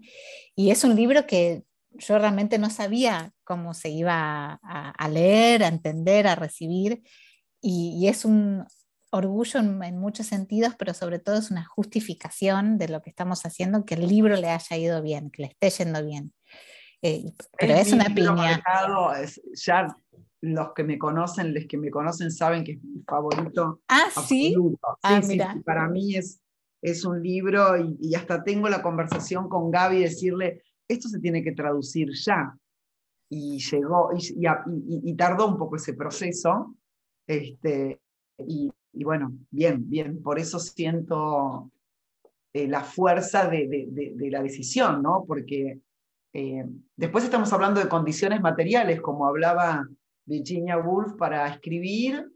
Y 0.54 0.72
es 0.72 0.84
un 0.84 0.96
libro 0.98 1.26
que 1.26 1.64
yo 1.92 2.20
realmente 2.20 2.58
no 2.58 2.70
sabía 2.70 3.32
cómo 3.44 3.74
se 3.74 3.90
iba 3.90 4.60
a, 4.62 5.10
leer, 5.10 5.64
a 5.64 5.68
entender, 5.68 6.28
a 6.28 6.36
recibir. 6.36 7.04
Y, 7.62 8.08
es 8.08 8.26
un 8.26 8.66
orgullo 9.12 9.60
en, 9.60 9.82
en, 9.84 9.98
muchos 9.98 10.28
sentidos, 10.28 10.76
pero 10.78 10.94
sobre 10.94 11.20
todo 11.20 11.38
es 11.38 11.52
una 11.52 11.66
justificación 11.66 12.78
de 12.78 12.90
lo 12.90 13.02
que 13.02 13.10
estamos 13.10 13.46
haciendo, 13.46 13.86
que 13.86 13.96
el 13.96 14.08
libro 14.08 14.36
le 14.36 14.50
haya 14.50 14.78
ido 14.78 15.02
bien, 15.02 15.32
que 15.32 15.44
le 15.44 15.48
esté 15.50 15.70
yendo 15.70 16.06
bien. 16.06 16.34
Eh, 17.02 17.32
pero 17.58 17.74
es, 17.74 17.94
una 17.94 18.06
piña. 18.14 18.64
ya 19.54 19.88
los 20.42 20.74
que 20.74 20.84
me 20.84 20.98
conocen, 20.98 21.54
los 21.54 21.66
que 21.66 21.78
me 21.78 21.92
conocen 21.92 22.32
saben 22.32 22.64
que 22.64 22.74
es 22.74 22.84
mi 22.84 23.04
favorito. 23.04 23.82
Ah, 23.88 24.10
sí. 24.28 24.56
Ah, 25.04 25.22
para 25.64 25.88
mí 25.88 26.16
es, 26.16 26.42
es 26.82 27.06
un 27.06 27.22
libro 27.22 27.76
y, 27.78 28.16
hasta 28.16 28.44
tengo 28.44 28.70
la 28.70 28.82
conversación 28.82 29.48
con 29.48 29.70
Gaby 29.72 30.00
decirle, 30.00 30.64
esto 30.88 31.08
se 31.10 31.20
tiene 31.20 31.44
que 31.44 31.52
traducir 31.52 32.10
ya. 32.14 32.58
Y 33.30 33.60
llegó, 33.60 34.10
y, 34.16 35.12
y, 35.12 35.16
tardó 35.16 35.48
un 35.48 35.58
poco 35.58 35.76
ese 35.76 35.94
proceso. 35.94 36.76
Este, 37.28 38.00
y, 38.40 38.72
bueno, 39.04 39.34
bien, 39.52 39.90
bien, 39.90 40.22
por 40.22 40.40
eso 40.40 40.60
siento 40.60 41.72
eh, 42.54 42.68
la 42.68 42.82
fuerza 42.82 43.48
de, 43.48 43.68
de, 43.68 44.14
de, 44.16 44.32
la 44.32 44.42
decisión, 44.42 45.04
¿no? 45.04 45.26
Porque 45.28 45.80
eh, 46.34 46.66
después 46.96 47.24
estamos 47.24 47.52
hablando 47.54 47.80
de 47.80 47.90
condiciones 47.90 48.42
materiales, 48.42 49.02
como 49.02 49.28
hablaba 49.28 49.88
Virginia 50.26 50.78
Woolf, 50.78 51.14
para 51.18 51.48
escribir 51.48 52.32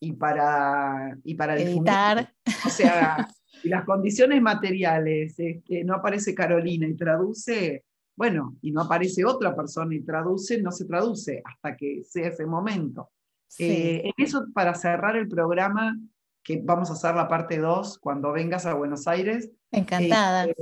y 0.00 0.12
para, 0.12 1.18
y 1.24 1.34
para 1.34 1.58
editar. 1.58 2.32
O 2.64 2.70
sea, 2.70 3.28
las 3.64 3.84
condiciones 3.84 4.40
materiales, 4.40 5.36
que 5.36 5.84
no 5.84 5.94
aparece 5.94 6.34
Carolina 6.34 6.86
y 6.86 6.94
traduce, 6.94 7.84
bueno, 8.16 8.56
y 8.62 8.72
no 8.72 8.82
aparece 8.82 9.24
otra 9.24 9.54
persona 9.54 9.94
y 9.94 10.02
traduce, 10.02 10.62
no 10.62 10.70
se 10.70 10.86
traduce 10.86 11.42
hasta 11.44 11.76
que 11.76 12.02
sea 12.04 12.28
ese 12.28 12.46
momento. 12.46 13.10
Eh, 13.58 14.02
en 14.04 14.24
eso, 14.24 14.46
para 14.54 14.74
cerrar 14.74 15.16
el 15.16 15.28
programa, 15.28 15.96
que 16.42 16.60
vamos 16.62 16.90
a 16.90 16.94
hacer 16.94 17.14
la 17.14 17.28
parte 17.28 17.58
2 17.58 17.98
cuando 17.98 18.32
vengas 18.32 18.66
a 18.66 18.74
Buenos 18.74 19.06
Aires. 19.08 19.50
Encantada. 19.70 20.46
Eh, 20.46 20.54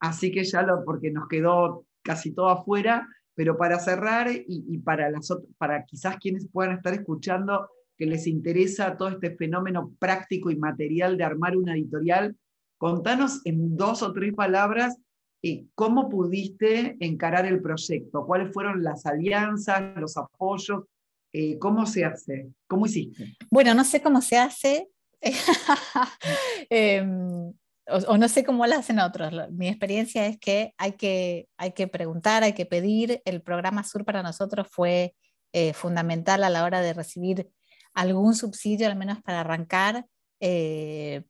así 0.00 0.32
que 0.32 0.44
ya 0.44 0.62
lo, 0.62 0.84
porque 0.84 1.10
nos 1.10 1.28
quedó 1.28 1.86
casi 2.02 2.32
todo 2.32 2.48
afuera, 2.48 3.06
pero 3.34 3.56
para 3.56 3.78
cerrar 3.78 4.28
y, 4.30 4.78
para, 4.78 5.10
las, 5.10 5.32
para 5.56 5.84
quizás 5.84 6.16
quienes 6.16 6.48
puedan 6.48 6.76
estar 6.76 6.94
escuchando 6.94 7.68
que 7.96 8.06
les 8.06 8.26
interesa 8.26 8.96
todo 8.96 9.08
este 9.10 9.36
fenómeno 9.36 9.94
práctico 9.98 10.50
y 10.50 10.56
material 10.56 11.16
de 11.16 11.24
armar 11.24 11.56
una 11.56 11.74
editorial, 11.74 12.36
contanos 12.78 13.40
en 13.44 13.76
dos 13.76 14.02
o 14.02 14.12
tres 14.12 14.34
palabras 14.34 14.98
eh, 15.42 15.64
cómo 15.74 16.10
pudiste 16.10 16.96
encarar 17.00 17.46
el 17.46 17.62
proyecto, 17.62 18.26
cuáles 18.26 18.52
fueron 18.52 18.82
las 18.82 19.06
alianzas, 19.06 19.96
los 19.96 20.16
apoyos, 20.18 20.84
eh, 21.32 21.58
cómo 21.58 21.86
se 21.86 22.04
hace, 22.04 22.48
cómo 22.66 22.86
hiciste. 22.86 23.36
Bueno, 23.50 23.74
no 23.74 23.84
sé 23.84 24.02
cómo 24.02 24.20
se 24.22 24.38
hace. 24.38 24.88
Em, 26.70 27.52
o, 27.86 28.16
no 28.16 28.28
sé 28.28 28.44
cómo 28.44 28.66
lo 28.66 28.74
hacen 28.76 29.00
otros. 29.00 29.32
Mi 29.50 29.68
experiencia 29.68 30.26
es 30.26 30.38
que 30.38 30.74
hay, 30.78 30.92
que 30.92 31.48
hay 31.56 31.72
que 31.72 31.88
preguntar, 31.88 32.42
hay 32.42 32.52
que 32.52 32.66
pedir. 32.66 33.20
El 33.24 33.42
programa 33.42 33.84
Sur 33.84 34.04
para 34.04 34.22
nosotros 34.22 34.68
fue 34.70 35.14
eh, 35.52 35.72
fundamental 35.72 36.44
a 36.44 36.50
la 36.50 36.64
hora 36.64 36.80
de 36.80 36.92
recibir 36.92 37.48
algún 37.94 38.34
subsidio, 38.34 38.86
al 38.86 38.96
menos 38.96 39.20
para 39.22 39.40
arrancar, 39.40 40.06
eh, 40.40 41.22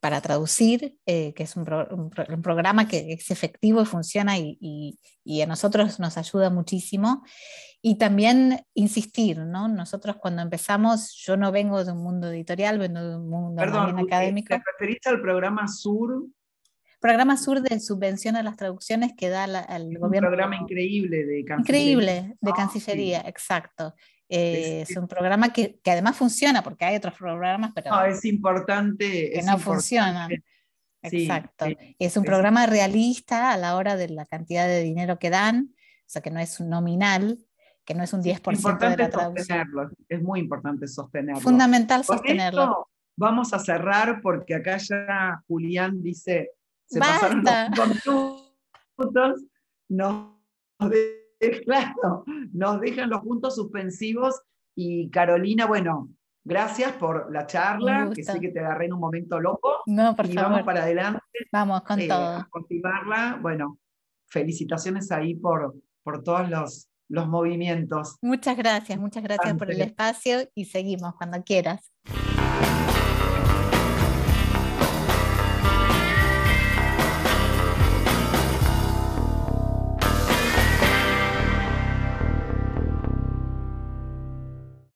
para 0.00 0.20
traducir, 0.20 0.98
eh, 1.06 1.34
que 1.34 1.42
es 1.42 1.56
un, 1.56 1.64
programa 1.64 2.86
que 2.86 3.12
es 3.12 3.30
efectivo 3.30 3.82
y 3.82 3.86
funciona 3.86 4.38
y, 4.38 4.98
y, 5.24 5.42
a 5.42 5.46
nosotros 5.46 5.98
nos 5.98 6.16
ayuda 6.16 6.50
muchísimo. 6.50 7.24
Y 7.80 7.96
también 7.96 8.60
insistir, 8.74 9.38
¿no? 9.38 9.68
Nosotros 9.68 10.16
cuando 10.16 10.42
empezamos, 10.42 11.14
yo 11.14 11.36
no 11.36 11.52
vengo 11.52 11.84
de 11.84 11.92
un 11.92 12.02
mundo 12.02 12.28
editorial, 12.28 12.78
vengo 12.78 13.00
de 13.00 13.16
un 13.16 13.28
mundo 13.28 13.60
Perdón, 13.60 13.98
académico. 13.98 14.48
¿Te 14.48 14.62
referiste 14.72 15.08
al 15.10 15.20
programa 15.20 15.68
Sur? 15.68 16.26
Programa 17.00 17.36
Sur 17.36 17.60
de 17.60 17.78
subvención 17.78 18.34
a 18.34 18.42
las 18.42 18.56
traducciones 18.56 19.12
que 19.16 19.28
da 19.28 19.44
el 19.44 19.96
gobierno. 19.98 20.28
Un 20.28 20.34
programa 20.34 20.56
increíble 20.56 21.24
de 21.24 21.44
Cancillería. 21.44 21.92
Increíble, 21.92 22.36
de 22.40 22.50
ah, 22.50 22.54
Cancillería, 22.56 23.20
exacto. 23.26 23.94
Eh, 24.28 24.82
es, 24.82 24.96
un 24.96 25.08
programa 25.08 25.52
que, 25.52 25.80
que, 25.82 25.90
además 25.90 26.16
funciona, 26.16 26.62
porque 26.62 26.84
hay 26.84 26.96
otros 26.96 27.14
programas, 27.14 27.72
pero. 27.74 27.90
No, 27.90 28.04
es 28.04 28.24
importante. 28.24 29.30
Que 29.32 29.42
no 29.42 29.58
funcionan. 29.58 30.30
Exacto. 31.02 31.66
es 31.98 32.16
un 32.16 32.24
programa 32.24 32.66
realista 32.66 33.52
a 33.52 33.56
la 33.56 33.76
hora 33.76 33.96
de 33.96 34.08
la 34.08 34.26
cantidad 34.26 34.66
de 34.66 34.82
dinero 34.82 35.18
que 35.18 35.30
dan, 35.30 35.74
o 35.74 36.04
sea 36.06 36.22
que 36.22 36.30
no 36.30 36.40
es 36.40 36.58
un 36.60 36.70
nominal, 36.70 37.38
que 37.84 37.94
no 37.94 38.02
es 38.02 38.12
un 38.12 38.22
10% 38.22 38.78
de 38.78 38.96
la 38.96 39.10
traducción. 39.10 39.96
Es 40.08 40.22
muy 40.22 40.40
importante 40.40 40.86
sostenerlo. 40.86 41.40
Fundamental 41.40 42.04
sostenerlo. 42.04 42.88
vamos 43.16 43.52
a 43.54 43.58
cerrar 43.58 44.20
porque 44.20 44.56
acá 44.56 44.76
ya 44.78 45.42
Julián 45.46 46.02
dice, 46.02 46.50
se 46.86 46.98
pasaron 46.98 47.44
los 47.44 48.52
puntos, 48.96 49.44
nos, 49.88 50.32
claro, 51.64 52.24
nos 52.52 52.80
dejan 52.80 53.10
los 53.10 53.20
puntos 53.20 53.56
suspensivos 53.56 54.40
y 54.76 55.10
Carolina, 55.10 55.66
bueno, 55.66 56.10
gracias 56.44 56.92
por 56.92 57.32
la 57.32 57.46
charla, 57.46 58.10
que 58.14 58.22
sé 58.22 58.40
que 58.40 58.50
te 58.50 58.60
agarré 58.60 58.86
en 58.86 58.94
un 58.94 59.00
momento 59.00 59.40
loco. 59.40 59.82
No, 59.86 60.14
por 60.14 60.26
y 60.26 60.34
vamos 60.34 60.62
para 60.62 60.82
adelante. 60.82 61.20
Vamos 61.52 61.82
con 61.82 62.00
eh, 62.00 62.08
todo. 62.08 62.36
A 62.36 62.48
continuarla. 62.50 63.38
Bueno, 63.40 63.78
felicitaciones 64.28 65.10
ahí 65.10 65.34
por, 65.34 65.74
por 66.02 66.22
todos 66.22 66.48
los 66.48 66.88
los 67.08 67.26
movimientos. 67.26 68.16
Muchas 68.22 68.56
gracias, 68.56 68.98
muchas 68.98 69.22
gracias 69.22 69.56
por 69.56 69.70
el 69.70 69.80
espacio 69.80 70.48
y 70.54 70.66
seguimos 70.66 71.14
cuando 71.14 71.42
quieras. 71.42 71.90